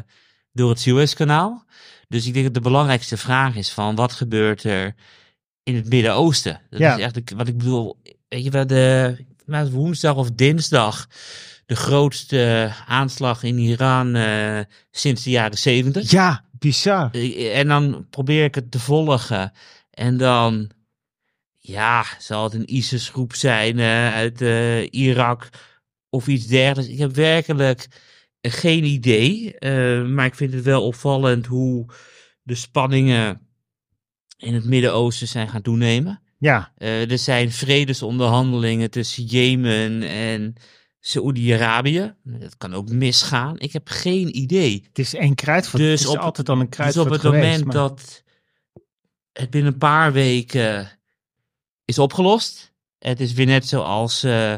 door 0.51 0.69
het 0.69 0.79
Suezkanaal. 0.79 1.65
Dus 2.07 2.27
ik 2.27 2.33
denk 2.33 2.45
dat 2.45 2.53
de 2.53 2.59
belangrijkste 2.69 3.17
vraag 3.17 3.55
is 3.55 3.71
van 3.71 3.95
wat 3.95 4.11
gebeurt 4.11 4.63
er 4.63 4.95
in 5.63 5.75
het 5.75 5.89
Midden-Oosten? 5.89 6.61
Dat 6.69 6.79
Ja. 6.79 6.95
is 6.97 7.03
echt 7.03 7.33
wat 7.35 7.47
ik 7.47 7.57
bedoel. 7.57 8.01
Weet 8.27 8.43
je 8.43 8.49
wel, 8.49 8.67
de 8.67 9.17
nou, 9.45 9.71
woensdag 9.71 10.15
of 10.15 10.31
dinsdag 10.31 11.07
de 11.65 11.75
grootste 11.75 12.71
aanslag 12.87 13.43
in 13.43 13.57
Iran 13.57 14.15
eh, 14.15 14.59
sinds 14.91 15.23
de 15.23 15.29
jaren 15.29 15.57
zeventig. 15.57 16.11
ja, 16.11 16.45
bizar. 16.59 17.11
En 17.51 17.67
dan 17.67 18.07
probeer 18.09 18.43
ik 18.43 18.55
het 18.55 18.71
te 18.71 18.79
volgen. 18.79 19.51
En 19.91 20.17
dan, 20.17 20.71
ja, 21.57 22.05
zal 22.19 22.43
het 22.43 22.53
een 22.53 22.73
ISIS-groep 22.75 23.33
zijn 23.35 23.79
uit 24.13 24.41
eh, 24.41 24.91
Irak 24.91 25.49
of 26.09 26.27
iets 26.27 26.45
dergelijks. 26.47 26.91
Ik 26.91 26.97
heb 26.99 27.15
werkelijk 27.15 27.87
geen 28.41 28.83
idee. 28.83 29.57
eh, 29.59 30.03
maar 30.05 30.25
ik 30.25 30.35
vind 30.35 30.53
het 30.53 30.63
wel 30.63 30.85
opvallend 30.85 31.45
hoe 31.45 31.85
de 32.41 32.55
spanningen 32.55 33.47
in 34.37 34.53
het 34.53 34.65
Midden-Oosten 34.65 35.27
zijn 35.27 35.49
gaan 35.49 35.61
toenemen. 35.61 36.21
Ja, 36.39 36.71
Eh, 36.77 37.11
er 37.11 37.17
zijn 37.17 37.51
vredesonderhandelingen 37.51 38.91
tussen 38.91 39.23
Jemen 39.23 40.03
en 40.03 40.55
Saoedi-Arabië. 40.99 42.13
Dat 42.23 42.57
kan 42.57 42.73
ook 42.73 42.89
misgaan. 42.89 43.59
Ik 43.59 43.73
heb 43.73 43.87
geen 43.89 44.37
idee. 44.37 44.83
het 44.87 44.99
is 44.99 45.13
één 45.13 45.35
kruidvat. 45.35 45.79
Dus 45.79 45.89
het 45.99 46.09
is 46.09 46.15
op- 46.15 46.17
altijd 46.21 46.49
al 46.49 46.55
een 46.59 46.65
Dus 46.65 46.75
kruidvat 46.75 47.05
op 47.05 47.11
het 47.11 47.21
geweest, 47.21 47.43
moment 47.43 47.65
maar- 47.65 47.73
dat 47.75 48.23
het 49.33 49.49
binnen 49.49 49.71
een 49.73 49.77
paar 49.79 50.11
weken 50.13 50.99
is 51.85 51.99
opgelost. 51.99 52.73
Het 52.99 53.19
is 53.19 53.33
weer 53.33 53.45
net 53.45 53.67
zoals 53.67 54.23
eh, 54.23 54.53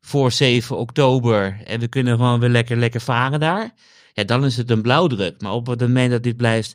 voor 0.00 0.32
7 0.32 0.76
oktober. 0.78 1.60
En 1.64 1.80
we 1.80 1.88
kunnen 1.88 2.16
gewoon 2.16 2.40
weer 2.40 2.48
lekker, 2.48 2.76
lekker 2.76 3.00
varen 3.00 3.40
daar. 3.40 3.74
Ja, 4.12 4.24
dan 4.24 4.44
is 4.44 4.56
het 4.56 4.70
een 4.70 4.82
blauwdruk. 4.82 5.40
Maar 5.40 5.52
op 5.52 5.66
het 5.66 5.80
moment 5.80 6.10
dat 6.10 6.22
dit 6.22 6.36
blijft 6.36 6.74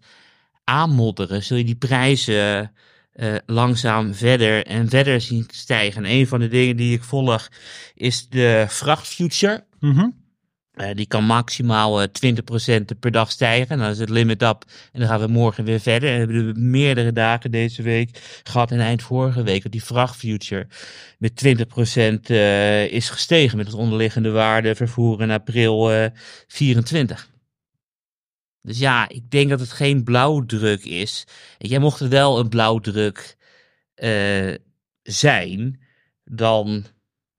aanmodderen, 0.64 1.44
zul 1.44 1.58
je 1.58 1.64
die 1.64 1.76
prijzen 1.76 2.74
eh, 3.14 3.36
langzaam 3.46 4.14
verder 4.14 4.66
en 4.66 4.90
verder 4.90 5.22
zien 5.22 5.46
stijgen. 5.52 6.06
En 6.06 6.12
een 6.12 6.28
van 6.28 6.40
de 6.40 6.48
dingen 6.48 6.76
die 6.76 6.94
ik 6.94 7.04
volg 7.04 7.50
is 7.94 8.30
de 8.30 8.66
vrachtfuture. 8.68 9.64
Mhm. 9.80 10.08
Eh, 10.74 10.96
die 10.96 11.08
kan 11.08 11.24
maximaal 11.24 12.02
eh 12.02 12.08
20% 12.12 13.00
per 13.00 13.12
dag 13.12 13.32
stijgen. 13.32 13.70
En 13.70 13.78
dan 13.78 13.90
is 13.90 14.00
het 14.00 14.10
limit 14.10 14.42
up. 14.42 14.66
En 14.92 15.00
dan 15.00 15.10
gaan 15.10 15.20
we 15.20 15.28
morgen 15.28 15.64
weer 15.64 15.80
verder. 15.80 16.10
En 16.10 16.28
we 16.28 16.34
hebben 16.34 16.54
we 16.54 16.60
meerdere 16.60 17.12
dagen 17.12 17.52
deze 17.52 17.82
week 17.82 18.42
gehad. 18.44 18.72
En 18.72 18.80
eind 18.80 19.02
vorige 19.04 19.44
week 19.44 19.64
dat 19.64 19.72
die 19.72 19.84
vrachtfuture 19.84 20.68
met 21.18 21.36
20% 21.36 22.30
eh 22.30 22.92
is 22.92 23.10
gestegen. 23.10 23.58
Met 23.58 23.66
het 23.66 23.76
onderliggende 23.76 24.30
waarde 24.32 24.76
vervoer 24.76 25.22
in 25.22 25.32
april 25.32 25.92
eh 25.92 26.06
24. 26.48 27.30
Dus 28.70 28.80
ja, 28.80 29.10
ik 29.10 29.32
denk 29.32 29.50
dat 29.50 29.60
het 29.60 29.72
geen 29.72 30.04
blauwdruk 30.04 30.86
is. 30.86 31.28
En 31.58 31.70
jij 31.70 31.80
mocht 31.80 32.00
het 32.00 32.10
wel 32.10 32.40
een 32.40 32.50
blauwdruk 32.50 33.38
eh, 33.96 34.54
zijn, 35.04 35.80
dan 36.24 36.86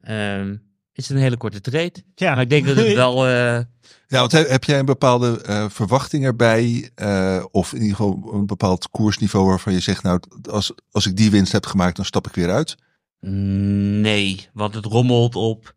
ehm, 0.00 0.56
is 0.92 1.08
het 1.08 1.16
een 1.16 1.22
hele 1.22 1.36
korte 1.36 1.60
trade. 1.60 1.92
Ja, 2.14 2.32
Maar 2.34 2.42
ik 2.42 2.50
denk 2.50 2.66
dat 2.66 2.76
het 2.76 2.94
wel. 3.04 3.26
eh, 3.26 3.32
Ja, 4.06 4.18
want 4.18 4.32
he- 4.32 4.48
heb 4.48 4.64
jij 4.64 4.78
een 4.78 4.84
bepaalde 4.84 5.42
eh, 5.42 5.68
verwachting 5.68 6.24
erbij? 6.24 6.90
eh, 6.94 7.44
of 7.50 7.72
in 7.72 7.80
ieder 7.80 7.96
geval 7.96 8.30
een 8.32 8.46
bepaald 8.46 8.88
koersniveau 8.90 9.46
waarvan 9.46 9.72
je 9.72 9.80
zegt, 9.80 10.02
nou, 10.02 10.20
als, 10.50 10.72
als 10.90 11.06
ik 11.06 11.16
die 11.16 11.30
winst 11.30 11.52
heb 11.52 11.66
gemaakt, 11.66 11.96
dan 11.96 12.04
stap 12.04 12.26
ik 12.26 12.34
weer 12.34 12.50
uit? 12.50 12.76
nee, 14.00 14.48
want 14.52 14.74
het 14.74 14.84
rommelt 14.84 15.36
op 15.36 15.74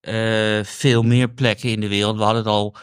eh, 0.00 0.64
veel 0.64 1.02
meer 1.02 1.28
plekken 1.28 1.70
in 1.70 1.80
de 1.80 1.88
wereld. 1.88 2.16
We 2.16 2.22
hadden 2.22 2.42
het 2.42 2.52
al 2.52 2.76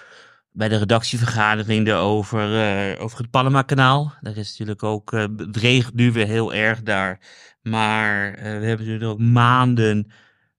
bij 0.55 0.69
de 0.69 0.77
redactievergadering 0.77 1.87
erover, 1.87 2.59
eh, 2.59 3.03
over 3.03 3.17
het 3.17 3.29
Panama-kanaal. 3.29 4.13
Daar 4.21 4.37
is 4.37 4.49
natuurlijk 4.49 4.83
ook, 4.83 5.13
eh, 5.13 5.25
het 5.37 5.57
regent 5.57 5.93
nu 5.93 6.11
weer 6.11 6.27
heel 6.27 6.53
erg 6.53 6.81
daar. 6.81 7.19
Maar 7.61 8.33
eh, 8.33 8.43
we 8.43 8.65
hebben 8.65 8.85
natuurlijk 8.85 9.11
ook 9.11 9.19
maanden 9.19 10.11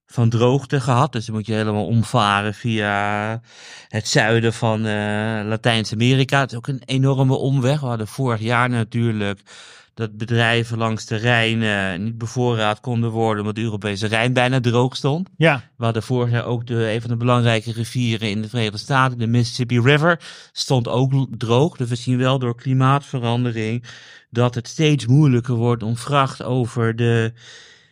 van 0.07 0.29
droogte 0.29 0.79
gehad. 0.79 1.11
Dus 1.11 1.25
dan 1.25 1.35
moet 1.35 1.45
je 1.45 1.53
helemaal 1.53 1.85
omvaren 1.85 2.53
via 2.53 3.41
het 3.87 4.07
zuiden 4.07 4.53
van 4.53 4.85
eh, 4.85 5.41
Latijns-Amerika. 5.45 6.39
Het 6.39 6.51
is 6.51 6.57
ook 6.57 6.67
een 6.67 6.81
enorme 6.85 7.35
omweg. 7.35 7.79
We 7.79 7.87
hadden 7.87 8.07
vorig 8.07 8.39
jaar 8.39 8.69
natuurlijk 8.69 9.41
dat 9.97 10.17
bedrijven 10.17 10.77
langs 10.77 11.05
de 11.05 11.15
Rijn 11.15 11.63
eh, 11.63 11.99
niet 11.99 12.17
bevoorraad 12.17 12.79
konden 12.79 13.09
worden 13.09 13.39
omdat 13.39 13.55
de 13.55 13.61
Europese 13.61 14.07
Rijn 14.07 14.33
bijna 14.33 14.59
droog 14.59 14.95
stond. 14.95 15.29
ja, 15.37 15.63
We 15.77 15.83
hadden 15.83 16.03
vorig 16.03 16.31
jaar 16.31 16.45
ook 16.45 16.67
de, 16.67 16.91
een 16.91 17.01
van 17.01 17.09
de 17.09 17.17
belangrijke 17.17 17.71
rivieren 17.71 18.29
in 18.29 18.41
de 18.41 18.49
Verenigde 18.49 18.77
Staten, 18.77 19.17
de 19.17 19.27
Mississippi 19.27 19.79
River, 19.79 20.19
stond 20.51 20.87
ook 20.87 21.27
droog. 21.37 21.77
Dus 21.77 21.89
we 21.89 21.95
zien 21.95 22.17
wel 22.17 22.39
door 22.39 22.55
klimaatverandering 22.55 23.83
dat 24.29 24.55
het 24.55 24.67
steeds 24.67 25.05
moeilijker 25.05 25.55
wordt 25.55 25.83
om 25.83 25.97
vracht 25.97 26.43
over 26.43 26.95
de 26.95 27.33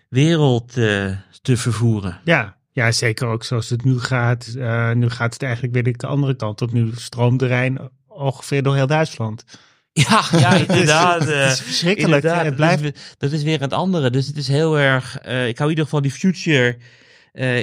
wereld 0.09 0.77
eh, 0.77 1.11
te 1.41 1.57
vervoeren. 1.57 2.19
ja. 2.23 2.55
Ja, 2.71 2.91
zeker 2.91 3.27
ook 3.27 3.43
zoals 3.43 3.69
het 3.69 3.83
nu 3.83 3.99
gaat. 3.99 4.45
Eh, 4.57 4.91
nu 4.91 5.09
gaat 5.09 5.33
het 5.33 5.43
eigenlijk 5.43 5.73
weer 5.73 5.97
de 5.97 6.07
andere 6.07 6.35
kant 6.35 6.61
op. 6.61 6.71
Nu 6.71 6.91
stroomt 6.95 7.39
de 7.39 7.45
Rijn 7.45 7.79
ongeveer 8.07 8.63
door 8.63 8.75
heel 8.75 8.87
Duitsland. 8.87 9.43
Ja, 9.93 10.23
ja 10.31 10.53
inderdaad. 10.67 11.19
Het 11.19 11.27
is, 11.29 11.59
eh, 11.59 11.65
verschrikkelijk. 11.65 12.23
Inderdaad, 12.23 12.45
Het 12.45 12.55
blijft... 12.55 12.83
dat, 12.83 12.93
is, 12.93 12.99
weer- 13.01 13.15
dat 13.17 13.31
is 13.31 13.43
weer 13.43 13.59
het 13.59 13.73
andere. 13.73 14.09
Dus 14.09 14.27
het 14.27 14.37
is 14.37 14.47
heel 14.47 14.79
erg. 14.79 15.15
ik 15.21 15.57
hou 15.57 15.63
in 15.63 15.69
ieder 15.69 15.83
geval 15.83 16.01
die 16.01 16.11
future 16.11 16.77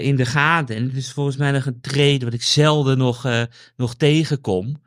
in 0.02 0.16
de 0.16 0.24
gaten. 0.26 0.76
En 0.76 0.82
het 0.82 0.94
is 0.96 1.12
volgens 1.12 1.36
mij 1.36 1.50
nog 1.50 1.66
een 1.66 1.80
trade 1.80 2.24
wat 2.24 2.32
ik 2.34 2.42
zelden 2.42 2.98
nog, 2.98 3.26
nog 3.76 3.94
tegenkom. 3.94 4.81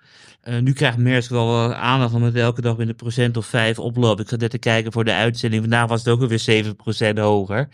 Eh, 0.46 0.60
nu 0.60 0.74
krijgt 0.74 0.98
Maersk 0.98 1.30
wel 1.30 1.48
wat 1.48 1.74
aandacht 1.74 2.14
omdat 2.14 2.34
het 2.34 2.42
elke 2.42 2.62
dag 2.62 2.78
met 2.78 2.88
een 2.88 2.96
procent 2.96 3.38
of 3.38 3.46
vijf 3.46 3.80
oploopt. 3.80 4.20
Ik 4.20 4.30
zat 4.30 4.40
net 4.40 4.50
te 4.50 4.58
kijken 4.58 4.92
voor 4.92 5.04
de 5.04 5.14
uitzending. 5.14 5.62
Vandaag 5.62 5.88
was 5.88 6.00
het 6.00 6.14
ook 6.14 6.22
alweer 6.22 6.40
7% 6.40 7.18
hoger. 7.18 7.70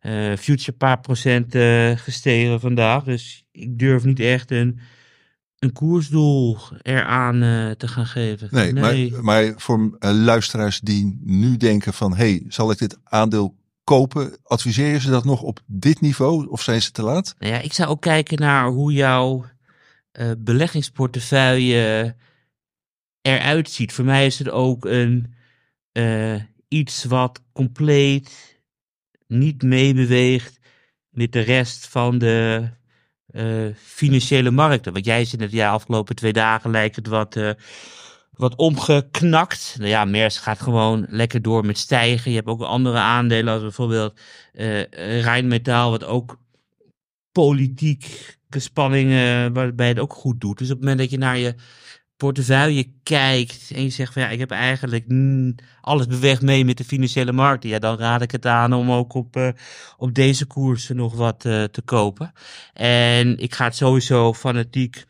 Eh 0.00 0.36
future 0.36 0.70
een 0.70 0.76
paar 0.76 1.00
procent 1.00 1.54
eh, 1.54 1.96
gestegen 1.96 2.60
vandaag. 2.60 3.04
Dus 3.04 3.44
ik 3.52 3.78
durf 3.78 4.04
niet 4.04 4.20
echt 4.20 4.50
een, 4.50 4.78
een 5.58 5.72
koersdoel 5.72 6.58
eraan 6.82 7.42
eh, 7.42 7.70
te 7.70 7.88
gaan 7.88 8.06
geven. 8.06 8.48
Nee, 8.50 8.72
Maar, 8.72 9.24
maar 9.24 9.52
voor 9.56 9.96
eh, 9.98 10.10
luisteraars 10.10 10.80
die 10.80 11.20
nu 11.24 11.56
denken 11.56 11.92
van, 11.92 12.16
hey, 12.16 12.44
zal 12.48 12.70
ik 12.70 12.78
dit 12.78 12.98
aandeel 13.04 13.56
kopen? 13.84 14.36
Adviseer 14.42 14.92
je 14.92 15.00
ze 15.00 15.10
dat 15.10 15.24
nog 15.24 15.42
op 15.42 15.60
dit 15.66 16.00
niveau 16.00 16.48
of 16.48 16.62
zijn 16.62 16.82
ze 16.82 16.90
te 16.90 17.02
laat? 17.02 17.34
Nou 17.38 17.52
ja, 17.52 17.60
ik 17.60 17.72
zou 17.72 17.88
ook 17.88 18.00
kijken 18.00 18.38
naar 18.38 18.66
hoe 18.66 18.92
jouw 18.92 19.44
eh, 20.10 20.30
beleggingsportefeuille 20.38 22.14
eruit 23.22 23.70
ziet. 23.70 23.92
Voor 23.92 24.04
mij 24.04 24.26
is 24.26 24.38
het 24.38 24.50
ook 24.50 24.84
een, 24.84 25.34
eh, 25.92 26.34
iets 26.68 27.04
wat 27.04 27.42
compleet 27.52 28.58
niet 29.26 29.62
meebeweegt 29.62 30.58
met 31.08 31.32
de 31.32 31.40
rest 31.40 31.88
van 31.88 32.18
de 32.18 32.68
eh, 33.26 33.66
financiële 33.76 34.50
markten. 34.50 34.92
Want 34.92 35.04
jij 35.04 35.24
zit 35.24 35.40
het 35.40 35.52
ja, 35.52 35.70
afgelopen 35.70 36.16
twee 36.16 36.32
dagen 36.32 36.70
lijkt 36.70 36.96
het 36.96 37.06
wat, 37.06 37.40
wat 38.30 38.54
omgeknakt. 38.56 39.74
Nou 39.78 39.90
ja, 39.90 40.04
Mers 40.04 40.38
gaat 40.38 40.60
gewoon 40.60 41.06
lekker 41.08 41.42
door 41.42 41.66
met 41.66 41.78
stijgen. 41.78 42.30
Je 42.30 42.36
hebt 42.36 42.48
ook 42.48 42.62
andere 42.62 42.98
aandelen 42.98 43.52
als 43.52 43.62
bijvoorbeeld 43.62 44.20
Rijnmetaal, 45.20 45.90
wat 45.90 46.04
ook 46.04 46.38
politieke 48.50 48.58
spanningen 48.58 49.52
waarbij 49.52 49.88
het 49.88 49.98
ook 49.98 50.12
goed 50.12 50.40
doet. 50.40 50.58
Dus 50.58 50.70
op 50.70 50.76
het 50.76 50.80
moment 50.80 50.98
dat 50.98 51.10
je 51.10 51.18
naar 51.18 51.38
je 51.38 51.54
portefeuille 52.16 52.92
kijkt 53.02 53.70
en 53.74 53.82
je 53.82 53.90
zegt 53.90 54.12
van 54.12 54.22
ja, 54.22 54.28
ik 54.28 54.38
heb 54.38 54.50
eigenlijk 54.50 55.06
alles 55.80 56.06
beweegt 56.06 56.42
mee 56.42 56.64
met 56.64 56.76
de 56.76 56.84
financiële 56.84 57.32
markten, 57.32 57.70
ja, 57.70 57.78
dan 57.78 57.98
raad 57.98 58.22
ik 58.22 58.30
het 58.30 58.46
aan 58.46 58.72
om 58.72 58.90
ook 58.90 59.14
op, 59.14 59.36
eh, 59.36 59.48
op 59.96 60.14
deze 60.14 60.46
koersen 60.46 60.96
nog 60.96 61.14
wat 61.14 61.44
eh, 61.44 61.64
te 61.64 61.82
kopen. 61.82 62.32
En 62.72 63.38
ik 63.38 63.54
ga 63.54 63.64
het 63.64 63.76
sowieso 63.76 64.34
fanatiek 64.34 65.04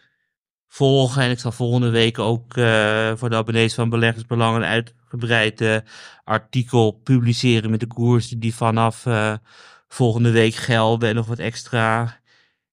volgen 0.69 1.23
en 1.23 1.31
ik 1.31 1.39
zal 1.39 1.53
volgende 1.53 1.91
week 1.91 2.19
ook 2.19 2.57
eh, 2.57 3.13
voor 3.17 3.31
de 3.31 3.37
abonnees 3.37 3.75
van 3.75 3.89
Beleggersbelang 3.89 4.57
een 4.57 4.65
uitgebreid 4.65 5.61
eh, 5.61 5.77
artikel 6.25 6.91
publiceren 6.93 7.71
met 7.71 7.81
de 7.81 7.87
koersen 7.87 8.41
die 8.41 8.55
vanaf 8.55 9.07
eh, 9.07 9.35
volgende 9.89 10.31
week 10.31 10.55
gelden 10.55 11.09
en 11.09 11.15
nog 11.15 11.27
wat 11.27 11.39
extra 11.39 12.20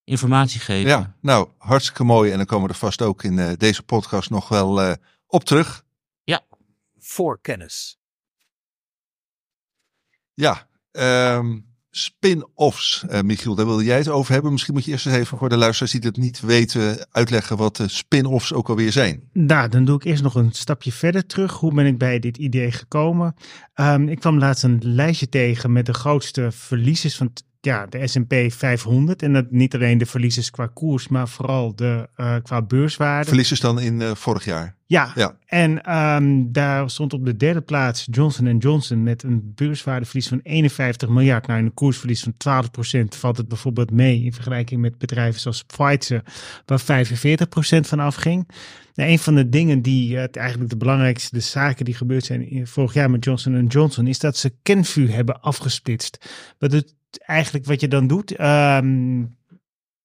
informatie 0.08 0.60
geven. 0.60 0.88
Ja, 0.90 1.14
nou, 1.20 1.48
hartstikke 1.58 2.04
mooi. 2.04 2.30
En 2.30 2.36
dan 2.36 2.46
komen 2.46 2.66
we 2.66 2.72
er 2.72 2.78
vast 2.78 3.02
ook 3.02 3.22
in 3.22 3.38
eh, 3.38 3.52
deze 3.56 3.82
podcast 3.82 4.30
nog 4.30 4.48
wel 4.48 4.82
eh, 4.82 4.92
op 5.26 5.44
terug. 5.44 5.86
Voor 7.08 7.40
kennis. 7.40 7.98
Ja, 10.34 10.68
ehm, 10.90 11.58
spin-offs, 11.90 13.04
eh, 13.08 13.20
Michiel, 13.20 13.54
daar 13.54 13.66
wilde 13.66 13.84
jij 13.84 13.96
het 13.96 14.08
over 14.08 14.32
hebben. 14.32 14.52
Misschien 14.52 14.74
moet 14.74 14.84
je 14.84 14.90
eerst 14.90 15.06
eens 15.06 15.16
even 15.16 15.38
voor 15.38 15.48
de 15.48 15.56
luisteraars 15.56 15.92
die 15.92 16.00
het 16.00 16.16
niet 16.16 16.40
weten 16.40 17.06
uitleggen 17.10 17.56
wat 17.56 17.76
de 17.76 17.88
spin-offs 17.88 18.52
ook 18.52 18.68
alweer 18.68 18.92
zijn. 18.92 19.28
Nou, 19.32 19.68
dan 19.68 19.84
doe 19.84 19.96
ik 19.96 20.04
eerst 20.04 20.22
nog 20.22 20.34
een 20.34 20.52
stapje 20.52 20.92
verder 20.92 21.26
terug. 21.26 21.52
Hoe 21.52 21.74
ben 21.74 21.86
ik 21.86 21.98
bij 21.98 22.18
dit 22.18 22.36
idee 22.36 22.72
gekomen? 22.72 23.34
Ehm, 23.74 24.08
ik 24.08 24.20
kwam 24.20 24.38
laatst 24.38 24.64
een 24.64 24.80
lijstje 24.82 25.28
tegen 25.28 25.72
met 25.72 25.86
de 25.86 25.94
grootste 25.94 26.52
verliezers 26.52 27.16
van 27.16 27.32
ja, 27.60 27.86
de 27.86 28.06
S&P 28.06 28.34
500. 28.52 29.22
En 29.22 29.32
dat 29.32 29.50
niet 29.50 29.74
alleen 29.74 29.98
de 29.98 30.06
verliezers 30.06 30.50
qua 30.50 30.66
koers, 30.66 31.08
maar 31.08 31.28
vooral 31.28 31.74
de, 31.76 32.08
eh, 32.16 32.34
qua 32.42 32.62
beurswaarde. 32.62 33.28
Verliezers 33.28 33.60
dan 33.60 33.80
in 33.80 34.02
eh, 34.02 34.14
vorig 34.14 34.44
jaar. 34.44 34.76
Ja, 34.86 35.12
Ja. 35.14 35.36
en 35.46 35.82
ehm, 35.82 36.42
daar 36.52 36.90
stond 36.90 37.12
op 37.12 37.24
de 37.24 37.36
derde 37.36 37.60
plaats 37.60 38.06
Johnson 38.10 38.56
Johnson 38.58 39.02
met 39.02 39.22
een 39.22 39.52
beurswaardeverlies 39.54 40.28
van 40.28 40.40
51 40.42 41.08
miljard. 41.08 41.46
Nou, 41.46 41.58
in 41.58 41.64
een 41.64 41.74
koersverlies 41.74 42.22
van 42.22 42.34
12% 42.36 43.16
valt 43.16 43.36
het 43.36 43.48
bijvoorbeeld 43.48 43.90
mee 43.90 44.22
in 44.22 44.32
vergelijking 44.32 44.80
met 44.80 44.98
bedrijven 44.98 45.40
zoals 45.40 45.62
Pfizer, 45.64 46.22
waar 46.66 46.80
45% 46.80 47.86
van 47.88 48.00
afging. 48.00 48.48
Nou, 48.94 49.10
een 49.10 49.18
van 49.18 49.34
de 49.34 49.48
dingen 49.48 49.82
die 49.82 50.16
het 50.16 50.36
eigenlijk 50.36 50.70
de 50.70 50.76
belangrijkste 50.76 51.34
de 51.34 51.40
zaken 51.42 51.84
die 51.84 51.94
gebeurd 51.94 52.24
zijn 52.24 52.50
in- 52.50 52.66
vorig 52.66 52.92
jaar 52.94 53.10
met 53.10 53.24
Johnson 53.24 53.66
Johnson, 53.66 54.06
is 54.06 54.18
dat 54.18 54.36
ze 54.36 54.54
Kenvue 54.62 55.10
hebben 55.10 55.40
afgesplitst. 55.40 56.30
Wat 56.58 56.72
het 56.72 56.94
eigenlijk 57.16 57.66
wat 57.66 57.80
je 57.80 57.88
dan 57.88 58.06
doet, 58.06 58.36
ehm, 58.36 59.24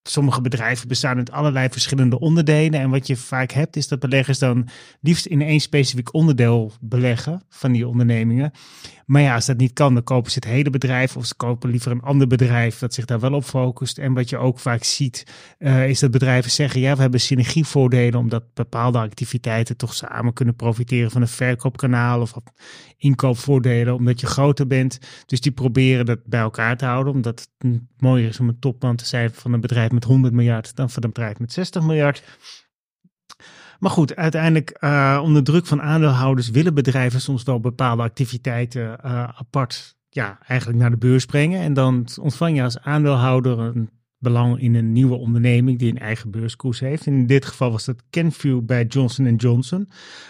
sommige 0.03 0.41
bedrijven 0.41 0.87
bestaan 0.87 1.17
uit 1.17 1.31
allerlei 1.31 1.69
verschillende 1.69 2.19
onderdelen. 2.19 2.79
En 2.79 2.89
wat 2.89 3.07
je 3.07 3.17
vaak 3.17 3.51
hebt, 3.51 3.75
is 3.75 3.87
dat 3.87 3.99
beleggers 3.99 4.39
dan 4.39 4.67
liefst 5.01 5.25
in 5.25 5.41
één 5.41 5.59
specifiek 5.59 6.13
onderdeel 6.13 6.71
beleggen 6.79 7.43
van 7.49 7.71
die 7.71 7.87
ondernemingen. 7.87 8.51
Maar 9.05 9.21
ja, 9.21 9.35
als 9.35 9.45
dat 9.45 9.57
niet 9.57 9.73
kan, 9.73 9.93
dan 9.93 10.03
kopen 10.03 10.31
ze 10.31 10.39
het 10.43 10.47
hele 10.47 10.69
bedrijf 10.69 11.17
of 11.17 11.25
ze 11.25 11.35
kopen 11.35 11.69
liever 11.69 11.91
een 11.91 12.01
ander 12.01 12.27
bedrijf 12.27 12.79
dat 12.79 12.93
zich 12.93 13.05
daar 13.05 13.19
wel 13.19 13.33
op 13.33 13.43
focust. 13.43 13.97
En 13.97 14.13
wat 14.13 14.29
je 14.29 14.37
ook 14.37 14.59
vaak 14.59 14.83
ziet, 14.83 15.25
eh, 15.57 15.89
is 15.89 15.99
dat 15.99 16.11
bedrijven 16.11 16.51
zeggen, 16.51 16.81
ja, 16.81 16.95
we 16.95 17.01
hebben 17.01 17.19
synergievoordelen 17.19 18.19
omdat 18.19 18.53
bepaalde 18.53 18.97
activiteiten 18.97 19.77
toch 19.77 19.93
samen 19.93 20.33
kunnen 20.33 20.55
profiteren 20.55 21.11
van 21.11 21.21
een 21.21 21.27
verkoopkanaal 21.27 22.21
of 22.21 22.33
op 22.33 22.49
inkoopvoordelen 22.97 23.95
omdat 23.95 24.19
je 24.19 24.27
groter 24.27 24.67
bent. 24.67 24.99
Dus 25.25 25.41
die 25.41 25.51
proberen 25.51 26.05
dat 26.05 26.19
bij 26.25 26.39
elkaar 26.39 26.77
te 26.77 26.85
houden, 26.85 27.13
omdat 27.13 27.49
het 27.57 27.79
mooier 27.97 28.29
is 28.29 28.39
om 28.39 28.49
een 28.49 28.59
topman 28.59 28.95
te 28.95 29.05
zijn 29.05 29.31
van 29.33 29.53
een 29.53 29.61
bedrijf 29.61 29.91
met 29.91 30.03
100 30.03 30.33
miljard 30.33 30.75
dan 30.75 30.89
van 30.89 31.03
een 31.03 31.09
bedrijf 31.09 31.39
met 31.39 31.53
60 31.53 31.83
miljard. 31.83 32.23
Maar 33.83 33.91
goed, 33.91 34.15
uiteindelijk 34.15 34.77
uh, 34.79 35.19
onder 35.23 35.43
druk 35.43 35.65
van 35.65 35.81
aandeelhouders 35.81 36.49
willen 36.49 36.73
bedrijven 36.73 37.21
soms 37.21 37.43
wel 37.43 37.59
bepaalde 37.59 38.01
activiteiten 38.01 38.97
uh, 39.05 39.23
apart 39.23 39.95
ja, 40.09 40.39
eigenlijk 40.47 40.79
naar 40.79 40.89
de 40.89 40.97
beurs 40.97 41.25
brengen. 41.25 41.61
En 41.61 41.73
dan 41.73 42.07
ontvang 42.21 42.55
je 42.55 42.63
als 42.63 42.79
aandeelhouder 42.79 43.59
een 43.59 43.89
belang 44.23 44.59
in 44.59 44.75
een 44.75 44.91
nieuwe 44.91 45.15
onderneming 45.15 45.79
die 45.79 45.91
een 45.91 45.99
eigen 45.99 46.31
beurskoers 46.31 46.79
heeft. 46.79 47.05
In 47.05 47.27
dit 47.27 47.45
geval 47.45 47.71
was 47.71 47.85
dat 47.85 48.03
Kenvue 48.09 48.61
bij 48.61 48.85
Johnson 48.85 49.35
Johnson. 49.35 49.89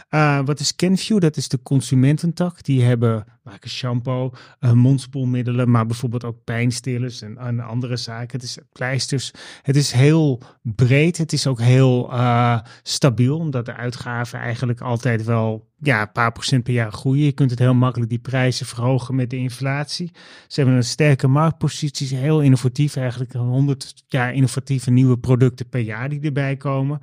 Uh, 0.10 0.40
wat 0.46 0.60
is 0.60 0.76
Kenvue? 0.76 1.20
Dat 1.20 1.38
is 1.38 1.48
de 1.48 1.62
consumententak. 1.62 2.64
Die 2.64 2.84
hebben, 2.84 3.26
maken 3.44 3.70
shampoo, 3.70 4.32
uh, 4.60 4.72
mondspoelmiddelen, 4.72 5.72
maar 5.72 5.86
bijvoorbeeld 5.86 6.24
ook 6.24 6.44
pijnstillers 6.44 7.22
en, 7.22 7.60
andere 7.60 7.98
zaken. 7.98 8.40
Het 8.40 8.44
is 8.44 8.58
pleisters. 8.72 9.32
Het 9.62 9.76
is 9.76 9.92
heel 9.92 10.42
breed. 10.62 11.18
Het 11.18 11.34
is 11.34 11.48
ook 11.48 11.62
heel 11.62 12.14
uh, 12.14 12.60
stabiel, 12.84 13.38
omdat 13.38 13.66
de 13.66 13.74
uitgaven 13.74 14.40
eigenlijk 14.40 14.82
altijd 14.82 15.24
wel 15.24 15.72
ja, 15.86 16.02
een 16.02 16.12
paar 16.12 16.32
procent 16.32 16.64
per 16.64 16.74
jaar 16.74 16.92
groeien. 16.92 17.26
Je 17.26 17.32
kunt 17.32 17.50
het 17.50 17.60
heel 17.60 17.74
makkelijk 17.74 18.10
die 18.10 18.20
prijzen 18.20 18.66
verhogen 18.66 19.16
met 19.16 19.30
de 19.30 19.38
inflatie. 19.38 20.12
Ze 20.48 20.60
hebben 20.60 20.76
een 20.76 20.84
sterke 20.84 21.28
marktpositie, 21.28 22.18
heel 22.18 22.42
innovatief 22.42 22.96
eigenlijk. 22.96 23.34
100 23.34 24.04
jaar 24.08 24.34
innovatieve 24.34 24.92
nieuwe 24.92 25.18
producten 25.18 25.70
per 25.70 25.80
jaar 25.80 26.10
die 26.10 26.22
erbij 26.22 26.56
komen. 26.56 27.00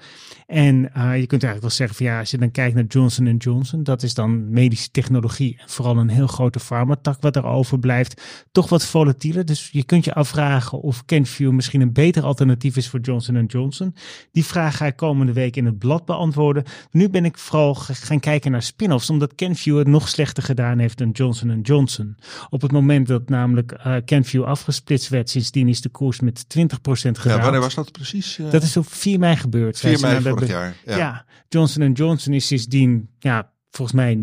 En 0.47 0.77
uh, 0.77 1.19
je 1.19 1.27
kunt 1.27 1.43
eigenlijk 1.43 1.61
wel 1.61 1.71
zeggen 1.71 1.97
van 1.97 2.07
ja, 2.07 2.19
als 2.19 2.31
je 2.31 2.39
dan 2.39 2.51
kijkt 2.51 2.75
naar 2.75 2.85
Johnson 2.85 3.37
Johnson, 3.37 3.83
dat 3.83 4.03
is 4.03 4.15
dan 4.15 4.51
medische 4.51 4.91
technologie 4.91 5.57
en 5.59 5.69
vooral 5.69 5.97
een 5.97 6.09
heel 6.09 6.27
grote 6.27 6.61
farmatak 6.61 7.21
wat 7.21 7.37
er 7.37 7.45
overblijft. 7.45 8.23
Toch 8.53 8.69
wat 8.69 8.85
volatieler, 8.85 9.45
dus 9.45 9.69
je 9.73 9.85
kunt 9.85 10.05
je 10.05 10.15
afvragen 10.15 10.81
of 10.81 11.05
Kenvue 11.05 11.53
misschien 11.53 11.81
een 11.81 11.93
beter 11.93 12.23
alternatief 12.23 12.77
is 12.77 12.89
voor 12.89 13.01
Johnson 13.01 13.45
Johnson. 13.47 13.95
Die 14.33 14.45
vraag 14.45 14.77
ga 14.77 14.87
ik 14.87 14.97
komende 14.97 15.33
week 15.33 15.57
in 15.57 15.67
het 15.67 15.79
blad 15.79 16.05
beantwoorden. 16.05 16.65
Nu 16.91 17.09
ben 17.09 17.25
ik 17.25 17.39
vooral 17.39 17.75
gaan 17.75 18.21
kijken 18.21 18.51
naar 18.51 18.63
spin-offs, 18.71 19.11
omdat 19.11 19.35
Kenvue 19.35 19.79
het 19.79 19.87
nog 19.87 20.09
slechter 20.09 20.43
gedaan 20.43 20.79
heeft 20.79 20.99
dan 20.99 21.11
Johnson 21.11 21.61
Johnson. 21.61 22.17
Op 22.49 22.63
het 22.63 22.73
moment 22.73 23.07
dat 23.07 23.29
namelijk 23.29 23.73
uh, 23.87 23.97
Kenvue 24.05 24.45
afgesplitst 24.45 25.09
werd, 25.09 25.31
sindsdien 25.31 25.69
is 25.69 25.81
de 25.81 25.89
koers 25.89 26.21
met 26.21 26.45
20% 26.59 26.71
gedaald. 26.83 27.23
Ja, 27.23 27.41
wanneer 27.41 27.61
was 27.61 27.75
dat 27.75 27.93
precies? 27.93 28.39
Uh... 28.39 28.51
Dat 28.51 28.63
is 28.63 28.77
op 28.77 28.93
4 28.93 29.19
mei 29.19 29.37
gebeurd. 29.37 29.79
4 29.79 30.01
mei 30.01 30.21
vorig 30.21 30.49
jaar. 30.49 30.77
Ja. 30.87 30.97
ja, 30.97 31.25
Johnson 31.49 31.93
Johnson 31.93 32.33
is 32.33 32.47
sindsdien 32.47 33.09
ja, 33.19 33.53
volgens 33.71 33.97
mij 33.97 34.19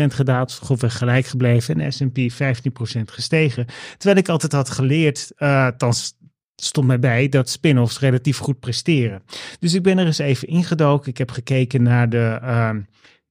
0,7% 0.00 0.04
gedaald, 0.06 0.52
grofweg 0.52 0.98
gelijk 0.98 1.26
gebleven 1.26 1.80
en 1.80 1.92
S&P 1.92 2.18
15% 2.18 3.00
gestegen. 3.04 3.66
Terwijl 3.96 4.18
ik 4.18 4.28
altijd 4.28 4.52
had 4.52 4.70
geleerd, 4.70 5.32
uh, 5.38 5.68
thans 5.68 6.16
stond 6.56 6.86
mij 6.86 6.98
bij 6.98 7.28
dat 7.28 7.48
spin-offs 7.48 7.98
relatief 7.98 8.38
goed 8.38 8.60
presteren. 8.60 9.22
Dus 9.58 9.74
ik 9.74 9.82
ben 9.82 9.98
er 9.98 10.06
eens 10.06 10.18
even 10.18 10.48
ingedoken. 10.48 11.10
Ik 11.10 11.18
heb 11.18 11.30
gekeken 11.30 11.82
naar 11.82 12.08
de, 12.08 12.38
uh, 12.42 12.70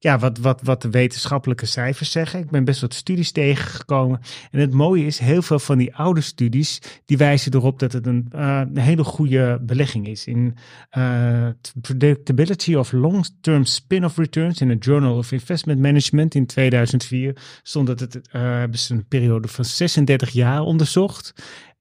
ja, 0.03 0.19
wat, 0.19 0.37
wat, 0.37 0.61
wat 0.63 0.81
de 0.81 0.89
wetenschappelijke 0.89 1.65
cijfers 1.65 2.11
zeggen. 2.11 2.39
Ik 2.39 2.49
ben 2.49 2.63
best 2.63 2.81
wat 2.81 2.93
studies 2.93 3.31
tegengekomen. 3.31 4.19
En 4.51 4.59
het 4.59 4.73
mooie 4.73 5.05
is, 5.05 5.19
heel 5.19 5.41
veel 5.41 5.59
van 5.59 5.77
die 5.77 5.95
oude 5.95 6.21
studies, 6.21 6.81
die 7.05 7.17
wijzen 7.17 7.53
erop 7.53 7.79
dat 7.79 7.91
het 7.91 8.05
een, 8.05 8.29
uh, 8.35 8.61
een 8.73 8.77
hele 8.77 9.03
goede 9.03 9.59
belegging 9.61 10.07
is. 10.07 10.25
In 10.25 10.55
uh, 10.97 11.47
Predictability 11.81 12.75
of 12.75 12.91
Long-Term 12.91 13.65
Spin-off 13.65 14.17
Returns 14.17 14.61
in 14.61 14.71
a 14.71 14.75
Journal 14.79 15.17
of 15.17 15.31
Investment 15.31 15.79
Management 15.79 16.35
in 16.35 16.45
2004 16.45 17.35
stond 17.61 17.87
dat 17.87 17.99
het 17.99 18.19
hebben 18.31 18.79
ze 18.79 18.93
een 18.93 19.07
periode 19.07 19.47
van 19.47 19.65
36 19.65 20.29
jaar 20.29 20.61
onderzocht. 20.61 21.33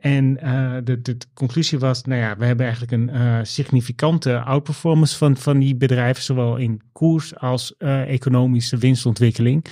En 0.03 0.38
uh, 0.44 0.76
de, 0.84 1.03
de, 1.03 1.16
conclusie 1.34 1.78
was, 1.78 2.03
nou 2.03 2.20
ja, 2.20 2.36
we 2.36 2.44
hebben 2.44 2.66
eigenlijk 2.66 2.92
een 2.92 3.11
uh, 3.14 3.38
significante 3.42 4.40
outperformance 4.40 5.16
van, 5.16 5.36
van 5.36 5.59
die 5.59 5.76
bedrijven, 5.76 6.22
zowel 6.22 6.57
in 6.57 6.80
koers 6.92 7.36
als 7.36 7.74
uh, 7.78 8.12
economische 8.12 8.76
winstontwikkeling. 8.76 9.64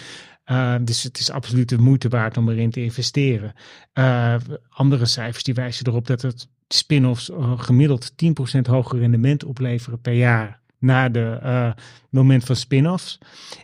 Dus 0.81 1.03
het 1.03 1.19
is 1.19 1.31
absoluut 1.31 1.69
de 1.69 1.79
moeite 1.79 2.09
waard 2.09 2.37
om 2.37 2.49
erin 2.49 2.71
te 2.71 2.83
investeren. 2.83 3.53
Andere 4.69 5.07
cijfers 5.07 5.45
die 5.45 5.55
wijzen 5.55 5.87
erop 5.87 6.07
dat 6.07 6.23
het 6.23 6.49
spin-offs 6.69 7.31
gemiddeld 7.57 8.13
10% 8.13 8.61
hoger 8.63 8.99
rendement 8.99 9.45
opleveren 9.45 10.01
per 10.01 10.13
jaar 10.13 10.61
na 10.81 11.09
de 11.09 11.41
uh, 11.43 11.73
moment 12.11 12.45
van 12.45 12.57
spin-offs. 12.57 13.19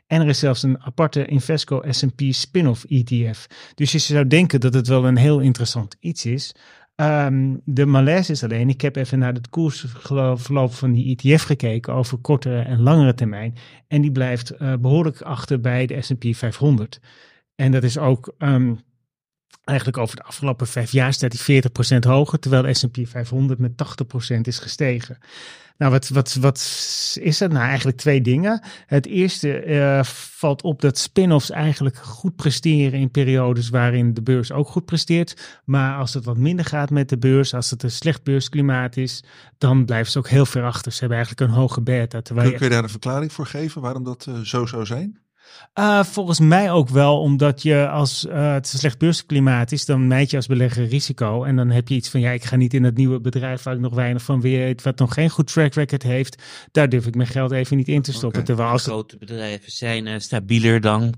En 0.07 0.21
er 0.21 0.29
is 0.29 0.39
zelfs 0.39 0.63
een 0.63 0.83
aparte 0.83 1.27
Invesco 1.27 1.83
S&P 1.91 2.21
spin-off 2.29 2.85
ETF. 2.85 3.47
Dus 3.75 3.93
je 3.93 3.99
zou 3.99 4.27
denken 4.27 4.61
dat 4.61 4.75
het 4.75 4.89
wel 4.89 5.07
een 5.07 5.17
heel 5.17 5.41
interessant 5.41 5.97
iets 6.01 6.27
is. 6.27 6.55
Um, 6.97 7.61
de 7.65 7.87
malaise 7.87 8.33
is 8.33 8.45
alleen, 8.45 8.69
ik 8.69 8.81
heb 8.81 8.97
even 8.97 9.19
naar 9.19 9.33
het 9.33 9.49
koersverloop 9.49 10.75
van 10.75 10.93
die 10.93 11.17
ETF 11.17 11.43
gekeken 11.43 11.93
over 11.93 12.19
kortere 12.19 12.61
en 12.61 12.81
langere 12.81 13.15
termijn. 13.15 13.55
En 13.89 14.01
die 14.03 14.13
blijft 14.13 14.53
uh, 14.53 14.75
behoorlijk 14.81 15.21
achter 15.23 15.61
bij 15.61 15.87
de 15.87 16.03
S&P 16.03 16.25
500. 16.31 17.01
En 17.55 17.73
dat 17.73 17.83
is 17.83 17.99
ook 17.99 18.35
um, 18.39 18.79
Eigenlijk 19.65 19.99
over 19.99 20.17
de 20.17 20.23
afgelopen 20.23 20.67
vijf 20.67 20.93
jaar 20.93 21.13
staat 21.13 21.39
hij 21.39 21.63
40% 21.97 21.99
hoger, 21.99 22.39
terwijl 22.39 22.63
de 22.63 22.75
S&P 22.75 22.99
500 23.03 23.59
met 23.59 23.73
80% 24.37 24.41
is 24.41 24.59
gestegen. 24.59 25.19
Nou, 25.79 25.93
wat, 25.93 26.09
wat, 26.09 26.35
wat 26.35 26.59
is 27.21 27.39
dat? 27.39 27.53
Nou, 27.53 27.67
eigenlijk 27.67 27.97
twee 27.97 28.21
dingen. 28.21 28.63
Het 28.87 29.07
eerste 29.07 29.59
eh, 29.59 30.03
valt 30.05 30.63
op 30.63 30.81
dat 30.81 30.99
spin-offs 30.99 31.51
eigenlijk 31.51 31.97
goed 31.97 32.37
presteren 32.37 33.01
in 33.01 33.11
periodes 33.11 33.69
waarin 33.69 34.15
de 34.15 34.23
beurs 34.23 34.53
ook 34.53 34.69
goed 34.69 34.85
presteert. 34.85 35.61
Maar 35.65 35.99
als 35.99 36.15
het 36.15 36.25
wat 36.25 36.37
minder 36.37 36.65
gaat 36.65 36.91
met 36.91 37.09
de 37.09 37.19
beurs, 37.19 37.55
als 37.55 37.71
het 37.71 37.83
een 37.83 37.91
slecht 37.91 38.23
beursklimaat 38.23 38.97
is, 38.97 39.25
dan 39.59 39.85
blijven 39.85 40.13
ze 40.13 40.19
ook 40.19 40.29
heel 40.29 40.47
ver 40.47 40.65
achter. 40.65 40.93
Ze 40.93 40.99
hebben 40.99 41.17
eigenlijk 41.17 41.51
een 41.51 41.57
hoge 41.57 41.81
beta. 41.81 42.21
Kun, 42.21 42.37
kun 42.37 42.53
je 42.59 42.69
daar 42.69 42.83
een 42.83 42.89
verklaring 42.89 43.33
voor 43.33 43.47
geven 43.47 43.81
waarom 43.81 44.05
dat 44.05 44.27
eh, 44.29 44.41
zo 44.41 44.67
zou 44.67 44.87
zijn? 44.87 45.19
Uh, 45.79 46.05
volgens 46.05 46.41
mij 46.41 46.71
ook 46.71 46.89
wel, 46.89 47.21
omdat 47.21 47.63
je 47.63 47.89
als 47.89 48.25
uh, 48.25 48.53
het 48.53 48.73
een 48.73 48.79
slecht 48.79 48.99
beursklimaat 48.99 49.73
is, 49.73 49.85
dan 49.85 50.07
mijt 50.07 50.31
je 50.31 50.37
als 50.37 50.47
belegger 50.47 50.87
risico. 50.87 51.45
En 51.45 51.57
dan 51.57 51.71
heb 51.71 51.89
je 51.89 51.95
iets 51.95 52.09
van, 52.09 52.21
ja, 52.21 52.31
ik 52.31 52.45
ga 52.45 52.57
niet 52.57 52.75
in 52.75 52.83
dat 52.83 52.95
nieuwe 52.95 53.21
bedrijf 53.21 53.63
waar 53.63 53.75
ik 53.75 53.81
nog 53.81 53.95
weinig 53.95 54.23
van 54.23 54.41
weet, 54.41 54.83
wat 54.83 54.99
nog 54.99 55.15
geen 55.15 55.31
goed 55.31 55.53
track 55.53 55.75
record 55.75 56.03
heeft. 56.03 56.43
Daar 56.73 56.89
durf 56.89 57.07
ik 57.07 57.15
mijn 57.15 57.29
geld 57.29 57.51
even 57.51 57.77
niet 57.77 57.89
in 57.89 58.03
te 58.03 58.13
stoppen. 58.13 58.29
Okay. 58.29 58.45
Terwijl 58.45 58.69
als 58.69 58.83
Grote 58.83 59.17
bedrijven 59.17 59.73
zijn 59.73 60.07
uh, 60.07 60.15
stabieler 60.19 60.81
dan 60.81 61.15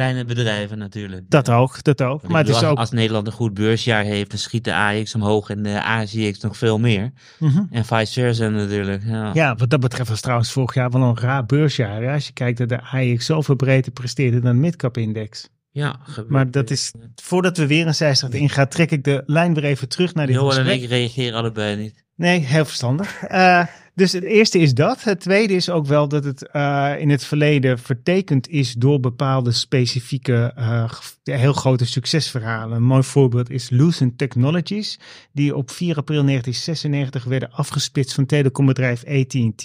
kleine 0.00 0.24
bedrijven 0.24 0.78
natuurlijk. 0.78 1.22
Dat 1.28 1.50
ook, 1.50 1.82
dat 1.82 2.02
ook. 2.02 2.28
Maar 2.28 2.40
het 2.40 2.56
is 2.56 2.62
ook... 2.62 2.78
Als 2.78 2.90
Nederland 2.90 3.26
een 3.26 3.32
goed 3.32 3.54
beursjaar 3.54 4.04
heeft, 4.04 4.30
dan 4.30 4.38
schiet 4.38 4.64
de 4.64 4.74
AX 4.74 5.14
omhoog 5.14 5.50
en 5.50 5.62
de 5.62 5.82
AZX 5.82 6.40
nog 6.40 6.56
veel 6.56 6.78
meer. 6.78 7.12
Mhm. 7.38 7.62
En 7.70 7.84
vice 7.84 8.20
versa 8.20 8.48
natuurlijk. 8.48 9.02
Ja. 9.06 9.30
Ja, 9.34 9.54
wat 9.54 9.70
dat 9.70 9.80
betreft 9.80 10.08
was 10.08 10.20
trouwens 10.20 10.52
vorig 10.52 10.74
jaar 10.74 10.90
wel 10.90 11.02
een 11.02 11.18
raar 11.18 11.46
beursjaar. 11.46 12.02
hè. 12.02 12.12
Als 12.12 12.26
je 12.26 12.32
kijkt 12.32 12.58
dat 12.58 12.68
de 12.68 12.80
AX 12.82 13.26
zoveel 13.26 13.56
breedte 13.56 13.90
presteerde 13.90 14.40
dan 14.40 14.52
de 14.52 14.58
midcap 14.58 14.96
index. 14.96 15.48
Ja, 15.70 15.96
gebeurt. 16.02 16.30
Maar 16.30 16.50
dat 16.50 16.70
is, 16.70 16.92
voordat 17.14 17.56
we 17.56 17.66
weer 17.66 17.86
een 17.86 17.94
zijstraat 17.94 18.34
ingaan, 18.34 18.68
trek 18.68 18.90
ik 18.90 19.04
de 19.04 19.22
lijn 19.26 19.54
weer 19.54 19.64
even 19.64 19.88
terug 19.88 20.14
naar 20.14 20.26
dit 20.26 20.34
Johan 20.34 20.58
en 20.58 20.66
ik 20.66 20.88
reageren 20.88 21.38
allebei 21.38 21.76
niet. 21.76 22.04
Nee, 22.16 22.38
heel 22.38 22.64
verstandig. 22.64 23.22
Eh, 23.22 23.66
dus 24.00 24.12
het 24.12 24.24
eerste 24.24 24.58
is 24.58 24.74
dat. 24.74 25.02
Het 25.02 25.20
tweede 25.20 25.54
is 25.54 25.70
ook 25.70 25.86
wel 25.86 26.08
dat 26.08 26.24
het 26.24 26.50
eh, 26.50 26.92
in 26.98 27.10
het 27.10 27.24
verleden 27.24 27.78
vertekend 27.78 28.48
is 28.48 28.72
door 28.72 29.00
bepaalde 29.00 29.52
specifieke, 29.52 30.52
eh, 30.56 30.92
heel 31.22 31.52
grote 31.52 31.86
succesverhalen. 31.86 32.76
Een 32.76 32.82
mooi 32.82 33.02
voorbeeld 33.02 33.50
is 33.50 33.70
Lucent 33.70 34.18
Technologies, 34.18 34.98
die 35.32 35.56
op 35.56 35.70
4 35.70 35.96
april 35.96 36.24
1996 36.24 37.24
werden 37.24 37.52
afgesplitst 37.52 38.14
van 38.14 38.26
telecombedrijf 38.26 39.04
AT&T. 39.04 39.64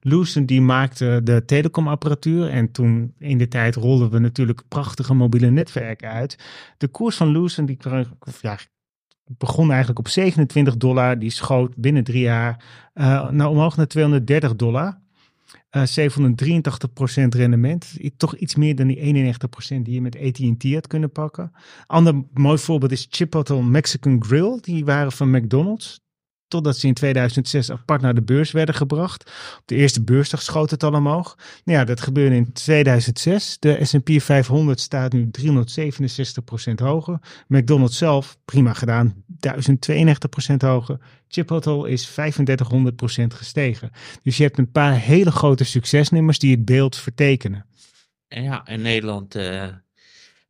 Lucent 0.00 0.48
die 0.48 0.60
maakte 0.60 1.20
de 1.24 1.44
telecomapparatuur 1.44 2.48
en 2.48 2.70
toen 2.70 3.14
in 3.18 3.38
de 3.38 3.48
tijd 3.48 3.74
rolden 3.74 4.10
we 4.10 4.18
natuurlijk 4.18 4.62
prachtige 4.68 5.14
mobiele 5.14 5.50
netwerken 5.50 6.10
uit. 6.10 6.38
De 6.78 6.88
koers 6.88 7.16
van 7.16 7.28
Lucent 7.28 7.66
die 7.66 7.78
ja, 8.40 8.58
begon 9.26 9.68
eigenlijk 9.68 9.98
op 9.98 10.08
27 10.08 10.76
dollar. 10.76 11.18
Die 11.18 11.30
schoot 11.30 11.76
binnen 11.76 12.04
drie 12.04 12.22
jaar 12.22 12.64
eh 12.94 13.30
naar 13.30 13.48
omhoog 13.48 13.76
naar 13.76 13.86
230 13.86 14.56
dollar. 14.56 14.98
Eh 15.70 15.82
783% 15.86 17.34
rendement. 17.34 17.96
I- 18.00 18.16
Toch 18.16 18.36
iets 18.36 18.54
meer 18.54 18.76
dan 18.76 18.86
die 18.86 18.98
91% 19.00 19.84
die 19.84 19.94
je 19.94 20.00
met 20.00 20.16
AT&T 20.16 20.72
had 20.74 20.86
kunnen 20.86 21.12
pakken. 21.12 21.52
Ander 21.86 22.22
mooi 22.32 22.58
voorbeeld 22.58 22.92
is 22.92 23.06
Chipotle 23.10 23.62
Mexican 23.62 24.24
Grill. 24.24 24.58
Die 24.60 24.84
waren 24.84 25.12
van 25.12 25.30
McDonald's. 25.30 26.00
Totdat 26.48 26.76
ze 26.76 26.86
in 26.86 26.94
2006 26.94 27.70
apart 27.70 28.00
naar 28.00 28.14
de 28.14 28.22
beurs 28.22 28.50
werden 28.50 28.74
gebracht. 28.74 29.22
Op 29.58 29.62
de 29.64 29.74
eerste 29.74 30.02
beursdag 30.02 30.42
schoot 30.42 30.70
het 30.70 30.82
al 30.82 30.92
omhoog. 30.92 31.38
Nou 31.64 31.78
ja, 31.78 31.84
dat 31.84 32.00
gebeurde 32.00 32.36
in 32.36 32.52
2006. 32.52 33.56
De 33.58 33.78
S&P 33.82 34.10
500 34.22 34.80
staat 34.80 35.12
nu 35.12 35.30
367% 35.30 36.74
hoger. 36.74 37.18
McDonald's 37.48 37.98
zelf, 37.98 38.36
prima 38.44 38.72
gedaan, 38.72 39.24
1092% 39.26 40.54
hoger. 40.56 40.98
Chipotle 41.28 41.90
is 41.90 42.10
3500% 42.10 42.12
gestegen. 43.26 43.90
Dus 44.22 44.36
je 44.36 44.42
hebt 44.42 44.58
een 44.58 44.70
paar 44.70 44.94
hele 44.98 45.30
grote 45.30 45.64
succesnummers 45.64 46.38
die 46.38 46.50
het 46.50 46.64
beeld 46.64 46.96
vertekenen. 46.96 47.66
En 48.28 48.42
ja, 48.42 48.66
in 48.66 48.82
Nederland 48.82 49.34
eh 49.34 49.66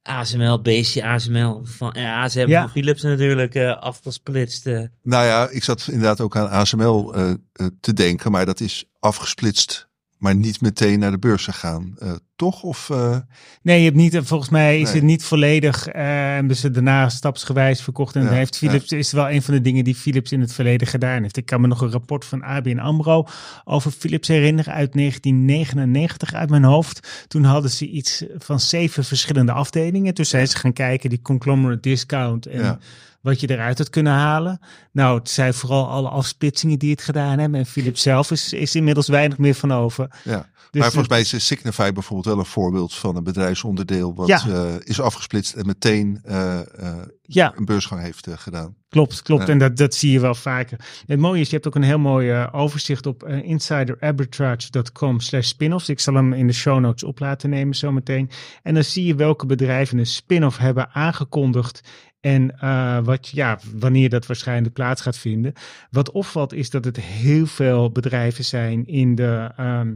ASML, 0.08 0.60
BC, 0.60 1.00
ASML 1.02 1.60
van 1.64 1.94
ja, 1.98 2.22
ASM 2.22 2.44
Ja. 2.48 2.60
van 2.60 2.70
Philips 2.70 3.02
natuurlijk 3.02 3.54
eh, 3.54 3.78
afgesplitst. 3.78 4.66
eh. 4.66 4.82
Nou 5.02 5.24
ja, 5.26 5.48
ik 5.48 5.64
zat 5.64 5.86
inderdaad 5.90 6.20
ook 6.20 6.36
aan 6.36 6.48
ASML 6.48 7.14
eh, 7.14 7.32
te 7.80 7.92
denken, 7.92 8.30
maar 8.30 8.46
dat 8.46 8.60
is 8.60 8.84
afgesplitst, 9.00 9.88
maar 10.24 10.36
niet 10.36 10.60
meteen 10.60 10.98
naar 10.98 11.10
de 11.10 11.18
beurs 11.18 11.44
gegaan. 11.44 11.94
Eh, 11.98 12.12
toch? 12.36 12.62
Of, 12.62 12.90
eh, 12.90 13.16
Nee, 13.62 13.78
je 13.78 13.84
hebt 13.84 13.96
niet, 13.96 14.18
volgens 14.22 14.50
mij 14.50 14.78
is 14.80 14.84
Nee. 14.86 14.94
het 14.94 15.02
niet 15.04 15.24
volledig. 15.24 15.88
eh, 15.88 16.02
En 16.28 16.34
hebben 16.34 16.56
ze 16.56 16.70
daarna 16.70 17.08
stapsgewijs 17.08 17.82
verkocht. 17.82 18.16
En 18.16 18.22
Ja, 18.22 18.30
heeft 18.30 18.56
Philips 18.56 18.92
is 18.92 19.12
wel 19.12 19.30
een 19.30 19.42
van 19.42 19.54
de 19.54 19.60
dingen 19.60 19.84
die 19.84 19.94
Philips 19.94 20.32
in 20.32 20.40
het 20.40 20.52
verleden 20.52 20.86
gedaan 20.86 21.22
heeft. 21.22 21.36
Ik 21.36 21.46
kan 21.46 21.60
me 21.60 21.66
nog 21.66 21.80
een 21.80 21.90
rapport 21.90 22.24
van 22.24 22.42
ABN 22.42 22.78
Amro 22.78 23.26
over 23.64 23.90
Philips 23.90 24.28
herinneren 24.28 24.72
uit 24.74 24.94
1999 24.94 26.34
uit 26.34 26.50
mijn 26.50 26.64
hoofd. 26.64 27.24
Toen 27.28 27.44
hadden 27.44 27.70
ze 27.70 27.88
iets 27.88 28.24
van 28.38 28.60
zeven 28.60 29.04
verschillende 29.04 29.52
afdelingen. 29.52 30.14
Toen 30.14 30.24
zijn 30.24 30.48
ze 30.48 30.56
gaan 30.56 30.72
kijken, 30.72 31.10
die 31.10 31.22
conglomerate 31.22 31.80
discount 31.80 32.46
en 32.46 32.60
Ja. 32.62 32.78
Wat 33.24 33.40
je 33.40 33.50
eruit 33.50 33.78
had 33.78 33.90
kunnen 33.90 34.12
halen. 34.12 34.58
Nou, 34.92 35.18
het 35.18 35.30
zijn 35.30 35.54
vooral 35.54 35.88
alle 35.88 36.08
afsplitsingen 36.08 36.78
die 36.78 36.90
het 36.90 37.02
gedaan 37.02 37.38
hebben. 37.38 37.58
En 37.60 37.66
Philips 37.66 38.02
zelf 38.02 38.30
is, 38.30 38.52
is 38.52 38.74
inmiddels 38.74 39.08
weinig 39.08 39.38
meer 39.38 39.54
van 39.54 39.72
over. 39.72 40.20
ja. 40.24 40.52
Dus 40.70 40.82
maar 40.82 40.92
volgens 40.92 41.14
het- 41.16 41.30
mij 41.30 41.38
is 41.38 41.46
Signify 41.46 41.92
bijvoorbeeld 41.92 42.26
wel 42.26 42.38
een 42.38 42.50
voorbeeld 42.50 42.94
van 42.94 43.16
een 43.16 43.24
bedrijfsonderdeel 43.24 44.14
wat 44.14 44.26
Ja. 44.28 44.42
eh, 44.48 44.74
is 44.78 45.00
afgesplitst 45.00 45.54
en 45.54 45.66
meteen 45.66 46.20
eh, 46.24 46.60
eh, 46.60 46.96
ja, 47.22 47.52
een 47.56 47.64
beursgang 47.64 48.00
heeft 48.02 48.26
gedaan. 48.30 48.74
Klopt, 48.88 49.22
klopt. 49.22 49.46
Ja. 49.46 49.48
En 49.52 49.58
dat, 49.58 49.76
dat 49.76 49.94
zie 49.94 50.10
je 50.12 50.20
wel 50.20 50.34
vaker. 50.34 50.78
Het 51.06 51.18
mooie 51.18 51.40
is, 51.40 51.46
je 51.48 51.54
hebt 51.54 51.66
ook 51.66 51.74
een 51.74 51.82
heel 51.82 51.98
mooi 51.98 52.48
overzicht 52.52 53.06
op 53.06 53.28
insiderarbitrage.com 53.28 55.20
slash 55.20 55.46
spin-offs. 55.48 55.88
Ik 55.88 56.00
zal 56.00 56.14
hem 56.14 56.32
in 56.32 56.46
de 56.46 56.52
show 56.52 56.80
notes 56.80 57.04
op 57.04 57.18
laten 57.18 57.50
nemen 57.50 57.74
zometeen. 57.74 58.30
En 58.62 58.74
dan 58.74 58.84
zie 58.84 59.06
je 59.06 59.14
welke 59.14 59.46
bedrijven 59.46 59.98
een 59.98 60.06
spin-off 60.06 60.58
hebben 60.58 60.88
aangekondigd. 60.92 61.80
En 62.24 62.58
eh, 62.58 62.98
wat, 63.02 63.28
ja, 63.28 63.58
wanneer 63.74 64.08
dat 64.08 64.26
waarschijnlijk 64.26 64.74
plaats 64.74 65.02
gaat 65.02 65.18
vinden. 65.18 65.52
Wat 65.90 66.10
opvalt 66.10 66.52
is 66.52 66.70
dat 66.70 66.84
het 66.84 67.00
heel 67.00 67.46
veel 67.46 67.90
bedrijven 67.90 68.44
zijn 68.44 68.86
in 68.86 69.14
de, 69.14 69.50
ehm, 69.56 69.94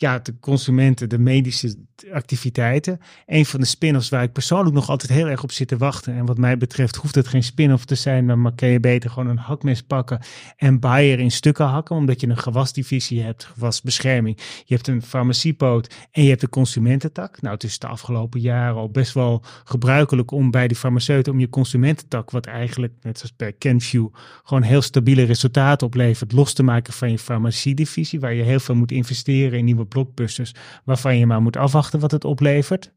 ja, 0.00 0.18
de 0.18 0.38
consumenten, 0.40 1.08
de 1.08 1.18
medische 1.18 1.76
activiteiten. 2.12 3.00
Een 3.26 3.46
van 3.46 3.60
de 3.60 3.66
spin-offs 3.66 4.08
waar 4.08 4.22
ik 4.22 4.32
persoonlijk 4.32 4.74
nog 4.74 4.88
altijd 4.88 5.12
heel 5.12 5.28
erg 5.28 5.42
op 5.42 5.52
zit 5.52 5.68
te 5.68 5.76
wachten. 5.76 6.14
En 6.14 6.26
wat 6.26 6.38
mij 6.38 6.58
betreft 6.58 6.96
hoeft 6.96 7.14
het 7.14 7.28
geen 7.28 7.42
spin-off 7.42 7.84
te 7.84 7.94
zijn, 7.94 8.40
maar 8.40 8.52
kan 8.52 8.68
je 8.68 8.80
beter 8.80 9.10
gewoon 9.10 9.28
een 9.28 9.38
hakmes 9.38 9.82
pakken 9.82 10.20
en 10.56 10.80
Bayer 10.80 11.18
in 11.18 11.30
stukken 11.30 11.66
hakken, 11.66 11.96
omdat 11.96 12.20
je 12.20 12.28
een 12.28 12.38
gewasdivisie 12.38 13.22
hebt, 13.22 13.44
gewasbescherming. 13.44 14.36
Je 14.64 14.74
hebt 14.74 14.88
een 14.88 15.02
farmaciepoot 15.02 15.94
en 16.10 16.22
je 16.22 16.28
hebt 16.28 16.42
een 16.42 16.48
consumententak. 16.48 17.40
Nou, 17.40 17.54
het 17.54 17.64
is 17.64 17.78
de 17.78 17.86
afgelopen 17.86 18.40
jaren 18.40 18.76
al 18.76 18.90
best 18.90 19.12
wel 19.12 19.42
gebruikelijk 19.64 20.30
om 20.30 20.50
bij 20.50 20.68
die 20.68 20.76
farmaceuten 20.76 21.32
om 21.32 21.40
je 21.40 21.48
consumententak, 21.48 22.30
wat 22.30 22.46
eigenlijk, 22.46 22.92
net 23.02 23.18
zoals 23.18 23.36
bij 23.36 23.52
Kenview, 23.52 24.08
gewoon 24.44 24.62
heel 24.62 24.82
stabiele 24.82 25.22
resultaten 25.22 25.86
oplevert, 25.86 26.32
los 26.32 26.52
te 26.52 26.62
maken 26.62 26.92
van 26.92 27.10
je 27.10 27.18
farmaciedivisie, 27.18 28.20
waar 28.20 28.34
je 28.34 28.42
heel 28.42 28.60
veel 28.60 28.74
moet 28.74 28.92
investeren 28.92 29.58
in 29.58 29.64
nieuwe 29.64 29.86
blockbusters, 29.88 30.54
waarvan 30.84 31.18
je 31.18 31.26
maar 31.26 31.42
moet 31.42 31.56
afwachten 31.56 32.00
wat 32.00 32.10
het 32.10 32.24
oplevert. 32.24 32.92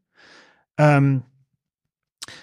Ehm, 0.74 1.18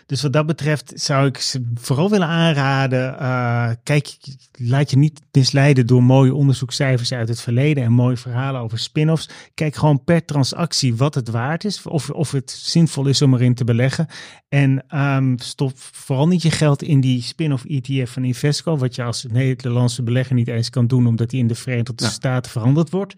dus 0.06 0.22
wat 0.22 0.34
dat 0.34 0.46
betreft 0.46 0.92
zou 0.96 1.28
ik 1.28 1.38
ze 1.38 1.72
vooral 1.76 2.10
willen 2.10 2.28
aanraden. 2.28 3.20
eh, 3.20 3.70
kijk, 3.84 4.18
laat 4.52 4.90
je 4.90 4.98
niet 4.98 5.22
misleiden 5.32 5.88
door 5.88 6.04
mooie 6.04 6.34
onderzoekscijfers 6.34 7.12
uit 7.12 7.28
het 7.30 7.42
verleden 7.42 7.84
en 7.84 7.92
mooie 7.92 8.18
verhalen 8.18 8.62
over 8.62 8.80
spin-offs. 8.80 9.30
Kijk 9.54 9.76
gewoon 9.76 10.04
per 10.04 10.26
transactie 10.26 10.96
wat 10.96 11.16
het 11.16 11.30
waard 11.30 11.64
is, 11.66 11.86
of, 11.86 12.10
of 12.10 12.32
het 12.32 12.52
zinvol 12.52 13.08
is 13.08 13.22
om 13.22 13.34
erin 13.34 13.54
te 13.54 13.64
beleggen. 13.64 14.08
En 14.50 14.84
ehm, 14.88 15.38
stop 15.38 15.72
vooral 15.76 16.28
niet 16.28 16.42
je 16.42 16.52
geld 16.52 16.84
in 16.84 17.02
die 17.02 17.22
spin-off 17.22 17.66
ETF 17.66 18.12
van 18.12 18.24
Invesco, 18.24 18.78
wat 18.78 18.96
je 18.96 19.04
als 19.04 19.26
Nederlandse 19.32 20.04
belegger 20.04 20.36
niet 20.36 20.48
eens 20.48 20.70
kan 20.70 20.88
doen, 20.88 21.08
omdat 21.08 21.30
die 21.30 21.40
in 21.40 21.48
de 21.48 21.56
Verenigde 21.56 21.94
Ja. 22.04 22.10
Staten 22.10 22.52
verhandeld 22.52 22.90
wordt. 22.90 23.16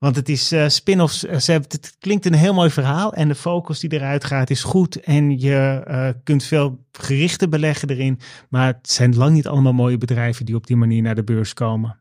Want 0.00 0.16
het 0.16 0.28
is 0.28 0.52
eh, 0.52 0.68
spin-offs. 0.68 1.24
eh, 1.26 1.38
ze 1.38 1.50
hebben, 1.50 1.70
het 1.70 1.96
klinkt 1.98 2.26
een 2.26 2.34
heel 2.34 2.54
mooi 2.54 2.70
verhaal. 2.70 3.12
En 3.12 3.28
de 3.28 3.34
focus 3.34 3.78
die 3.80 3.92
eruit 3.92 4.24
gaat 4.24 4.50
is 4.50 4.62
goed. 4.62 5.00
En 5.00 5.40
je 5.40 5.82
eh, 5.86 6.08
kunt 6.24 6.44
veel 6.44 6.84
gerichter 6.92 7.48
beleggen 7.48 7.88
erin. 7.90 8.20
Maar 8.48 8.66
het 8.66 8.90
zijn 8.90 9.16
lang 9.16 9.32
niet 9.32 9.46
allemaal 9.46 9.72
mooie 9.72 9.98
bedrijven 9.98 10.46
die 10.46 10.54
op 10.54 10.66
die 10.66 10.76
manier 10.76 11.02
naar 11.02 11.14
de 11.14 11.24
beurs 11.24 11.54
komen. 11.54 11.98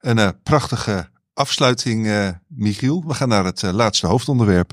Een 0.00 0.18
eh, 0.18 0.28
prachtige 0.42 1.08
afsluiting, 1.34 2.06
eh, 2.06 2.28
Michiel. 2.48 3.04
We 3.06 3.14
gaan 3.14 3.28
naar 3.28 3.44
het 3.44 3.62
laatste 3.62 4.06
hoofdonderwerp. 4.06 4.72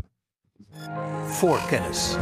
voor 1.26 1.60
kennis. 1.70 2.16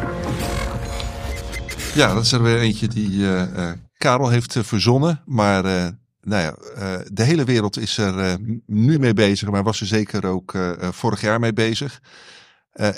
Ja, 1.95 2.13
dat 2.13 2.23
is 2.23 2.31
er 2.31 2.43
weer 2.43 2.59
eentje 2.59 2.87
die 2.87 3.23
eh, 3.25 3.69
eh, 3.69 3.77
Karel 3.97 4.29
heeft 4.29 4.57
verzonnen. 4.61 5.21
Maar 5.25 5.65
eh, 5.65 5.87
nou 6.26 6.41
ja, 6.41 6.55
eh, 6.76 7.05
de 7.11 7.23
hele 7.23 7.43
wereld 7.43 7.78
is 7.78 7.97
er 7.97 8.19
eh, 8.19 8.34
nu 8.65 8.99
mee 8.99 9.13
bezig, 9.13 9.49
maar 9.49 9.63
was 9.63 9.82
er 9.82 9.88
zeker 9.88 10.26
ook 10.26 10.53
eh, 10.53 10.71
vorig 10.91 11.21
jaar 11.21 11.39
mee 11.39 11.53
bezig. 11.53 12.01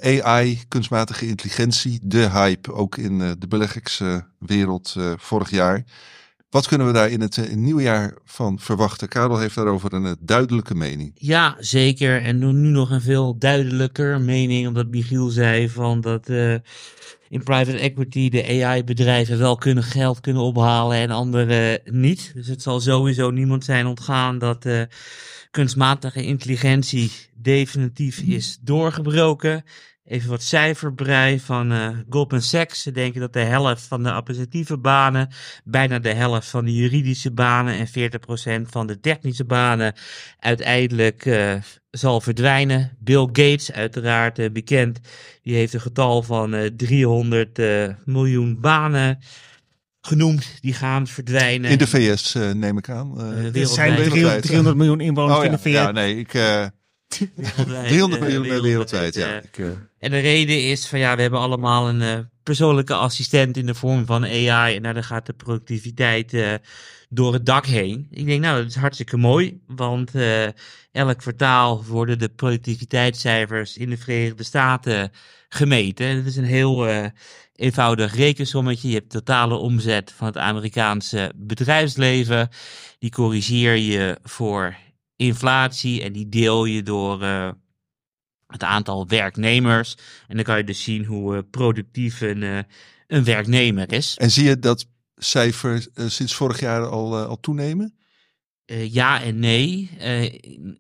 AI, 0.02 0.60
kunstmatige 0.68 1.28
intelligentie, 1.28 2.00
de 2.04 2.30
hype, 2.30 2.74
ook 2.74 2.98
in 2.98 3.18
de 3.18 3.48
beleggingswereld 3.48 4.96
vorig 5.16 5.50
jaar. 5.50 5.84
Wat 6.50 6.68
kunnen 6.68 6.88
we 6.88 6.94
daar 6.94 7.10
in 7.10 7.22
het, 7.22 7.56
nieuwe 7.56 7.82
jaar 7.82 8.18
van 8.26 8.60
verwachten? 8.60 9.08
Karel 9.08 9.40
heeft 9.40 9.56
daarover 9.56 9.94
een 9.94 10.16
duidelijke 10.20 10.76
mening. 10.76 11.12
Ja, 11.14 11.56
zeker. 11.60 12.22
En 12.22 12.38
nu 12.40 12.52
nog 12.52 12.90
een 12.90 13.02
veel 13.02 13.38
duidelijker 13.38 14.22
mening, 14.22 14.68
omdat 14.68 14.88
Michiel 14.88 15.30
zei 15.30 15.70
van 15.70 16.02
dat 16.02 16.30
in 17.30 17.44
private 17.44 17.78
equity 17.78 18.30
de 18.30 18.64
AI-bedrijven 18.64 19.38
wel 19.38 19.56
kunnen 19.56 19.84
geld 19.84 20.20
kunnen 20.20 20.42
ophalen 20.42 20.98
en 20.98 21.10
andere 21.10 21.82
niet. 21.86 22.32
Dus 22.34 22.48
het 22.48 22.62
zal 22.62 22.80
sowieso 22.80 23.32
niemand 23.32 23.66
zijn 23.66 23.86
ontgaan 23.86 24.38
dat 24.38 24.66
eh, 24.66 24.82
kunstmatige 25.52 26.24
intelligentie 26.24 27.12
definitief 27.36 28.20
is 28.20 28.58
doorgebroken. 28.62 29.64
Even 30.08 30.30
wat 30.30 30.44
cijferbrei 30.44 31.40
van 31.40 31.72
eh, 31.72 31.90
Goldman 32.10 32.42
Sachs. 32.42 32.82
Ze 32.82 32.92
denken 32.92 33.22
dat 33.22 33.34
de 33.34 33.40
helft 33.40 33.88
van 33.88 34.04
de 34.04 34.12
administratieve 34.12 34.78
banen, 34.78 35.30
bijna 35.64 36.00
de 36.00 36.14
helft 36.14 36.50
van 36.50 36.66
de 36.66 36.74
juridische 36.74 37.32
banen 37.32 37.74
en 37.74 37.88
40% 37.88 38.70
van 38.70 38.88
de 38.88 39.00
technische 39.00 39.46
banen 39.46 39.94
uiteindelijk 40.40 41.26
eh, 41.26 41.56
zal 41.98 42.22
verdwijnen. 42.22 42.98
Bill 43.00 43.26
Gates, 43.26 43.72
uiteraard 43.72 44.40
eh, 44.40 44.52
bekend, 44.52 45.00
die 45.42 45.56
heeft 45.56 45.74
een 45.74 45.82
getal 45.82 46.24
van 46.24 46.54
eh, 46.54 46.70
300 46.78 47.60
eh, 47.60 47.88
miljoen 48.06 48.60
banen 48.60 49.20
genoemd. 50.02 50.58
Die 50.62 50.74
gaan 50.74 51.08
verdwijnen. 51.08 51.72
In 51.72 51.78
de 51.78 51.88
VS 51.88 52.34
neem 52.54 52.78
ik 52.78 52.90
aan. 52.90 53.22
Er 53.22 53.68
zijn 53.68 53.96
Wereldwijd, 53.96 54.12
300, 54.12 54.42
300 54.42 54.78
miljoen 54.78 55.00
inwoners 55.00 55.38
oh 55.38 55.44
in 55.44 55.52
ja, 55.52 55.56
de 55.58 55.62
VS. 55.62 55.72
ja, 55.72 55.92
nee, 55.92 56.18
ik, 56.18 56.34
eh 56.34 56.66
Wereldwijd, 57.10 57.88
300 57.88 58.22
eh, 58.22 58.28
miljoen 58.28 58.46
eh, 58.56 58.62
wereldwijd. 58.62 59.16
Ja. 59.16 59.42
eh, 59.42 59.66
eh, 59.66 59.72
En 60.00 60.12
de 60.12 60.20
reden 60.20 60.64
is 60.64 60.88
van 60.88 61.00
ja, 61.00 61.16
we 61.16 61.22
hebben 61.22 61.40
allemaal 61.40 61.90
een 61.90 62.30
persoonlijke 62.44 62.94
assistent 62.94 63.58
in 63.58 63.66
de 63.66 63.76
vorm 63.76 64.06
van 64.06 64.24
AI. 64.24 64.76
En 64.76 64.82
nou, 64.82 64.94
dan 64.94 65.04
gaat 65.04 65.26
de 65.26 65.34
productiviteit 65.34 66.60
door 67.10 67.34
het 67.34 67.46
dak 67.46 67.66
heen. 67.66 68.08
Ik 68.12 68.26
denk, 68.26 68.42
nou, 68.42 68.58
dat 68.62 68.70
is 68.70 68.76
hartstikke 68.76 69.18
mooi. 69.18 69.62
Want 69.68 70.12
elk 70.92 71.18
kwartaal 71.18 71.84
worden 71.86 72.20
de 72.20 72.30
productiviteitscijfers 72.30 73.78
in 73.78 73.90
de 73.90 73.98
Verenigde 73.98 74.44
Staten 74.44 75.12
gemeten. 75.50 76.16
Dat 76.16 76.26
is 76.26 76.36
een 76.36 76.44
heel 76.44 76.88
eenvoudig 77.56 78.16
rekensommetje. 78.16 78.88
Je 78.88 78.94
hebt 78.94 79.12
de 79.12 79.18
totale 79.18 79.56
omzet 79.56 80.14
van 80.16 80.28
het 80.28 80.38
Amerikaanse 80.38 81.32
bedrijfsleven. 81.36 82.50
Die 83.00 83.12
corrigeer 83.12 83.76
je 83.76 84.18
voor 84.24 84.76
inflatie 85.18 86.02
en 86.02 86.14
die 86.14 86.30
deel 86.30 86.66
je 86.66 86.84
door 86.84 87.22
eh, 87.22 87.50
het 88.48 88.64
aantal 88.64 89.08
werknemers. 89.08 89.98
En 90.28 90.36
dan 90.36 90.46
kan 90.46 90.58
je 90.58 90.64
dus 90.64 90.84
zien 90.84 91.06
hoe 91.06 91.36
eh, 91.36 91.42
productief 91.52 92.22
een, 92.22 92.44
eh, 92.44 92.60
een 93.08 93.24
werknemer 93.24 93.94
is. 93.94 94.16
En 94.18 94.32
zie 94.32 94.46
je 94.46 94.60
dat 94.60 94.88
cijfer 95.16 95.88
sinds 95.96 96.36
vorig 96.36 96.60
jaar 96.60 96.88
al, 96.88 97.18
al 97.18 97.40
toenemen? 97.40 97.96
Ja 98.90 99.22
en 99.22 99.40
nee. 99.40 99.90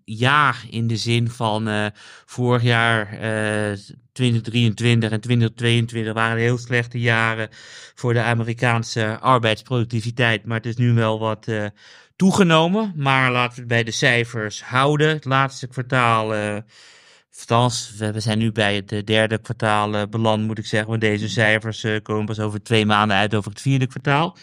Ja, 0.06 0.56
in 0.70 0.88
de 0.88 0.98
zin 0.98 1.30
van 1.30 1.92
vorig 2.26 2.64
jaar 2.64 3.14
eh 3.14 3.78
2023 4.12 5.12
en 5.12 5.22
2022 5.22 6.14
waren 6.14 6.38
heel 6.38 6.58
slechte 6.58 7.00
jaren 7.00 7.50
voor 7.96 8.14
de 8.14 8.22
Amerikaanse 8.22 9.20
arbeidsproductiviteit. 9.20 10.46
Maar 10.46 10.58
het 10.58 10.66
is 10.66 10.76
nu 10.76 10.94
wel 10.94 11.20
wat 11.20 11.48
toegenomen. 12.18 12.93
Maar 12.95 13.32
laten 13.32 13.53
we 13.53 13.59
het 13.59 13.68
bij 13.70 13.84
de 13.84 13.91
cijfers 13.91 14.63
houden. 14.63 15.09
Het 15.09 15.26
laatste 15.26 15.68
kwartaal. 15.68 16.36
eh 16.36 16.57
Althans, 17.39 17.93
we 17.97 18.20
zijn 18.20 18.38
nu 18.38 18.51
bij 18.51 18.76
het 18.76 18.91
eh, 18.91 19.03
derde 19.03 19.38
kwartaal 19.38 19.95
eh, 19.95 20.07
beland, 20.09 20.45
moet 20.45 20.57
ik 20.57 20.65
zeggen. 20.65 20.89
Want 20.89 21.01
deze 21.01 21.30
cijfers 21.30 21.86
komen 22.03 22.26
pas 22.26 22.39
over 22.39 22.63
twee 22.63 22.86
maanden 22.86 23.18
uit 23.18 23.36
over 23.36 23.51
het 23.51 23.61
vierde 23.61 23.88
kwartaal. 23.88 24.38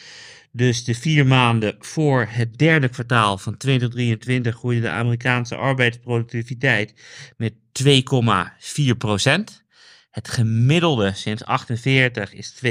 Dus 0.57 0.85
de 0.85 0.95
vier 0.95 1.27
maanden 1.27 1.77
voor 1.79 2.27
het 2.29 2.59
derde 2.59 2.89
kwartaal 2.89 3.39
van 3.39 3.57
2023 3.57 4.55
groeide 4.55 4.81
de 4.81 4.89
Amerikaanse 4.89 5.57
arbeidsproductiviteit 5.57 6.95
met 7.37 7.55
2,4 7.83 8.97
procent. 8.99 9.65
Het 10.11 10.29
gemiddelde 10.29 11.13
sinds 11.15 11.45
48 11.45 12.33
is 12.33 12.55
2,1 12.65 12.71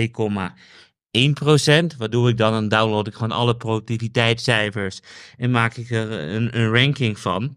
procent. 1.34 1.96
Waardoor 1.98 2.30
ik 2.30 2.38
dan, 2.38 2.52
dan 2.52 2.68
download 2.68 3.08
ik 3.08 3.14
gewoon 3.14 3.32
alle 3.32 3.56
productiviteitscijfers 3.56 5.00
en 5.38 5.52
maak 5.52 5.76
ik 5.76 5.90
er 5.90 6.12
een, 6.12 6.60
een 6.60 6.74
ranking 6.74 7.20
van. 7.20 7.56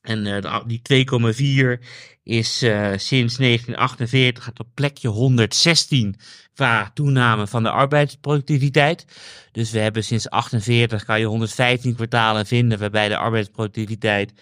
En 0.00 0.26
eh, 0.26 0.60
die 0.66 1.06
2,4 1.78 1.84
is 2.22 2.62
eh, 2.62 2.92
sinds 2.96 3.36
1948 3.36 4.44
gaat 4.44 4.58
op 4.58 4.68
plekje 4.74 5.08
116 5.08 6.16
qua 6.54 6.90
toename 6.94 7.46
van 7.46 7.62
de 7.62 7.70
arbeidsproductiviteit. 7.70 9.04
Dus 9.52 9.70
we 9.70 9.78
hebben 9.78 10.04
sinds 10.04 10.30
48 10.30 11.04
kan 11.04 11.20
je 11.20 11.26
115 11.26 11.94
kwartalen 11.94 12.46
vinden 12.46 12.78
waarbij 12.78 13.08
de 13.08 13.16
arbeidsproductiviteit 13.16 14.32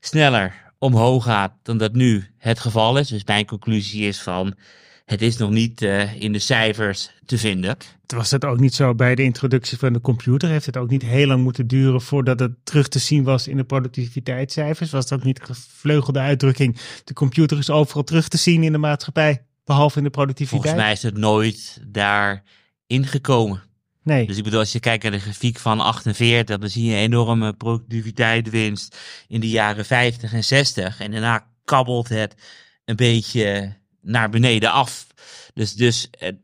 sneller 0.00 0.72
omhoog 0.78 1.24
gaat 1.24 1.52
dan 1.62 1.78
dat 1.78 1.92
nu 1.92 2.26
het 2.38 2.60
geval 2.60 2.98
is. 2.98 3.08
Dus 3.08 3.24
mijn 3.24 3.46
conclusie 3.46 4.06
is 4.06 4.20
van 4.20 4.54
het 5.04 5.22
is 5.22 5.36
nog 5.36 5.50
niet 5.50 5.82
eh, 5.82 6.20
in 6.20 6.32
de 6.32 6.38
cijfers 6.38 7.10
te 7.26 7.38
vinden. 7.38 7.76
Was 8.06 8.30
dat 8.30 8.44
ook 8.44 8.60
niet 8.60 8.74
zo 8.74 8.94
bij 8.94 9.14
de 9.14 9.22
introductie 9.22 9.78
van 9.78 9.92
de 9.92 10.00
computer? 10.00 10.48
Heeft 10.48 10.66
het 10.66 10.76
ook 10.76 10.90
niet 10.90 11.02
heel 11.02 11.26
lang 11.26 11.42
moeten 11.42 11.66
duren 11.66 12.00
voordat 12.00 12.40
het 12.40 12.52
terug 12.64 12.88
te 12.88 12.98
zien 12.98 13.24
was 13.24 13.48
in 13.48 13.56
de 13.56 13.64
productiviteitscijfers? 13.64 14.90
Was 14.90 15.06
dat 15.06 15.18
ook 15.18 15.24
niet 15.24 15.40
gevleugelde 15.42 16.18
uitdrukking? 16.18 16.76
De 17.04 17.14
computer 17.14 17.58
is 17.58 17.70
overal 17.70 18.04
terug 18.04 18.28
te 18.28 18.36
zien 18.36 18.62
in 18.62 18.72
de 18.72 18.78
maatschappij, 18.78 19.44
behalve 19.64 19.98
in 19.98 20.04
de 20.04 20.10
productiviteit? 20.10 20.62
Volgens 20.62 20.82
mij 20.82 20.92
is 20.92 21.02
het 21.02 21.16
nooit 21.16 21.80
daar 21.86 22.42
ingekomen. 22.86 23.62
Nee. 24.02 24.26
Dus 24.26 24.36
ik 24.36 24.44
bedoel, 24.44 24.58
als 24.58 24.72
je 24.72 24.80
kijkt 24.80 25.02
naar 25.02 25.12
de 25.12 25.18
grafiek 25.18 25.58
van 25.58 25.80
48, 25.80 26.58
dan 26.58 26.68
zie 26.68 26.84
je 26.84 26.92
een 26.92 27.02
enorme 27.02 27.52
productiviteitswinst 27.52 28.98
in 29.28 29.40
de 29.40 29.48
jaren 29.48 29.84
50 29.84 30.32
en 30.32 30.44
60. 30.44 31.00
En 31.00 31.10
daarna 31.10 31.46
kabbelt 31.64 32.08
het 32.08 32.34
een 32.84 32.96
beetje 32.96 33.76
naar 34.04 34.30
beneden 34.30 34.72
af. 34.72 35.06
Dus, 35.54 35.74
dus 35.74 36.08
het- 36.18 36.36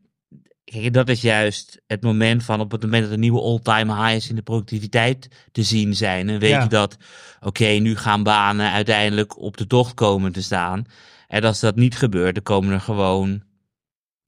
kijk, 0.65 0.93
dat 0.93 1.09
is 1.09 1.21
juist 1.21 1.81
het 1.87 2.03
moment 2.03 2.45
van 2.45 2.61
op 2.61 2.71
het 2.71 2.83
moment 2.83 3.03
dat 3.03 3.13
er 3.13 3.19
nieuwe 3.19 3.41
all-time 3.41 3.95
highs 4.09 4.29
in 4.29 4.35
de 4.35 4.43
productiviteit 4.43 5.29
te 5.53 5.63
zien 5.63 5.95
zijn. 5.97 6.27
Dan 6.27 6.39
weet 6.39 6.51
Ja. 6.51 6.63
je 6.63 6.69
dat, 6.69 6.97
oké, 7.41 7.67
nu 7.67 7.97
gaan 7.97 8.23
banen 8.23 8.71
uiteindelijk 8.73 9.39
op 9.39 9.57
de 9.57 9.67
tocht 9.67 9.95
komen 9.95 10.33
te 10.33 10.43
staan. 10.43 10.85
En 11.29 11.43
als 11.45 11.61
dat 11.61 11.77
niet 11.77 11.97
gebeurt, 11.97 12.35
dan 12.35 12.43
komen 12.43 12.73
er 12.73 12.81
gewoon 12.81 13.43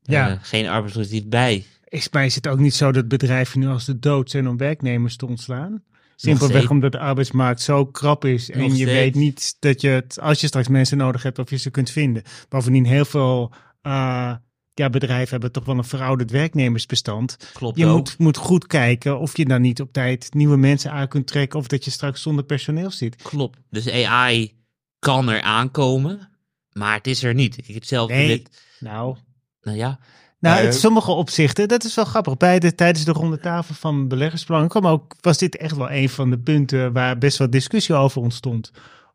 Ja. 0.03 0.31
eh, 0.31 0.37
geen 0.43 0.69
arbeidsproductief 0.69 1.27
bij. 1.27 1.65
Is, 1.85 2.09
maar 2.11 2.25
is 2.25 2.35
het 2.35 2.49
ook 2.49 2.59
niet 2.59 2.75
zo 2.75 2.93
dat 2.93 3.09
bedrijven 3.09 3.61
nu 3.61 3.67
als 3.67 3.85
de 3.85 3.99
dood 3.99 4.31
zijn 4.31 4.49
om 4.49 4.57
werknemers 4.57 5.17
te 5.17 5.27
ontslaan? 5.27 5.83
Simpelweg 6.23 6.71
omdat 6.71 6.93
de 6.93 6.99
arbeidsmarkt 6.99 7.61
zo 7.61 7.87
krap 7.87 8.25
is 8.25 8.51
en 8.51 8.59
Nog 8.59 8.69
je 8.69 8.75
steeds. 8.75 8.91
weet 8.91 9.15
niet 9.15 9.57
dat 9.59 9.81
je 9.81 9.89
het, 9.89 10.21
als 10.21 10.41
je 10.41 10.47
straks 10.47 10.69
mensen 10.69 10.97
nodig 10.97 11.23
hebt, 11.23 11.39
of 11.39 11.51
je 11.51 11.57
ze 11.57 11.71
kunt 11.71 11.91
vinden. 11.91 12.23
Bovendien 12.49 12.85
heel 12.87 13.05
veel 13.05 13.53
eh, 13.83 14.35
ja, 14.75 14.91
bedrijven 14.91 15.31
hebben 15.31 15.53
toch 15.53 15.65
wel 15.65 15.77
een 15.79 15.85
verouderd 15.85 16.31
werknemersbestand. 16.31 17.37
Klopt 17.53 17.79
Je 17.79 17.87
ook. 17.87 17.97
moet, 17.97 18.19
moet 18.19 18.37
goed 18.37 18.67
kijken 18.67 19.19
of 19.19 19.37
je 19.37 19.45
dan 19.45 19.61
niet 19.61 19.81
op 19.81 19.93
tijd 19.93 20.35
nieuwe 20.35 20.57
mensen 20.57 20.91
aan 20.93 21.09
kunt 21.09 21.27
trekken 21.27 21.59
of 21.59 21.67
dat 21.67 21.85
je 21.85 21.91
straks 21.91 22.23
zonder 22.23 22.45
personeel 22.45 22.91
zit. 22.91 23.23
Klopt. 23.23 23.59
Dus 23.71 23.91
AI 23.91 24.55
kan 24.99 25.29
er 25.29 25.41
aankomen, 25.43 26.29
maar 26.73 26.95
het 26.95 27.07
is 27.07 27.23
er 27.23 27.35
niet. 27.35 27.55
Kijk, 27.57 27.75
Hetzelfde 27.75 28.15
Nee. 28.15 28.29
met, 28.29 28.63
Nou, 28.81 29.17
nou 29.63 29.77
ja, 29.77 29.99
Nou, 30.43 30.65
in 30.65 30.73
sommige 30.73 31.11
opzichten, 31.11 31.69
dat 31.69 31.85
is 31.85 31.95
wel 31.95 32.05
grappig. 32.05 32.37
Bij 32.37 32.59
de, 32.59 32.75
tijdens 32.75 33.05
de 33.05 33.13
ronde 33.13 33.39
tafel 33.39 33.75
van 33.75 34.09
beleggersbelangen 34.09 34.69
kwam 34.69 34.87
ook, 34.87 35.15
was 35.21 35.39
dit 35.39 35.57
echt 35.57 35.77
wel 35.77 35.91
een 35.91 36.09
van 36.09 36.31
de 36.31 36.39
punten 36.39 36.93
waar 36.93 37.19
best 37.19 37.39
wel 37.39 37.51
discussie 37.51 37.95
over 37.95 38.23
ontstond. 38.23 38.73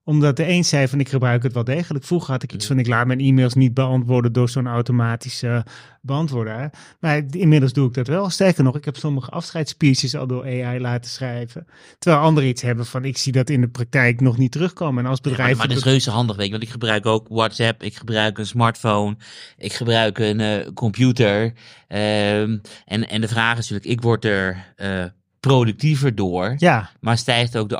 Omdat 0.07 0.35
de 0.35 0.47
een 0.47 0.65
zei 0.65 0.87
van 0.87 0.99
ik 0.99 1.09
gebruik 1.09 1.43
het 1.43 1.53
wel 1.53 1.63
degelijk. 1.63 2.05
Vroeger 2.05 2.31
had 2.31 2.43
ik 2.43 2.53
iets 2.53 2.65
van 2.65 2.79
ik 2.79 2.87
laat 2.87 3.07
mijn 3.07 3.19
e-mails 3.19 3.53
niet 3.53 3.73
beantwoorden 3.73 4.33
door 4.33 4.49
zo'n 4.49 4.67
automatische 4.67 5.65
beantwoorder. 6.01 6.69
Maar 6.99 7.23
inmiddels 7.29 7.73
doe 7.73 7.87
ik 7.87 7.93
dat 7.93 8.07
wel. 8.07 8.29
Sterker 8.29 8.63
nog, 8.63 8.75
ik 8.75 8.85
heb 8.85 8.95
sommige 8.95 9.31
afscheidsspeeches 9.31 10.15
al 10.15 10.27
door 10.27 10.43
AI 10.43 10.79
laten 10.79 11.11
schrijven. 11.11 11.67
Terwijl 11.99 12.23
anderen 12.23 12.49
iets 12.49 12.61
hebben 12.61 12.85
van 12.85 13.05
ik 13.05 13.17
zie 13.17 13.31
dat 13.31 13.49
in 13.49 13.61
de 13.61 13.67
praktijk 13.67 14.21
nog 14.21 14.37
niet 14.37 14.51
terugkomen. 14.51 15.03
En 15.03 15.09
als 15.09 15.21
bedrijf... 15.21 15.57
maar 15.57 15.67
dat 15.67 15.77
is 15.77 15.83
reuze 15.83 16.11
handig, 16.11 16.35
weet 16.35 16.45
je. 16.45 16.51
Want 16.51 16.63
ik 16.63 16.69
gebruik 16.69 17.05
ook 17.05 17.27
WhatsApp, 17.29 17.83
ik 17.83 17.95
gebruik 17.95 18.37
een 18.37 18.45
smartphone, 18.45 19.17
ik 19.57 19.73
gebruik 19.73 20.19
een 20.19 20.39
eh, 20.39 20.67
computer. 20.73 21.53
Ehm, 21.87 22.57
en, 22.85 23.09
en 23.09 23.21
de 23.21 23.27
vraag 23.27 23.57
is 23.57 23.69
natuurlijk, 23.69 23.99
ik 23.99 24.01
word 24.01 24.25
er 24.25 24.73
eh, 24.75 25.03
productiever 25.39 26.15
door, 26.15 26.55
ja, 26.57 26.89
maar 26.99 27.17
stijgt 27.17 27.57
ook 27.57 27.69
de 27.69 27.77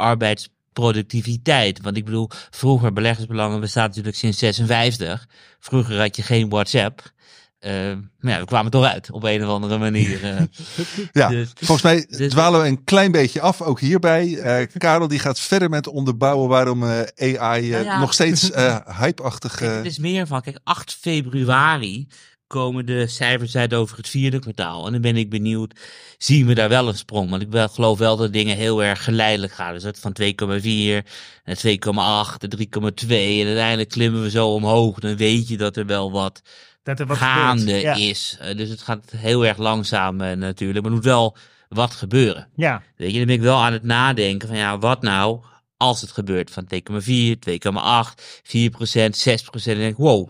arbeidsproductiviteit? 0.77 1.81
Want 1.81 1.97
ik 1.97 2.05
bedoel, 2.05 2.29
vroeger 2.49 2.93
beleggersbelangen 2.93 3.59
bestaat 3.59 3.87
natuurlijk 3.87 4.15
sinds 4.15 4.37
56. 4.39 5.27
Vroeger 5.59 5.99
had 5.99 6.15
je 6.15 6.21
geen 6.23 6.49
WhatsApp. 6.49 7.11
Eh, 7.59 7.71
maar 8.19 8.33
ja, 8.33 8.39
we 8.39 8.45
kwamen 8.45 8.71
toch 8.71 8.85
uit 8.85 9.11
op 9.11 9.23
een 9.23 9.43
of 9.43 9.49
andere 9.49 9.77
manier. 9.77 10.23
eh. 10.23 10.41
Ja, 11.11 11.29
Dus- 11.29 11.51
volgens 11.55 11.81
mij 11.81 12.05
dus- 12.17 12.31
dwalen 12.31 12.61
we 12.61 12.67
een 12.67 12.83
klein 12.83 13.11
beetje 13.11 13.41
af, 13.41 13.61
ook 13.61 13.79
hierbij. 13.79 14.37
Eh, 14.37 14.67
Karel 14.77 15.07
die 15.07 15.19
gaat 15.19 15.39
verder 15.39 15.69
met 15.69 15.87
onderbouwen 15.87 16.49
waarom 16.49 16.83
eh, 16.83 17.39
AI 17.41 17.69
Nou 17.69 17.83
ja. 17.83 17.99
nog 17.99 18.13
steeds 18.13 18.51
eh 18.51 18.99
hypeachtig... 19.01 19.59
Het 19.59 19.85
is 19.85 19.97
meer 19.99 20.27
van, 20.27 20.41
kijk, 20.41 20.59
8 20.63 20.97
februari 21.01 22.07
komen 22.47 22.85
de 22.85 23.07
cijfers 23.07 23.55
uit 23.55 23.73
over 23.73 23.97
het 23.97 24.09
vierde 24.09 24.39
kwartaal. 24.39 24.85
En 24.85 24.91
dan 24.91 25.01
ben 25.01 25.17
ik 25.17 25.29
benieuwd, 25.29 25.79
zien 26.17 26.45
we 26.45 26.53
daar 26.53 26.69
wel 26.69 26.87
een 26.87 26.97
sprong? 26.97 27.29
Want 27.29 27.41
ik 27.41 27.49
wel- 27.49 27.67
geloof 27.69 27.97
wel 27.97 28.17
dat 28.17 28.33
dingen 28.33 28.55
heel 28.57 28.83
erg 28.83 29.03
geleidelijk 29.03 29.53
gaan. 29.53 29.73
Dus 29.73 29.83
dat 29.83 29.99
van 29.99 30.13
2,4 30.13 31.03
naar 31.45 31.55
2,8, 31.55 32.41
de 32.41 32.47
3,2 32.47 33.39
en 33.41 33.45
uiteindelijk 33.47 33.89
klimmen 33.89 34.21
we 34.21 34.29
zo 34.29 34.47
omhoog. 34.53 34.99
Dan 34.99 35.15
weet 35.15 35.47
je 35.47 35.57
dat 35.57 35.75
er 35.77 35.85
wel 35.85 36.11
wat 36.11 36.41
Dat 36.83 36.99
er 36.99 37.05
wat 37.05 37.17
gaande. 37.17 37.79
Ja. 37.79 37.93
is. 37.95 38.37
Eh, 38.39 38.57
dus 38.57 38.69
het 38.69 38.81
gaat 38.81 39.11
heel 39.15 39.45
erg 39.45 39.57
langzaam 39.57 40.21
eh, 40.21 40.35
natuurlijk, 40.37 40.79
maar 40.81 40.89
er 40.89 40.97
moet 40.97 41.05
wel 41.05 41.37
wat 41.69 41.93
gebeuren. 41.93 42.47
Ja, 42.55 42.83
Weet 42.95 43.11
je, 43.11 43.17
dan 43.17 43.25
ben 43.27 43.35
ik 43.35 43.41
wel 43.41 43.57
aan 43.57 43.73
het 43.73 43.83
nadenken 43.83 44.47
van 44.47 44.57
ja, 44.57 44.77
wat 44.79 45.01
nou 45.01 45.39
als 45.77 46.01
het 46.01 46.11
gebeurt 46.11 46.51
van 46.51 46.65
2,4, 46.65 47.39
2,8, 47.39 48.41
4 48.43 48.69
procent, 48.69 49.17
6 49.17 49.41
procent. 49.41 49.75
En 49.75 49.81
denk 49.81 49.91
ik, 49.91 49.97
wow, 50.03 50.29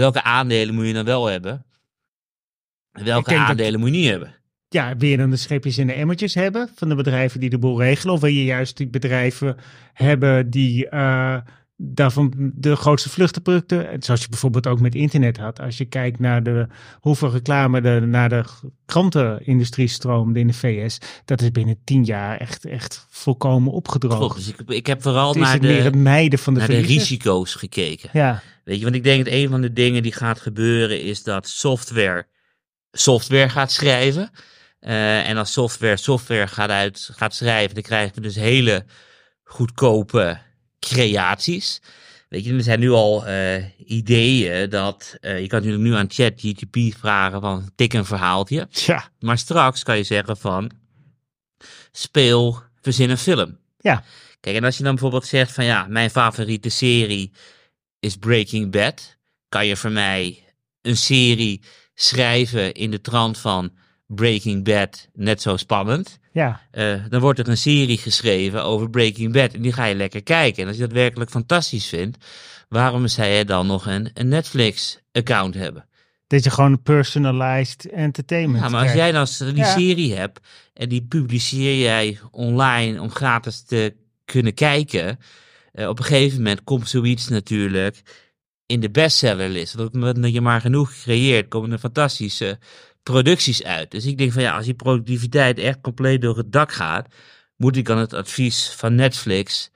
welke 0.00 0.22
aandelen 0.22 0.74
moet 0.74 0.86
je 0.86 0.92
dan 0.92 1.04
wel 1.04 1.26
hebben? 1.26 1.64
En 2.92 3.04
welke 3.04 3.30
dat- 3.30 3.38
aandelen 3.38 3.80
moet 3.80 3.88
je 3.90 3.96
niet 3.96 4.08
hebben? 4.10 4.34
ja, 4.68 4.94
je 4.98 5.16
dan 5.16 5.30
de 5.30 5.36
schepjes 5.36 5.78
in 5.78 5.86
de 5.86 5.92
emmertjes 5.92 6.34
hebben 6.34 6.70
van 6.74 6.88
de 6.88 6.94
bedrijven 6.94 7.40
die 7.40 7.50
de 7.50 7.58
boel 7.58 7.82
regelen? 7.82 8.14
Of 8.14 8.20
wil 8.20 8.30
je 8.30 8.44
juist 8.44 8.76
die 8.76 8.88
bedrijven 8.88 9.56
hebben 9.92 10.50
die 10.50 10.88
eh, 10.88 11.36
daarvan 11.84 12.52
de 12.54 12.76
grootste 12.76 13.08
vluchtproducten, 13.08 13.96
zoals 13.98 14.20
je 14.20 14.28
bijvoorbeeld 14.28 14.66
ook 14.66 14.80
met 14.80 14.94
internet 14.94 15.36
had. 15.36 15.60
Als 15.60 15.78
je 15.78 15.84
kijkt 15.84 16.18
naar 16.18 16.42
de, 16.42 16.66
hoeveel 17.00 17.30
reclame 17.30 18.00
naar 18.00 18.28
de 18.28 18.44
krantenindustrie 18.86 19.88
stroomde 19.88 20.40
in 20.40 20.46
de 20.46 20.52
VS, 20.52 20.98
dat 21.24 21.40
is 21.40 21.50
binnen 21.50 21.78
tien 21.84 22.04
jaar 22.04 22.36
echt, 22.36 22.64
echt 22.64 23.06
volkomen 23.10 23.72
opgedroogd. 23.72 24.18
Klopt, 24.18 24.34
dus 24.34 24.48
ik, 24.48 24.60
ik 24.66 24.86
heb 24.86 25.02
vooral 25.02 25.34
naar 25.34 25.52
het 25.52 25.62
meer 25.62 25.84
het 25.84 25.92
de, 25.92 25.98
mijden 25.98 26.38
van 26.38 26.54
de 26.54 26.60
naar 26.60 26.68
de 26.68 26.78
risico's 26.78 27.54
gekeken. 27.54 28.10
Ja, 28.12 28.42
Weet 28.64 28.78
je, 28.78 28.84
want 28.84 28.96
ik 28.96 29.04
denk 29.04 29.24
dat 29.24 29.34
een 29.34 29.48
van 29.48 29.60
de 29.60 29.72
dingen 29.72 30.02
die 30.02 30.12
gaat 30.12 30.40
gebeuren 30.40 31.02
is 31.02 31.22
dat 31.22 31.48
software 31.48 32.26
software 32.92 33.48
gaat 33.48 33.72
schrijven. 33.72 34.30
Eh, 34.78 35.28
en 35.28 35.36
als 35.36 35.52
software 35.52 35.96
software 35.96 36.46
gaat, 36.46 36.70
uit, 36.70 37.10
gaat 37.12 37.34
schrijven, 37.34 37.74
dan 37.74 37.82
krijgen 37.82 38.14
we 38.14 38.20
dus 38.20 38.34
hele 38.34 38.84
goedkope 39.42 40.38
creaties. 40.88 41.80
Weet 42.28 42.44
je, 42.44 42.54
er 42.54 42.62
zijn 42.62 42.80
nu 42.80 42.90
al 42.90 43.26
eh, 43.26 43.64
ideeën 43.86 44.70
dat 44.70 45.16
eh, 45.20 45.40
je 45.40 45.46
kan 45.46 45.58
natuurlijk 45.58 45.88
nu 45.88 45.94
aan 45.94 46.10
ChatGTP 46.10 46.76
vragen 46.98 47.40
van 47.40 47.70
tik 47.74 47.92
een 47.92 48.04
verhaaltje. 48.04 48.68
tja, 48.70 49.10
Maar 49.18 49.38
straks 49.38 49.82
kan 49.82 49.96
je 49.96 50.02
zeggen 50.02 50.36
van 50.36 50.70
speel, 51.92 52.62
verzin 52.80 53.10
een 53.10 53.18
film. 53.18 53.58
Ja. 53.78 54.04
Kijk, 54.40 54.56
en 54.56 54.64
als 54.64 54.76
je 54.76 54.82
dan 54.82 54.92
bijvoorbeeld 54.92 55.26
zegt 55.26 55.52
van 55.52 55.64
ja, 55.64 55.86
mijn 55.88 56.10
favoriete 56.10 56.68
serie 56.68 57.32
is 58.00 58.16
Breaking 58.16 58.70
Bad. 58.70 59.16
Kan 59.48 59.66
je 59.66 59.76
voor 59.76 59.92
mij 59.92 60.44
een 60.80 60.96
serie 60.96 61.60
schrijven 61.94 62.72
in 62.72 62.90
de 62.90 63.00
trant 63.00 63.38
van 63.38 63.72
Breaking 64.06 64.64
Bad 64.64 65.08
net 65.12 65.42
zo 65.42 65.56
spannend? 65.56 66.18
Ja. 66.32 66.60
Eh, 66.70 66.94
dan 67.08 67.20
wordt 67.20 67.38
er 67.38 67.48
een 67.48 67.56
serie 67.56 67.98
geschreven 67.98 68.64
over 68.64 68.90
Breaking 68.90 69.32
Bad 69.32 69.52
en 69.52 69.62
die 69.62 69.72
ga 69.72 69.84
je 69.84 69.94
lekker 69.94 70.22
kijken. 70.22 70.62
En 70.62 70.68
als 70.68 70.76
je 70.76 70.82
dat 70.82 70.92
werkelijk 70.92 71.30
fantastisch 71.30 71.86
vindt, 71.86 72.26
waarom 72.68 73.08
zou 73.08 73.28
je 73.28 73.44
dan 73.44 73.66
nog 73.66 73.86
een, 73.86 74.10
een 74.14 74.28
Netflix-account 74.28 75.54
hebben? 75.54 75.86
Dat 76.26 76.44
je 76.44 76.50
gewoon 76.50 76.82
personalized 76.82 77.90
entertainment 77.90 78.64
Ja, 78.64 78.68
maar 78.70 78.82
als 78.82 78.92
jij 78.92 79.12
dan 79.12 79.26
die 79.38 79.56
Ja. 79.56 79.72
serie 79.76 80.14
hebt 80.14 80.40
en 80.74 80.88
die 80.88 81.02
publiceer 81.02 81.78
jij 81.78 82.18
online 82.30 83.00
om 83.00 83.10
gratis 83.10 83.62
te 83.64 83.94
kunnen 84.24 84.54
kijken, 84.54 85.18
eh, 85.72 85.88
op 85.88 85.98
een 85.98 86.04
gegeven 86.04 86.36
moment 86.36 86.64
komt 86.64 86.88
zoiets 86.88 87.28
natuurlijk 87.28 88.02
in 88.66 88.80
de 88.80 88.90
bestsellerlist. 88.90 89.76
Dat 89.76 90.32
je 90.32 90.40
maar 90.40 90.60
genoeg 90.60 90.92
creëert, 91.02 91.48
komen 91.48 91.72
er 91.72 91.78
fantastische 91.78 92.58
producties 93.02 93.64
uit. 93.64 93.90
Dus 93.90 94.06
ik 94.06 94.18
denk 94.18 94.32
van 94.32 94.42
ja, 94.42 94.56
als 94.56 94.64
die 94.64 94.74
productiviteit 94.74 95.58
echt 95.58 95.80
compleet 95.80 96.20
door 96.22 96.36
het 96.36 96.52
dak 96.52 96.72
gaat, 96.72 97.08
moet 97.56 97.76
ik 97.76 97.84
dan 97.86 97.98
het 97.98 98.12
advies 98.12 98.68
van 98.76 98.94
Netflix 98.94 99.70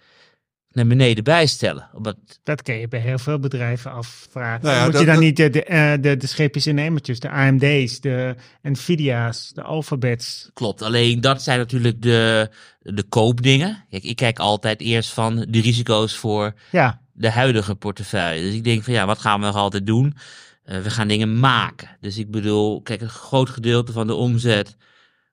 naar 0.71 0.87
beneden 0.87 1.25
bijstellen. 1.25 1.91
Omdat 1.95 2.17
Dat 2.43 2.63
kun 2.63 2.75
je 2.75 2.89
bij 2.89 3.01
heel 3.01 3.19
veel 3.19 3.39
bedrijven 3.39 3.93
afvragen. 3.93 4.65
Nou 4.65 4.77
ja, 4.77 4.83
Moet 4.85 4.93
dat- 4.93 5.01
je 5.01 5.07
dan 5.07 5.15
dat- 5.15 5.25
niet 5.25 5.37
de, 5.37 5.51
de, 5.51 5.65
eh, 5.65 5.93
de, 6.01 6.17
de 6.17 6.27
scheepjes 6.27 6.67
en 6.67 6.79
emmertjes, 6.79 7.21
de 7.21 7.31
AMD's, 7.31 8.01
de 8.01 8.35
Nvidia's, 8.63 9.51
de 9.55 9.63
Alphabets. 9.63 10.51
Klopt, 10.53 10.83
alleen 10.83 11.21
dat 11.21 11.43
zijn 11.43 11.59
natuurlijk 11.59 12.03
de, 12.03 12.49
de 12.81 13.03
koopdingen. 13.03 13.85
Kijk, 13.91 14.03
ik 14.05 14.17
kijk 14.17 14.39
altijd 14.39 14.81
eerst 14.81 15.11
van 15.13 15.47
de 15.49 15.61
risico's 15.61 16.17
voor 16.17 16.55
Ja, 16.71 17.01
de 17.13 17.31
huidige 17.31 17.75
portefeuille. 17.75 18.43
Dus 18.43 18.55
ik 18.55 18.65
denk 18.65 18.83
van 18.85 18.93
ja, 18.93 19.07
wat 19.07 19.19
gaan 19.19 19.41
we 19.41 19.47
nog 19.47 19.57
altijd 19.57 19.87
doen? 19.87 20.17
Eh, 20.67 20.81
we 20.81 20.91
gaan 20.91 21.09
dingen 21.09 21.41
maken. 21.41 21.97
Dus 22.01 22.19
ik 22.19 22.31
bedoel, 22.31 22.83
kijk, 22.83 23.01
een 23.01 23.09
groot 23.09 23.51
gedeelte 23.51 23.93
van 23.93 24.07
de 24.07 24.15
omzet 24.15 24.77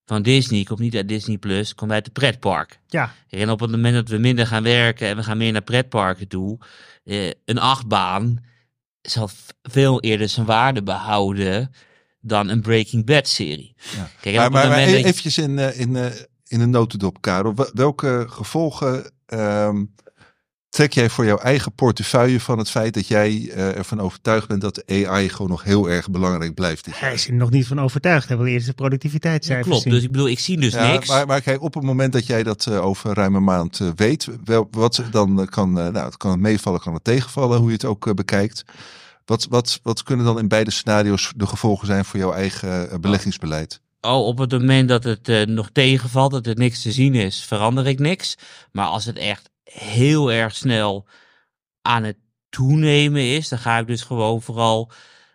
van 0.05 0.21
Disney 0.21 0.63
komt 0.63 0.79
niet 0.79 0.95
uit 0.95 1.07
Disney 1.07 1.37
Plus, 1.37 1.75
komt 1.75 1.91
uit 1.91 2.05
de 2.05 2.11
pretpark. 2.11 2.79
ja, 2.87 3.13
En 3.29 3.49
op 3.49 3.59
het 3.59 3.71
moment 3.71 3.95
dat 3.95 4.07
we 4.09 4.17
minder 4.17 4.47
gaan 4.47 4.63
werken 4.63 5.07
en 5.07 5.15
we 5.15 5.23
gaan 5.23 5.37
meer 5.37 5.51
naar 5.51 5.61
pretparken 5.61 6.27
toe, 6.27 6.57
eh, 7.03 7.31
een 7.45 7.57
achtbaan 7.59 8.43
zal 9.01 9.29
veel 9.61 10.01
eerder 10.01 10.29
zijn 10.29 10.45
waarde 10.45 10.83
behouden 10.83 11.71
dan 12.19 12.49
een 12.49 12.61
Breaking 12.61 13.05
Bad 13.05 13.27
serie. 13.27 13.75
Ja. 13.95 14.09
Kijk, 14.21 14.35
maar 14.35 14.47
op 14.47 14.53
het 14.53 14.63
maar, 14.63 14.71
maar 14.71 14.89
je- 14.89 14.95
eventjes 14.95 15.37
in, 15.37 15.59
eh, 15.59 15.79
in, 15.79 15.95
eh, 15.95 16.11
in 16.47 16.59
een 16.61 16.69
notendop, 16.69 17.21
Karel. 17.21 17.55
Wel- 17.55 17.69
Welke 17.73 18.25
gevolgen 18.29 19.11
ehm, 19.25 19.83
trek 20.73 20.93
jij 20.93 21.09
voor 21.09 21.25
jouw 21.25 21.37
eigen 21.37 21.73
portefeuille 21.73 22.39
van 22.39 22.57
het 22.57 22.69
feit 22.69 22.93
dat 22.93 23.07
jij 23.07 23.49
eh, 23.49 23.77
ervan 23.77 23.99
overtuigd 23.99 24.47
bent 24.47 24.61
dat 24.61 24.75
de 24.75 25.07
AI 25.07 25.29
gewoon 25.29 25.49
nog 25.49 25.63
heel 25.63 25.89
erg 25.89 26.09
belangrijk 26.09 26.53
blijft? 26.53 26.87
hij 26.99 27.13
is 27.13 27.27
er 27.27 27.33
nog 27.33 27.49
niet 27.49 27.67
van 27.67 27.79
overtuigd. 27.79 28.27
Hij 28.27 28.37
wil 28.37 28.45
eerst 28.45 28.65
de 28.65 28.73
productiviteitscijfers 28.73 29.67
Klopt, 29.67 29.83
zien. 29.83 29.93
dus 29.93 30.03
ik 30.03 30.11
bedoel, 30.11 30.29
ik 30.29 30.39
zie 30.39 30.59
dus 30.59 30.73
Ja, 30.73 30.91
niks. 30.91 31.07
Maar, 31.07 31.27
maar 31.27 31.41
kijk, 31.41 31.61
op 31.61 31.73
het 31.73 31.83
moment 31.83 32.13
dat 32.13 32.25
jij 32.25 32.43
dat 32.43 32.65
eh, 32.65 32.85
over 32.85 33.13
ruim 33.13 33.35
een 33.35 33.43
maand 33.43 33.79
eh, 33.79 33.87
weet, 33.95 34.27
wel, 34.43 34.67
wat 34.71 35.03
dan 35.11 35.47
kan, 35.49 35.79
eh, 35.79 35.87
nou, 35.87 36.05
het 36.05 36.17
kan 36.17 36.31
het 36.31 36.39
meevallen, 36.39 36.79
kan 36.79 36.93
het 36.93 37.03
tegenvallen, 37.03 37.57
hoe 37.57 37.67
je 37.67 37.73
het 37.73 37.85
ook 37.85 38.15
bekijkt. 38.15 38.63
Wat, 39.25 39.47
wat, 39.49 39.79
wat 39.83 40.03
kunnen 40.03 40.25
dan 40.25 40.39
in 40.39 40.47
beide 40.47 40.71
scenario's 40.71 41.33
de 41.35 41.47
gevolgen 41.47 41.87
zijn 41.87 42.05
voor 42.05 42.19
jouw 42.19 42.33
eigen 42.33 43.01
beleggingsbeleid? 43.01 43.81
Oh, 44.05 44.25
op 44.25 44.37
het 44.37 44.51
moment 44.51 44.89
dat 44.89 45.03
het 45.03 45.29
eh, 45.29 45.45
nog 45.45 45.69
tegenvalt, 45.73 46.31
dat 46.31 46.47
er 46.47 46.55
niks 46.55 46.81
te 46.81 46.91
zien 46.91 47.15
is, 47.15 47.43
verander 47.43 47.87
ik 47.87 47.99
niks. 47.99 48.35
Maar 48.71 48.85
als 48.85 49.05
het 49.05 49.17
echt 49.17 49.49
heel 49.73 50.31
erg 50.31 50.55
snel 50.55 51.07
aan 51.81 52.03
het 52.03 52.17
toenemen 52.49 53.35
is, 53.35 53.49
dan 53.49 53.59
ga 53.59 53.77
ik 53.77 53.87
dus 53.87 54.01
gewoon 54.01 54.41
vooral 54.41 54.91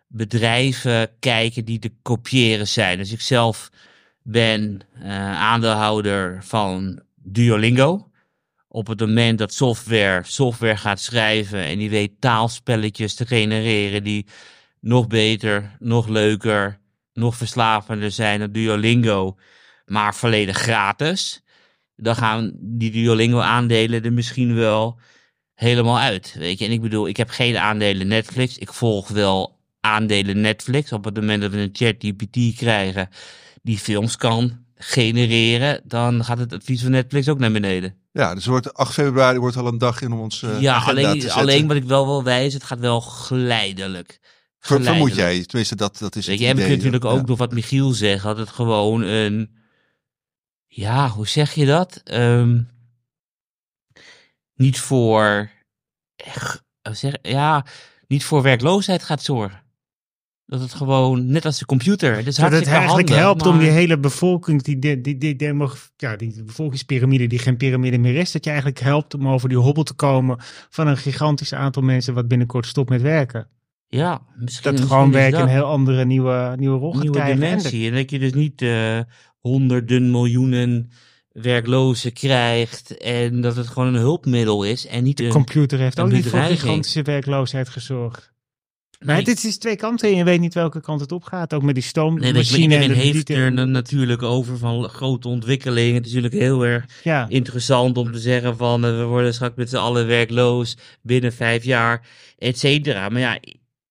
bedrijven 0.07 1.11
kijken 1.19 1.65
die 1.65 1.79
te 1.79 1.93
kopiëren 2.03 2.69
zijn. 2.69 2.99
Dus 2.99 3.13
ik 3.13 3.21
zelf 3.21 3.71
ben 4.23 4.81
eh, 4.93 5.41
aandeelhouder 5.41 6.45
van 6.45 7.03
Duolingo. 7.15 8.11
Op 8.69 8.87
het 8.87 9.01
moment 9.01 9.39
dat 9.39 9.53
software 9.53 10.23
software 10.25 10.77
gaat 10.77 11.01
schrijven 11.01 11.65
en 11.65 11.79
die 11.79 11.91
weet 11.91 12.21
taalspelletjes 12.21 13.15
te 13.15 13.27
genereren 13.27 14.05
die 14.05 14.27
nog 14.81 15.07
beter, 15.07 15.77
nog 15.79 16.09
leuker, 16.09 16.81
nog 17.13 17.37
verslavender 17.37 18.11
zijn 18.11 18.39
dan 18.39 18.53
Duolingo, 18.53 19.37
maar 19.87 20.15
volledig 20.15 20.57
gratis, 20.57 21.43
dan 22.01 22.17
gaan 22.17 22.53
die 22.61 22.91
Duolingo 22.91 23.41
aandelen 23.41 24.05
er 24.05 24.13
misschien 24.13 24.55
wel 24.55 24.99
helemaal 25.55 25.99
uit. 25.99 26.35
Weet 26.39 26.59
je, 26.59 26.65
en 26.65 26.71
ik 26.71 26.81
bedoel, 26.81 27.09
ik 27.09 27.17
heb 27.17 27.29
geen 27.29 27.59
aandelen 27.59 28.07
Netflix. 28.07 28.59
Ik 28.59 28.73
volg 28.73 29.09
wel 29.09 29.59
aandelen 29.81 30.41
Netflix. 30.41 30.93
Op 30.93 31.05
het 31.05 31.15
moment 31.15 31.43
dat 31.43 31.51
we 31.51 31.59
een 31.59 31.71
ChatGPT 31.73 32.57
krijgen 32.57 33.09
die 33.63 33.79
films 33.79 34.17
kan 34.17 34.67
genereren, 34.77 35.81
dan 35.85 36.25
gaat 36.25 36.39
het 36.39 36.53
advies 36.53 36.83
van 36.83 36.91
Netflix 36.91 37.29
ook 37.29 37.39
naar 37.39 37.53
beneden. 37.53 37.95
Ja, 38.13 38.35
dus 38.35 38.47
wordt 38.47 38.75
8 38.75 38.93
februari 38.93 39.39
wordt 39.39 39.57
al 39.57 39.67
een 39.67 39.79
dag 39.79 40.01
in 40.01 40.13
om 40.13 40.21
ons 40.21 40.43
eh, 40.43 40.61
ja, 40.61 40.79
alleen, 40.79 41.31
alleen 41.31 41.67
wat 41.67 41.77
ik 41.77 41.85
wel 41.85 42.07
wil 42.07 42.23
wijzen, 42.23 42.59
het 42.59 42.69
gaat 42.69 42.79
wel 42.79 43.01
geleidelijk. 43.01 44.19
Ver- 44.59 44.83
vermoed 44.83 45.15
jij, 45.15 45.45
tenminste 45.45 45.77
dat, 45.77 45.99
dat 45.99 46.17
is 46.17 46.27
Weet 46.27 46.39
je, 46.39 46.45
en 46.45 46.53
idee, 46.53 46.67
kunnen 46.67 46.85
natuurlijk 46.85 47.13
ja. 47.13 47.21
ook 47.21 47.29
nog 47.29 47.39
wat 47.39 47.53
Michiel 47.53 47.91
zegt, 47.91 48.23
dat 48.23 48.39
het 48.39 48.49
gewoon 48.49 49.03
een, 49.03 49.51
ja, 50.69 51.09
hoe 51.09 51.29
zeg 51.29 51.53
je 51.53 51.67
dat? 51.67 52.01
Ehm, 52.05 52.61
niet 54.55 54.81
voor, 54.81 55.51
echt, 56.17 56.65
hoe 56.83 56.95
zeg, 56.95 57.15
ja, 57.23 57.65
niet 58.07 58.25
voor 58.25 58.43
werkloosheid 58.43 59.03
gaat 59.03 59.23
zorgen. 59.23 59.67
Dat 60.47 60.61
het 60.61 60.75
gewoon, 60.75 61.27
net 61.27 61.45
als 61.45 61.59
de 61.59 61.65
computer, 61.65 62.17
het 62.17 62.27
is 62.27 62.37
dat 62.37 62.53
het 62.53 62.67
eigenlijk 62.67 63.09
helpt 63.09 63.47
om 63.47 63.59
die 63.59 63.71
hele 63.71 63.99
bevolking, 63.99 64.63
die, 64.63 64.79
die, 64.79 65.01
die, 65.01 65.19
die, 65.19 65.37
demog- 65.37 65.91
ja, 65.97 66.17
die 66.17 66.43
bevolkingspyramide 66.43 67.27
die 67.27 67.39
geen 67.39 67.57
piramide 67.57 67.99
meer 67.99 68.15
is, 68.17 68.33
dat 68.33 68.45
je 68.45 68.51
eigenlijk 68.51 68.81
helpt 68.81 69.15
om 69.15 69.29
over 69.29 69.49
die 69.49 69.59
hobbel 69.59 69.83
te 69.83 69.95
komen 69.95 70.37
van 70.69 70.87
een 70.87 70.97
gigantisch 70.97 71.53
aantal 71.53 71.83
mensen 71.83 72.15
wat 72.15 72.29
binnenkort 72.29 72.67
stopt 72.67 72.89
met 72.91 73.03
werken. 73.03 73.49
Ja, 73.87 74.21
misschien 74.37 74.63
Dat 74.63 74.73
misschien 74.73 74.91
gewoon 74.91 75.09
is 75.09 75.15
werk 75.15 75.33
dat 75.33 75.41
een 75.41 75.49
heel 75.49 75.65
andere 75.65 76.05
nieuwe, 76.05 76.55
nieuwe 76.57 76.79
rol 76.79 76.99
nieuwe 76.99 77.25
dimensie. 77.25 77.89
En 77.89 77.95
dat 77.95 78.11
je 78.11 78.19
dus 78.19 78.33
niet 78.33 78.63
eh, 78.63 79.01
honderden 79.49 80.11
miljoenen 80.11 80.91
werklozen 81.33 82.13
krijgt. 82.13 82.97
En 82.97 83.41
dat 83.41 83.57
het 83.57 83.67
gewoon 83.67 83.89
een 83.95 84.01
hulpmiddel 84.01 84.65
is. 84.65 84.87
En 84.87 85.03
niet 85.05 85.17
de 85.17 85.25
een 85.25 85.31
computer 85.31 85.79
heeft 85.79 86.01
ook 86.01 86.11
niet 86.11 86.27
voor 86.27 86.41
gigantische 86.41 87.03
werkloosheid 87.03 87.69
gezorgd. 87.69 88.31
Nee, 89.01 89.15
Maar 89.17 89.25
dit 89.25 89.45
is 89.45 89.59
twee 89.59 89.77
kanten 89.77 90.09
en 90.09 90.17
je 90.17 90.25
weet 90.25 90.41
niet 90.41 90.55
welke 90.55 90.81
kant 90.81 91.01
het 91.01 91.13
op 91.13 91.25
gaat. 91.25 91.55
Ook 91.55 91.63
met 91.63 91.75
die 91.75 91.83
Nee, 91.83 91.91
stoommachine. 91.93 92.35
en 92.35 92.61
iedereen 92.83 92.89
de- 92.89 92.95
heeft 92.95 93.29
er 93.31 93.53
natuurlijk 93.69 94.23
over 94.23 94.59
van 94.59 94.89
grote 94.89 95.29
ontwikkelingen. 95.29 95.95
Het 95.95 96.07
is 96.07 96.13
natuurlijk 96.13 96.43
heel 96.43 96.67
erg 96.67 96.85
Ja, 97.03 97.27
interessant 97.29 97.97
om 97.97 98.13
te 98.13 98.19
zeggen 98.19 98.57
van 98.57 98.85
eh, 98.85 98.97
we 98.97 99.03
worden 99.05 99.35
straks 99.35 99.57
met 99.57 99.69
z'n 99.71 99.77
allen 99.77 100.07
werkloos 100.07 100.77
binnen 101.03 101.33
vijf 101.33 101.65
jaar, 101.65 102.07
et 102.39 102.59
cetera. 102.59 103.09
Maar 103.09 103.21
ja, 103.21 103.39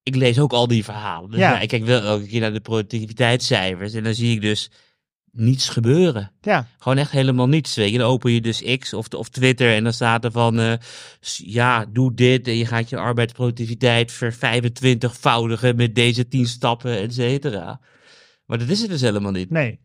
ik 0.04 0.16
lees 0.16 0.40
ook 0.40 0.54
al 0.54 0.68
die 0.68 0.84
verhalen. 0.84 1.30
Dus 1.32 1.40
Ja. 1.40 1.52
ja. 1.52 1.60
ik 1.60 1.68
kijk 1.68 1.86
wel 1.86 2.02
elke 2.02 2.28
keer 2.28 2.40
naar 2.42 2.54
de 2.54 2.60
productiviteitscijfers 2.60 3.94
en 3.94 4.04
dan 4.04 4.14
zie 4.16 4.32
ik 4.36 4.42
dus 4.42 4.70
niets 5.32 5.70
gebeuren. 5.70 6.32
ja. 6.42 6.68
Gewoon 6.80 6.98
echt 6.98 7.12
helemaal 7.12 7.48
niets. 7.48 7.76
Weet 7.76 7.92
je. 7.92 7.98
Dan 7.98 8.08
open 8.08 8.32
je 8.32 8.42
dus 8.42 8.64
X 8.80 8.94
of, 8.94 9.08
of 9.08 9.30
Twitter 9.30 9.74
en 9.76 9.84
dan 9.84 9.94
staat 9.94 10.24
er 10.24 10.32
van, 10.32 10.60
eh, 10.60 10.74
ja, 11.36 11.86
doe 11.90 12.14
dit 12.14 12.48
en 12.48 12.58
je 12.58 12.66
gaat 12.66 12.90
je 12.90 12.98
arbeidsproductiviteit 12.98 14.12
ver 14.12 14.34
25-voudigen 14.34 15.76
met 15.76 15.96
deze 15.96 16.28
10 16.28 16.46
stappen, 16.46 16.98
et 17.02 17.14
cetera. 17.14 17.80
Maar 18.46 18.58
dat 18.58 18.70
is 18.70 18.82
het 18.82 18.90
dus 18.90 19.02
helemaal 19.02 19.32
niet. 19.32 19.50
Nee. 19.50 19.80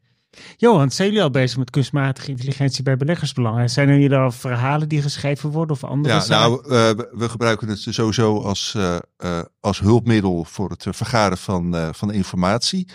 Johan, 0.57 0.91
zijn 0.91 1.09
jullie 1.09 1.23
al 1.23 1.31
bezig 1.31 1.59
met 1.59 1.71
kunstmatige 1.71 2.31
intelligentie 2.31 2.83
bij 2.83 2.97
beleggersbelangen? 2.97 3.71
Zijn 3.71 3.89
er 3.89 3.99
jullie 3.99 4.17
al 4.17 4.31
verhalen 4.31 4.89
die 4.89 5.03
geschreven 5.03 5.51
worden 5.51 5.77
of 5.77 5.85
andere 5.85 6.15
Ja, 6.15 6.21
zaken? 6.21 6.51
nou, 6.69 6.75
eh, 6.99 7.05
we- 7.19 7.29
gebruiken 7.29 7.69
het 7.69 7.79
sowieso 7.89 8.41
als, 8.41 8.75
eh, 8.77 8.97
eh, 9.17 9.41
als 9.61 9.81
hulpmiddel 9.81 10.45
voor 10.45 10.71
het 10.71 10.87
vergaren 10.91 11.39
van, 11.39 11.77
eh, 11.77 11.89
van 11.93 12.13
informatie. 12.13 12.89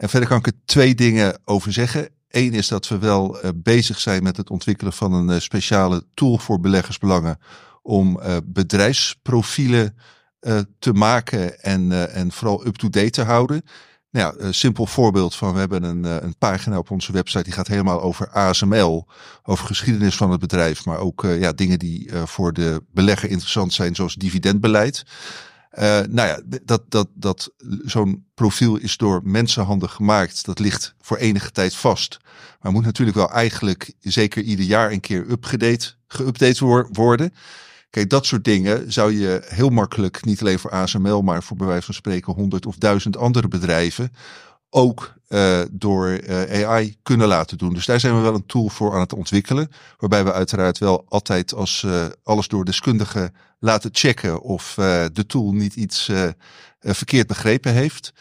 En 0.00 0.08
verder 0.08 0.28
kan 0.28 0.38
ik 0.38 0.46
er 0.46 0.52
twee 0.64 0.94
dingen 0.94 1.38
over 1.44 1.72
zeggen. 1.72 2.08
Eén 2.28 2.52
is 2.52 2.68
dat 2.68 2.88
we 2.88 2.98
wel 2.98 3.40
eh, 3.40 3.50
bezig 3.54 4.00
zijn 4.00 4.22
met 4.22 4.36
het 4.36 4.50
ontwikkelen 4.50 4.92
van 4.92 5.12
een 5.12 5.30
eh, 5.30 5.40
speciale 5.40 6.04
tool 6.14 6.38
voor 6.38 6.60
beleggersbelangen 6.60 7.38
om 7.82 8.20
eh, 8.20 8.36
bedrijfsprofielen 8.44 9.96
te 10.78 10.92
maken 10.92 11.62
en, 11.62 12.12
en 12.12 12.32
vooral 12.32 12.66
up-to-date 12.66 13.10
te 13.10 13.22
houden. 13.22 13.62
Nou 14.10 14.26
ja, 14.26 14.44
een 14.44 14.54
simpel 14.54 14.86
voorbeeld 14.86 15.34
van, 15.34 15.52
we 15.52 15.58
hebben 15.58 15.82
een, 15.82 16.04
een 16.04 16.38
pagina 16.38 16.78
op 16.78 16.90
onze 16.90 17.12
website 17.12 17.42
die 17.42 17.52
gaat 17.52 17.66
helemaal 17.66 18.02
over 18.02 18.28
ASML, 18.28 19.08
over 19.42 19.66
geschiedenis 19.66 20.16
van 20.16 20.30
het 20.30 20.40
bedrijf, 20.40 20.84
maar 20.84 20.98
ook 20.98 21.26
ja, 21.38 21.52
dingen 21.52 21.78
die 21.78 22.10
voor 22.24 22.52
de 22.52 22.82
belegger 22.92 23.30
interessant 23.30 23.72
zijn, 23.72 23.94
zoals 23.94 24.14
dividendbeleid. 24.14 25.04
Eh, 25.70 26.00
nou 26.08 26.28
ja, 26.28 26.40
dat, 26.64 26.82
dat, 26.88 27.08
dat, 27.14 27.52
zo'n 27.84 28.24
profiel 28.34 28.76
is 28.76 28.96
door 28.96 29.20
mensenhanden 29.24 29.88
gemaakt. 29.88 30.44
Dat 30.44 30.58
ligt 30.58 30.94
voor 31.00 31.16
enige 31.16 31.50
tijd 31.50 31.74
vast. 31.74 32.18
Maar 32.60 32.72
moet 32.72 32.84
natuurlijk 32.84 33.16
wel 33.16 33.30
eigenlijk 33.30 33.92
zeker 34.00 34.42
ieder 34.42 34.64
jaar 34.64 34.92
een 34.92 35.00
keer 35.00 35.30
upgedate, 35.30 35.94
geüpdate 36.08 36.58
wor- 36.58 36.88
worden. 36.92 37.34
Kijk, 37.90 38.10
dat 38.10 38.26
soort 38.26 38.44
dingen 38.44 38.92
zou 38.92 39.12
je 39.18 39.42
heel 39.44 39.68
makkelijk, 39.68 40.24
niet 40.24 40.40
alleen 40.40 40.58
voor 40.58 40.70
ASML, 40.70 41.22
maar 41.22 41.42
voor 41.42 41.56
bij 41.56 41.66
wijze 41.66 41.84
van 41.84 41.94
spreken 41.94 42.32
honderd 42.32 42.66
of 42.66 42.76
duizend 42.76 43.16
andere 43.16 43.48
bedrijven, 43.48 44.12
ook 44.70 45.14
eh, 45.30 45.60
door 45.70 46.08
eh, 46.08 46.68
AI 46.68 46.96
kunnen 47.02 47.28
laten 47.28 47.58
doen. 47.58 47.74
Dus 47.74 47.86
daar 47.86 48.00
zijn 48.00 48.16
we 48.16 48.20
wel 48.20 48.34
een 48.34 48.46
tool 48.46 48.68
voor 48.68 48.94
aan 48.94 49.00
het 49.00 49.12
ontwikkelen. 49.12 49.70
Waarbij 49.98 50.24
we 50.24 50.32
uiteraard 50.32 50.78
wel 50.78 51.04
altijd 51.08 51.54
als 51.54 51.82
eh, 51.82 52.06
alles 52.22 52.48
door 52.48 52.64
deskundigen 52.64 53.34
laten 53.58 53.90
checken 53.92 54.40
of 54.40 54.74
de 55.12 55.26
tool 55.26 55.52
niet 55.52 55.74
iets 55.74 56.10
verkeerd 56.80 57.26
begrepen 57.26 57.72
heeft. 57.72 58.12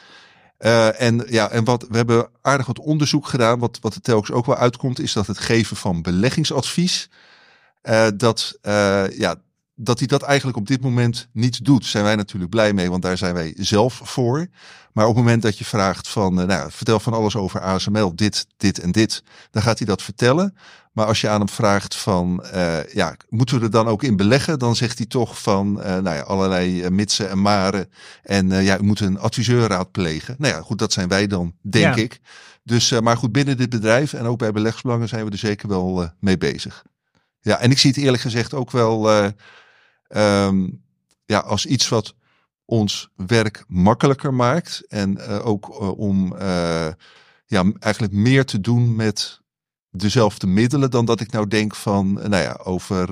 En 0.98 1.26
ja, 1.28 1.50
en 1.50 1.64
wat 1.64 1.86
we 1.90 1.98
hebben 1.98 2.30
aardig 2.42 2.66
wat 2.66 2.80
onderzoek 2.80 3.28
gedaan. 3.28 3.60
Wat, 3.60 3.78
wat 3.82 3.96
er 3.96 4.02
telkens 4.02 4.32
ook 4.32 4.46
wel 4.46 4.58
uitkomt, 4.58 5.00
is 5.00 5.14
dat 5.14 5.28
het 5.28 5.40
geven 5.40 5.78
van 5.78 6.02
beleggingsadvies. 6.02 7.10
dat, 8.16 8.58
ja, 9.12 9.36
dat 9.82 10.00
hij 10.00 10.08
dat 10.08 10.22
eigenlijk 10.22 10.58
op 10.58 10.68
dit 10.68 10.82
moment 10.82 11.28
niet 11.32 11.66
doet. 11.66 11.86
Zijn 11.86 12.04
wij 12.04 12.16
natuurlijk 12.16 12.52
blij 12.52 12.74
mee, 12.74 12.90
want 12.90 13.02
daar 13.02 13.18
zijn 13.18 13.34
wij 13.34 13.54
zelf 13.58 14.02
voor. 14.04 14.48
Maar 14.94 15.08
op 15.08 15.16
het 15.16 15.24
moment 15.24 15.42
dat 15.42 15.58
je 15.58 15.66
vraagt 15.66 16.08
van, 16.08 16.42
eh, 16.42 16.48
nou, 16.48 16.72
vertel 16.72 17.00
van 17.00 17.14
alles 17.14 17.36
over 17.36 17.62
ASML, 17.62 18.16
dit, 18.16 18.48
dit 18.58 18.80
en 18.80 18.92
dit, 18.92 19.24
dan 19.52 19.62
gaat 19.62 19.78
hij 19.78 19.88
dat 19.88 20.02
vertellen. 20.02 20.56
Maar 20.94 21.06
als 21.06 21.22
je 21.22 21.30
aan 21.30 21.40
hem 21.40 21.50
vraagt 21.50 21.96
van, 21.96 22.44
eh, 22.44 22.94
ja, 22.94 23.16
moeten 23.30 23.58
we 23.60 23.64
er 23.66 23.72
dan 23.72 23.88
ook 23.88 24.04
in 24.04 24.16
beleggen? 24.16 24.60
Dan 24.60 24.76
zegt 24.76 24.98
hij 24.98 25.08
toch 25.08 25.42
van, 25.42 25.82
eh, 25.82 25.92
nou 25.92 26.16
ja, 26.16 26.22
allerlei 26.22 26.90
mitsen 26.90 27.30
en 27.30 27.42
maren. 27.42 27.90
En 28.24 28.64
ja, 28.64 28.80
u 28.80 28.84
moet 28.84 29.00
een 29.00 29.20
adviseur 29.20 29.68
raadplegen. 29.68 30.36
Nou 30.38 30.54
ja, 30.54 30.62
goed, 30.62 30.80
dat 30.80 30.94
zijn 30.94 31.08
wij 31.08 31.28
dan, 31.28 31.54
denk 31.62 31.96
Ja. 31.96 32.02
ik. 32.02 32.20
Dus, 32.64 33.00
maar 33.00 33.18
goed, 33.18 33.32
binnen 33.32 33.58
dit 33.58 33.70
bedrijf 33.70 34.14
en 34.14 34.26
ook 34.26 34.38
bij 34.38 34.52
beleggsbelangen 34.52 35.08
zijn 35.08 35.26
we 35.26 35.32
er 35.32 35.38
zeker 35.38 35.68
wel 35.70 36.12
mee 36.20 36.38
bezig. 36.38 36.84
Ja, 37.42 37.60
en 37.60 37.72
ik 37.72 37.78
zie 37.78 37.90
het 37.90 38.00
eerlijk 38.00 38.22
gezegd 38.22 38.54
ook 38.54 38.72
wel 38.72 39.10
eh, 40.10 40.46
ehm, 40.46 40.68
ja, 41.26 41.40
als 41.40 41.66
iets 41.66 41.90
wat 41.90 42.14
ons 42.70 43.10
werk 43.16 43.64
makkelijker 43.68 44.34
maakt. 44.34 44.84
En 44.88 45.18
eh, 45.18 45.46
ook 45.46 45.70
eh, 45.70 45.98
om 46.00 46.36
eh, 46.36 46.88
ja, 47.46 47.72
eigenlijk 47.80 48.14
meer 48.14 48.46
te 48.46 48.62
doen 48.62 48.96
met 48.96 49.42
dezelfde 49.90 50.48
middelen 50.48 50.92
dan 50.92 51.06
dat 51.06 51.20
ik 51.20 51.32
nou 51.32 51.48
denk 51.48 51.76
van, 51.76 52.14
nou 52.14 52.44
ja, 52.44 52.60
over, 52.64 53.10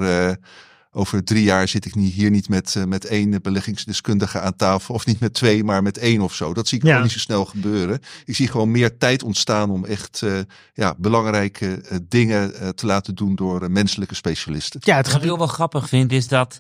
over 0.97 1.23
drie 1.23 1.43
jaar 1.43 1.67
zit 1.67 1.85
ik 1.85 1.95
niet, 1.95 2.13
hier 2.13 2.29
niet 2.29 2.49
met, 2.49 2.75
eh, 2.75 2.83
met 2.83 3.05
één 3.05 3.41
beleggingsdeskundige 3.41 4.39
aan 4.39 4.55
tafel. 4.55 4.95
Of 4.95 5.05
niet 5.05 5.19
met 5.19 5.33
twee, 5.33 5.63
maar 5.63 5.83
met 5.83 5.97
één 5.97 6.21
of 6.21 6.33
zo. 6.33 6.53
Dat 6.53 6.67
zie 6.67 6.77
ik 6.77 6.83
Ja. 6.83 6.89
gewoon 6.89 7.03
niet 7.03 7.13
zo 7.13 7.19
snel 7.19 7.45
gebeuren. 7.45 7.99
Ik 8.25 8.35
zie 8.35 8.47
gewoon 8.47 8.71
meer 8.71 8.97
tijd 8.97 9.23
ontstaan 9.23 9.69
om 9.69 9.85
echt 9.85 10.21
eh, 10.21 10.39
ja, 10.73 10.95
belangrijke 10.97 11.81
eh, 11.81 11.97
dingen 12.07 12.55
eh, 12.55 12.69
te 12.69 12.85
laten 12.85 13.15
doen 13.15 13.35
door 13.35 13.71
menselijke 13.71 14.15
specialisten. 14.15 14.79
ja, 14.83 14.95
het 14.95 15.11
Wat 15.11 15.23
ik 15.23 15.37
wel 15.37 15.47
grappig 15.47 15.87
vind, 15.89 16.11
is 16.11 16.27
dat 16.27 16.59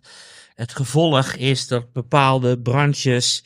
het 0.55 0.75
gevolg 0.75 1.33
is 1.33 1.67
dat 1.67 1.91
bepaalde 1.93 2.59
branches 2.59 3.43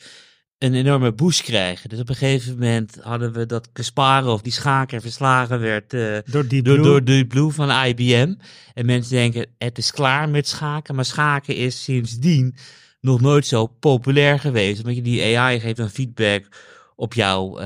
een 0.62 0.74
enorme 0.74 1.12
boost 1.12 1.42
krijgen. 1.42 1.88
Dus 1.88 2.00
op 2.00 2.08
een 2.08 2.14
gegeven 2.14 2.52
moment 2.52 2.98
hadden 3.00 3.32
we 3.32 3.46
dat 3.46 3.68
Kasparov, 3.72 4.40
die 4.40 4.52
schaker, 4.52 5.00
verslagen 5.00 5.60
werd 5.60 5.92
eh, 5.94 6.18
door 6.24 6.46
die 6.46 6.62
door, 6.62 6.74
Blue. 6.74 6.86
door 6.86 7.04
Deep 7.04 7.28
Blue 7.28 7.50
van 7.50 7.84
IBM. 7.84 8.34
En 8.74 8.86
mensen 8.86 9.12
denken, 9.12 9.46
het 9.58 9.78
is 9.78 9.90
klaar 9.90 10.28
met 10.28 10.48
schaken. 10.48 10.94
Maar 10.94 11.04
schaken 11.04 11.56
is 11.56 11.84
sindsdien 11.84 12.56
nog 13.00 13.20
nooit 13.20 13.46
zo 13.46 13.66
populair 13.66 14.38
geweest. 14.38 14.78
Omdat 14.78 14.96
je 14.96 15.02
die 15.02 15.38
AI 15.38 15.60
geeft 15.60 15.76
dan 15.76 15.90
feedback 15.90 16.48
op 16.96 17.14
jouw 17.14 17.58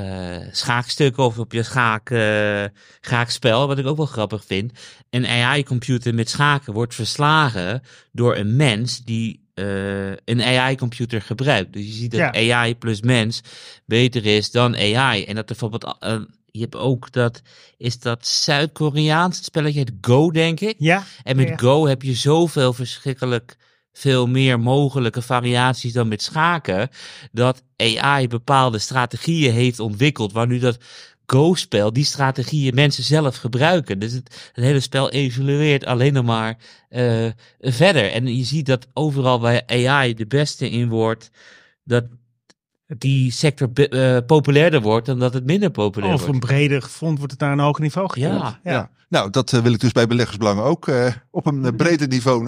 schaakstuk 0.53 1.19
of 1.19 1.39
op 1.39 1.53
je 1.53 1.63
schaak, 1.63 2.11
eh, 2.11 2.65
schaakspel. 3.01 3.67
Wat 3.67 3.79
ik 3.79 3.87
ook 3.87 3.97
wel 3.97 4.07
grappig 4.07 4.45
vind. 4.45 4.73
Een 5.11 5.27
AI-computer 5.27 6.15
met 6.15 6.29
schaken 6.29 6.73
wordt 6.73 6.95
verslagen 6.95 7.83
door 8.13 8.37
een 8.37 8.57
mens 8.57 9.05
die 9.05 9.46
eh, 9.57 10.11
een 10.11 10.43
AI-computer 10.43 11.23
gebruikt. 11.23 11.73
Dus 11.73 11.87
je 11.87 11.93
ziet 11.93 12.11
dat 12.11 12.35
Ja. 12.35 12.55
AI 12.55 12.77
plus 12.77 13.01
mens 13.01 13.41
beter 13.87 14.27
is 14.27 14.51
dan 14.51 14.75
AI. 14.77 15.25
En 15.25 15.35
dat 15.35 15.51
er 15.51 15.57
bijvoorbeeld... 15.59 15.97
eh, 15.99 16.19
je 16.51 16.61
hebt 16.61 16.77
ook 16.77 17.13
dat, 17.13 17.43
is 17.77 17.99
dat 17.99 18.27
Zuid-Koreaans 18.27 19.45
spelletje, 19.45 19.81
het 19.81 19.93
Go 20.01 20.31
denk 20.31 20.61
ik. 20.61 20.75
Ja, 20.79 21.05
En 21.23 21.37
met 21.37 21.49
Ja. 21.49 21.57
Go 21.57 21.87
heb 21.87 22.03
je 22.03 22.15
zoveel 22.15 22.73
verschrikkelijk 22.73 23.57
veel 23.93 24.27
meer 24.27 24.61
mogelijke 24.61 25.23
variaties 25.23 25.93
dan 25.93 26.09
met 26.09 26.23
schaken. 26.23 26.89
Dat 27.33 27.63
AI 27.77 28.29
bepaalde 28.29 28.79
strategieën 28.79 29.53
heeft 29.53 29.81
ontwikkeld. 29.81 30.33
Waar 30.33 30.47
nu 30.47 30.59
dat 30.59 30.79
Go-spel, 31.27 31.93
die 31.93 32.05
strategieën 32.05 32.75
mensen 32.75 33.05
zelf 33.05 33.37
gebruiken. 33.37 33.99
Dus 33.99 34.13
het, 34.13 34.51
hele 34.53 34.81
spel 34.81 35.11
evolueert 35.11 35.85
alleen 35.85 36.13
nog 36.13 36.25
maar 36.25 36.59
eh, 36.89 37.27
verder. 37.61 38.11
En 38.13 38.37
je 38.37 38.45
ziet 38.45 38.67
dat 38.67 38.87
overal 38.93 39.41
waar 39.41 39.63
AI 39.67 40.15
de 40.15 40.27
beste 40.27 40.71
in 40.71 40.89
wordt, 40.89 41.31
dat 41.85 42.05
die 42.87 43.33
sector 43.33 43.73
eh, 43.73 44.19
populairder 44.27 44.81
wordt 44.81 45.07
dan 45.07 45.19
dat 45.19 45.35
het 45.35 45.45
minder 45.45 45.71
populair 45.71 46.15
of 46.15 46.21
een 46.21 46.27
wordt. 46.27 46.47
breder 46.47 46.83
front 46.83 47.19
wordt 47.19 47.33
het 47.33 47.41
naar 47.41 47.53
een 47.53 47.59
hoger 47.59 47.83
niveau. 47.83 48.09
Ja, 48.15 48.59
Ja. 48.65 48.91
Nou, 49.09 49.31
dat 49.31 49.53
eh, 49.53 49.61
wil 49.61 49.73
ik 49.73 49.81
dus 49.81 49.93
bij 49.93 50.07
beleggersbelangen 50.07 50.65
ook 50.65 50.89
eh, 50.89 51.07
op 51.31 51.47
een 51.47 51.77
breder 51.77 52.09
niveau, 52.09 52.45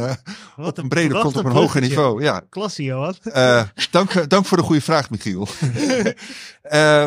Wat 0.56 0.68
op 0.68 0.78
een 0.78 0.88
breder 0.88 1.18
front, 1.18 1.36
op 1.36 1.44
een 1.44 1.50
hoger 1.52 1.80
niveau. 1.80 2.22
Ja, 2.22 2.42
Klasse, 2.50 2.82
Johan. 2.82 3.14
Eh, 3.22 3.62
dank, 3.90 4.30
dank 4.30 4.44
voor 4.46 4.56
de 4.56 4.62
goede 4.62 4.80
vraag, 4.80 5.10
Michiel. 5.10 5.48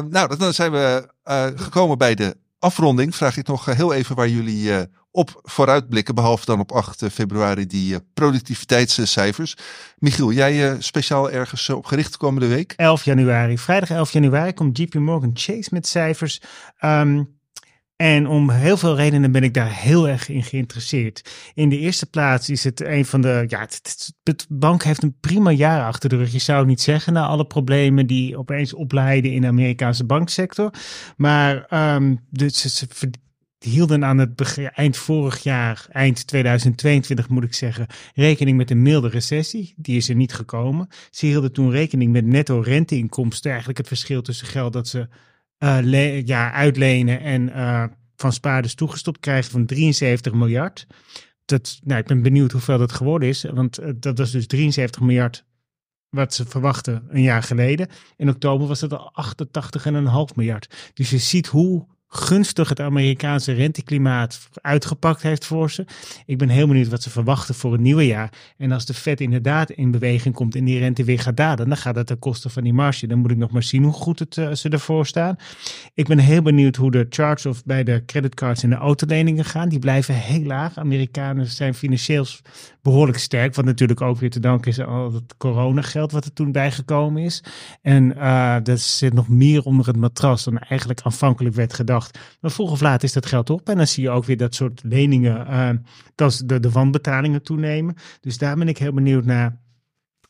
Nou, 0.09 0.37
dan- 0.37 0.53
zijn 0.53 0.71
we 0.71 1.07
eh, 1.23 1.45
gekomen 1.55 1.97
bij 1.97 2.15
de 2.15 2.35
afronding. 2.59 3.15
Vraag 3.15 3.37
ik 3.37 3.47
nog 3.47 3.65
heel 3.65 3.93
even 3.93 4.15
waar 4.15 4.29
jullie 4.29 4.73
eh, 4.75 4.81
op 5.11 5.39
vooruitblikken. 5.43 6.15
Behalve 6.15 6.45
dan 6.45 6.59
op 6.59 6.71
8 6.71 7.03
februari 7.11 7.67
die 7.67 7.93
eh, 7.93 7.99
productiviteitscijfers. 8.13 9.55
Michiel, 9.97 10.31
jij 10.31 10.71
eh, 10.71 10.75
speciaal 10.79 11.31
ergens 11.31 11.69
eh, 11.69 11.75
op 11.75 11.85
gericht 11.85 12.17
komende 12.17 12.47
week? 12.47 12.73
11 12.75 13.03
januari. 13.03 13.57
Vrijdag 13.57 13.89
11 13.89 14.11
januari 14.11 14.53
komt 14.53 14.77
JP 14.77 14.93
Morgan 14.93 15.31
Chase 15.33 15.69
met 15.71 15.87
cijfers. 15.87 16.41
Ehm, 16.77 17.23
En 17.95 18.27
om 18.27 18.49
heel 18.49 18.77
veel 18.77 18.95
redenen 18.95 19.31
ben 19.31 19.43
ik 19.43 19.53
daar 19.53 19.73
heel 19.75 20.07
erg 20.07 20.29
in 20.29 20.43
geïnteresseerd. 20.43 21.29
In 21.53 21.69
de 21.69 21.77
eerste 21.77 22.05
plaats 22.05 22.49
is 22.49 22.63
het 22.63 22.81
een 22.81 23.05
van 23.05 23.21
de. 23.21 23.45
Ja, 23.47 23.59
het, 23.59 24.13
het, 24.23 24.45
bank 24.49 24.83
heeft 24.83 25.03
een 25.03 25.17
prima 25.19 25.51
jaar 25.51 25.85
achter 25.85 26.09
de 26.09 26.15
rug. 26.15 26.31
Je 26.31 26.39
zou 26.39 26.59
het 26.59 26.67
niet 26.67 26.81
zeggen 26.81 27.13
na 27.13 27.25
alle 27.25 27.45
problemen 27.45 28.07
die 28.07 28.37
opeens 28.37 28.73
opleiden 28.73 29.31
in 29.31 29.41
de 29.41 29.47
Amerikaanse 29.47 30.05
banksector. 30.05 30.73
Maar 31.17 31.65
um, 31.95 32.19
dus, 32.29 32.77
ze, 32.77 32.87
hielden 33.63 34.05
aan 34.05 34.17
het 34.17 34.57
eind 34.73 34.97
vorig 34.97 35.43
jaar, 35.43 35.85
eind 35.91 36.27
2022 36.27 37.29
moet 37.29 37.43
ik 37.43 37.53
zeggen, 37.53 37.87
rekening 38.13 38.57
met 38.57 38.71
een 38.71 38.81
milde 38.81 39.07
recessie. 39.07 39.73
Die 39.77 39.97
is 39.97 40.09
er 40.09 40.15
niet 40.15 40.33
gekomen. 40.33 40.87
Ze 41.09 41.25
hielden 41.25 41.51
toen 41.51 41.71
rekening 41.71 42.11
met 42.11 42.25
netto 42.25 42.59
renteinkomsten, 42.59 43.49
eigenlijk 43.49 43.79
het 43.79 43.87
verschil 43.87 44.21
tussen 44.21 44.47
geld 44.47 44.73
dat 44.73 44.87
ze 44.87 45.07
uh, 45.59 46.21
ja, 46.25 46.51
uitlenen 46.51 47.19
en 47.19 47.49
uh, 47.49 47.83
van 48.15 48.33
spaarders 48.33 48.75
toegestopt 48.75 49.19
krijgen 49.19 49.51
van 49.51 49.65
73 49.65 50.33
miljard. 50.33 50.87
Dat, 51.45 51.79
nou, 51.83 51.99
ik 51.99 52.07
ben 52.07 52.21
benieuwd 52.21 52.51
hoeveel 52.51 52.77
dat 52.77 52.91
geworden 52.91 53.29
is, 53.29 53.43
want 53.53 53.79
uh, 53.79 53.89
dat 53.95 54.17
was 54.17 54.31
dus 54.31 54.47
73 54.47 55.01
miljard 55.01 55.45
wat 56.09 56.33
ze 56.33 56.45
verwachten 56.45 57.03
een 57.09 57.21
jaar 57.21 57.43
geleden. 57.43 57.87
In 58.17 58.29
oktober 58.29 58.67
was 58.67 58.81
het 58.81 58.93
al 58.93 59.13
88,5 60.29 60.35
miljard. 60.35 60.91
Dus 60.93 61.09
je 61.09 61.17
ziet 61.17 61.47
hoe 61.47 61.87
gunstig 62.13 62.69
het 62.69 62.79
Amerikaanse 62.79 63.51
renteklimaat 63.51 64.49
uitgepakt 64.53 65.21
heeft 65.21 65.45
voor 65.45 65.71
ze. 65.71 65.85
Ik 66.25 66.37
ben 66.37 66.49
heel 66.49 66.67
benieuwd 66.67 66.87
wat 66.87 67.03
ze 67.03 67.09
verwachten 67.09 67.55
voor 67.55 67.71
het 67.71 67.81
nieuwe 67.81 68.05
jaar. 68.05 68.33
En 68.57 68.71
als 68.71 68.85
de 68.85 68.93
Fed 68.93 69.21
inderdaad 69.21 69.69
in 69.69 69.91
beweging 69.91 70.35
komt 70.35 70.55
en 70.55 70.63
die 70.63 70.79
rente 70.79 71.03
weer 71.03 71.19
gaat 71.19 71.37
dalen, 71.37 71.67
dan 71.67 71.77
gaat 71.77 71.95
dat 71.95 72.07
ten 72.07 72.19
koste 72.19 72.49
van 72.49 72.63
die 72.63 72.73
marge. 72.73 73.07
Dan 73.07 73.19
moet 73.19 73.31
ik 73.31 73.37
nog 73.37 73.51
maar 73.51 73.63
zien 73.63 73.83
hoe 73.83 73.93
goed 73.93 74.19
het, 74.19 74.37
uh, 74.37 74.51
ze 74.51 74.69
ervoor 74.69 75.05
staan. 75.05 75.35
Ik 75.93 76.07
ben 76.07 76.17
heel 76.17 76.41
benieuwd 76.41 76.75
hoe 76.75 76.91
de 76.91 77.05
charge-off 77.09 77.63
bij 77.63 77.83
de 77.83 78.03
creditcards 78.05 78.63
en 78.63 78.69
de 78.69 78.75
autoleningen 78.75 79.45
gaan. 79.45 79.69
Die 79.69 79.79
blijven 79.79 80.15
heel 80.15 80.43
laag. 80.43 80.77
Amerikanen 80.77 81.47
zijn 81.47 81.73
financieel 81.73 82.25
behoorlijk 82.81 83.17
sterk. 83.17 83.55
Wat 83.55 83.65
natuurlijk 83.65 84.01
ook 84.01 84.17
weer 84.17 84.29
te 84.29 84.39
danken 84.39 84.71
is 84.71 84.79
aan 84.79 85.13
het 85.13 85.37
coronageld 85.37 86.11
wat 86.11 86.25
er 86.25 86.33
toen 86.33 86.51
bijgekomen 86.51 87.23
is. 87.23 87.43
En 87.81 88.13
uh, 88.17 88.55
dat 88.63 88.79
zit 88.79 89.13
nog 89.13 89.27
meer 89.27 89.63
onder 89.63 89.87
het 89.87 89.97
matras 89.97 90.43
dan 90.43 90.57
eigenlijk 90.57 91.01
aanvankelijk 91.01 91.55
werd 91.55 91.73
gedacht. 91.73 92.00
Maar 92.39 92.51
vroeg 92.51 92.71
of 92.71 92.81
laat 92.81 93.03
is 93.03 93.13
dat 93.13 93.25
geld 93.25 93.49
op. 93.49 93.69
En 93.69 93.77
dan 93.77 93.87
zie 93.87 94.03
je 94.03 94.09
ook 94.09 94.25
weer 94.25 94.37
dat 94.37 94.55
soort 94.55 94.81
leningen, 94.83 95.47
uh, 95.49 95.69
dat 96.15 96.41
de, 96.45 96.59
de 96.59 96.71
wanbetalingen 96.71 97.43
toenemen. 97.43 97.95
Dus 98.19 98.37
daar 98.37 98.55
ben 98.55 98.67
ik 98.67 98.77
heel 98.77 98.93
benieuwd 98.93 99.25
naar. 99.25 99.59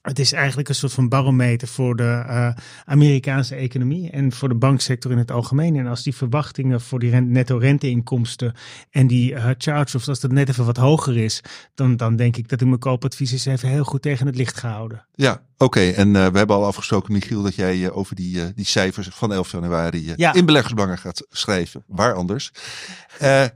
Het 0.02 0.20
is 0.20 0.34
eigenlijk 0.34 0.70
een 0.70 0.76
soort 0.76 0.94
van 0.94 1.10
barometer 1.10 1.68
voor 1.68 1.96
de 1.96 2.24
uh, 2.28 2.52
Amerikaanse 2.86 3.56
economie 3.56 4.10
en 4.10 4.32
voor 4.32 4.50
de 4.50 4.56
banksector 4.56 5.12
in 5.12 5.18
het 5.18 5.32
algemeen. 5.32 5.76
En 5.76 5.88
als 5.88 6.04
die 6.04 6.16
verwachtingen 6.16 6.82
voor 6.82 7.00
die 7.00 7.10
rent, 7.10 7.30
netto 7.30 7.58
renteinkomsten 7.58 8.54
en 8.90 9.08
die 9.08 9.32
uh, 9.32 9.50
charge-offs, 9.58 10.08
als 10.08 10.20
dat 10.20 10.32
net 10.32 10.50
even 10.50 10.66
wat 10.66 10.78
hoger 10.78 11.18
is, 11.18 11.44
dan, 11.76 11.98
dan 11.98 12.16
denk 12.16 12.38
ik 12.38 12.48
dat 12.48 12.62
mijn 12.62 12.80
koopadvies 12.80 13.46
even 13.46 13.70
heel 13.70 13.84
goed 13.84 14.02
tegen 14.02 14.26
het 14.26 14.36
licht 14.36 14.58
gehouden. 14.58 15.06
Ja, 15.14 15.42
Oké, 15.62 15.90
en 15.90 16.08
uh, 16.08 16.28
we 16.28 16.38
hebben 16.38 16.56
al 16.56 16.66
afgesproken, 16.66 17.14
Michiel, 17.14 17.42
dat 17.42 17.56
jij 17.56 17.78
uh, 17.78 17.98
over 17.98 18.16
die, 18.16 18.36
uh, 18.36 18.44
die 18.56 18.66
cijfers 18.66 19.08
van 19.12 19.34
11 19.34 19.52
januari 19.52 20.14
ja. 20.16 20.34
in 20.34 20.46
beleggersbelangen 20.46 20.98
gaat 20.98 21.26
schrijven. 21.30 21.84
Waar 21.88 22.14
anders? 22.14 22.52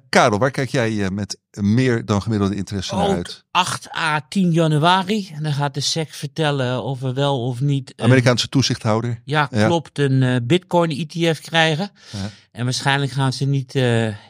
Karel, 0.10 0.40
waar 0.40 0.52
kijk 0.52 0.70
jij 0.70 1.10
met 1.10 1.40
meer 1.52 2.06
dan 2.06 2.22
gemiddelde 2.22 2.56
interesse 2.56 2.96
naar 2.96 3.08
uit? 3.08 3.44
8 3.52 3.90
à 3.96 4.22
10 4.30 4.52
januari. 4.52 5.32
En 5.36 5.44
dan 5.44 5.54
gaat 5.54 5.74
de 5.74 5.80
SEC 5.80 6.14
vertellen 6.14 6.84
of 6.84 7.00
we 7.00 7.14
wel 7.14 7.46
of 7.46 7.62
niet. 7.62 7.94
Amerikaanse 7.98 8.50
toezichthouder. 8.50 9.22
Ja, 9.24 9.46
klopt. 9.46 10.00
Een 10.00 10.44
Bitcoin-ETF 10.48 11.42
krijgen. 11.42 11.92
Ja. 12.12 12.30
En 12.52 12.64
waarschijnlijk 12.64 13.12
gaan 13.12 13.34
ze 13.34 13.46
niet 13.46 13.76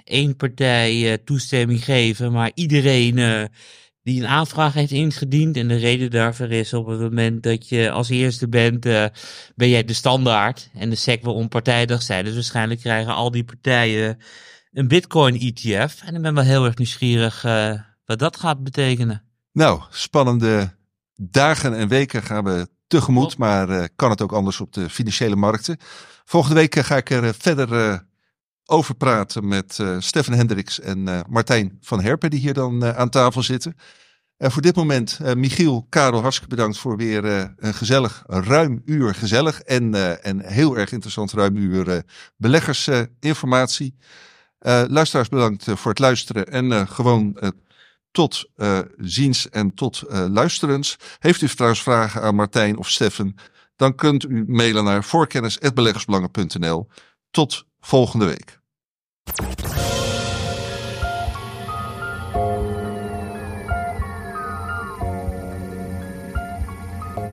één 0.04 0.36
partij 0.36 1.18
toestemming 1.26 1.84
geven, 1.84 2.32
maar 2.32 2.52
iedereen 2.54 3.50
die 4.06 4.22
een 4.22 4.28
aanvraag 4.28 4.74
heeft 4.74 4.92
ingediend. 4.92 5.58
En 5.58 5.68
de 5.68 5.76
reden 5.76 6.12
daarvoor 6.12 6.50
is 6.50 6.74
op 6.74 6.86
het 6.86 7.00
moment 7.00 7.44
dat 7.44 7.70
je 7.70 7.92
als 7.92 8.10
eerste 8.10 8.48
bent, 8.48 8.86
uh, 8.86 9.06
ben 9.56 9.70
jij 9.70 9.84
de 9.84 9.94
standaard. 9.94 10.70
En 10.74 10.90
de 10.90 10.96
SEC 10.96 11.24
wil 11.24 11.34
onpartijdig 11.34 12.02
zijn. 12.02 12.26
Dus 12.26 12.34
waarschijnlijk 12.34 12.80
krijgen 12.80 13.14
al 13.14 13.32
die 13.32 13.44
partijen 13.44 14.18
een 14.72 14.88
Bitcoin 14.88 15.40
ETF. 15.40 16.02
En 16.02 16.16
ik 16.16 16.22
ben 16.22 16.34
wel 16.34 16.44
heel 16.44 16.66
erg 16.66 16.78
nieuwsgierig 16.78 17.44
uh, 17.46 17.74
wat 18.06 18.20
dat 18.20 18.38
gaat 18.38 18.64
betekenen. 18.64 19.24
Nou, 19.52 19.82
spannende 19.90 20.76
dagen 21.16 21.76
en 21.78 21.88
weken 21.88 22.24
gaan 22.24 22.44
we 22.44 22.68
tegemoet. 22.88 23.38
Maar 23.38 23.70
uh, 23.70 23.84
kan 23.96 24.10
het 24.10 24.22
ook 24.22 24.34
anders 24.34 24.62
op 24.62 24.74
de 24.74 24.90
financiële 24.90 25.36
markten. 25.36 25.78
Volgende 26.26 26.56
week 26.56 26.76
ga 26.76 26.98
ik 26.98 27.10
er 27.10 27.34
verder 27.34 28.02
over 28.66 28.96
praten 28.96 29.48
met 29.48 29.78
uh, 29.82 29.96
Stefan 30.00 30.34
Hendricks 30.34 30.80
en 30.80 31.08
uh, 31.08 31.20
Martijn 31.30 31.78
van 31.82 32.02
Herpen, 32.02 32.30
die 32.30 32.40
hier 32.40 32.54
dan 32.54 32.84
uh, 32.84 32.98
aan 32.98 33.10
tafel 33.10 33.44
zitten. 33.44 33.76
En 34.38 34.52
voor 34.52 34.62
dit 34.62 34.76
moment, 34.76 35.20
Michiel, 35.36 35.86
Karel, 35.90 36.22
hartstikke 36.22 36.56
bedankt 36.56 36.78
voor 36.78 36.98
weer 36.98 37.26
een 37.58 37.74
gezellig, 37.74 38.24
ruim 38.28 38.82
uur 38.86 39.16
gezellig 39.16 39.62
en, 39.62 39.94
en 40.24 40.46
heel 40.46 40.78
erg 40.78 40.92
interessant 40.92 41.32
ruim 41.32 41.56
uur 41.56 42.04
beleggersinformatie. 42.38 43.96
luisteraars, 44.88 45.30
bedankt 45.30 45.66
voor 45.74 45.90
het 45.90 46.00
luisteren 46.00 46.48
en 46.48 46.88
gewoon 46.88 47.54
tot 48.12 48.50
ziens 48.98 49.50
en 49.50 49.74
tot 49.74 50.04
luisterens. 50.10 50.98
Heeft 51.20 51.42
u 51.42 51.48
trouwens 51.48 51.84
vragen 51.84 52.22
aan 52.22 52.36
Martijn 52.36 52.78
of 52.78 52.90
Stefan, 52.90 53.36
dan 53.76 53.96
kunt 53.96 54.24
u 54.24 54.44
mailen 54.48 54.84
naar 54.84 55.04
voorkennis.beleggersbelangen.nl. 55.04 56.88
Tot 57.32 57.66
volgende 57.86 58.26
week. 58.26 58.60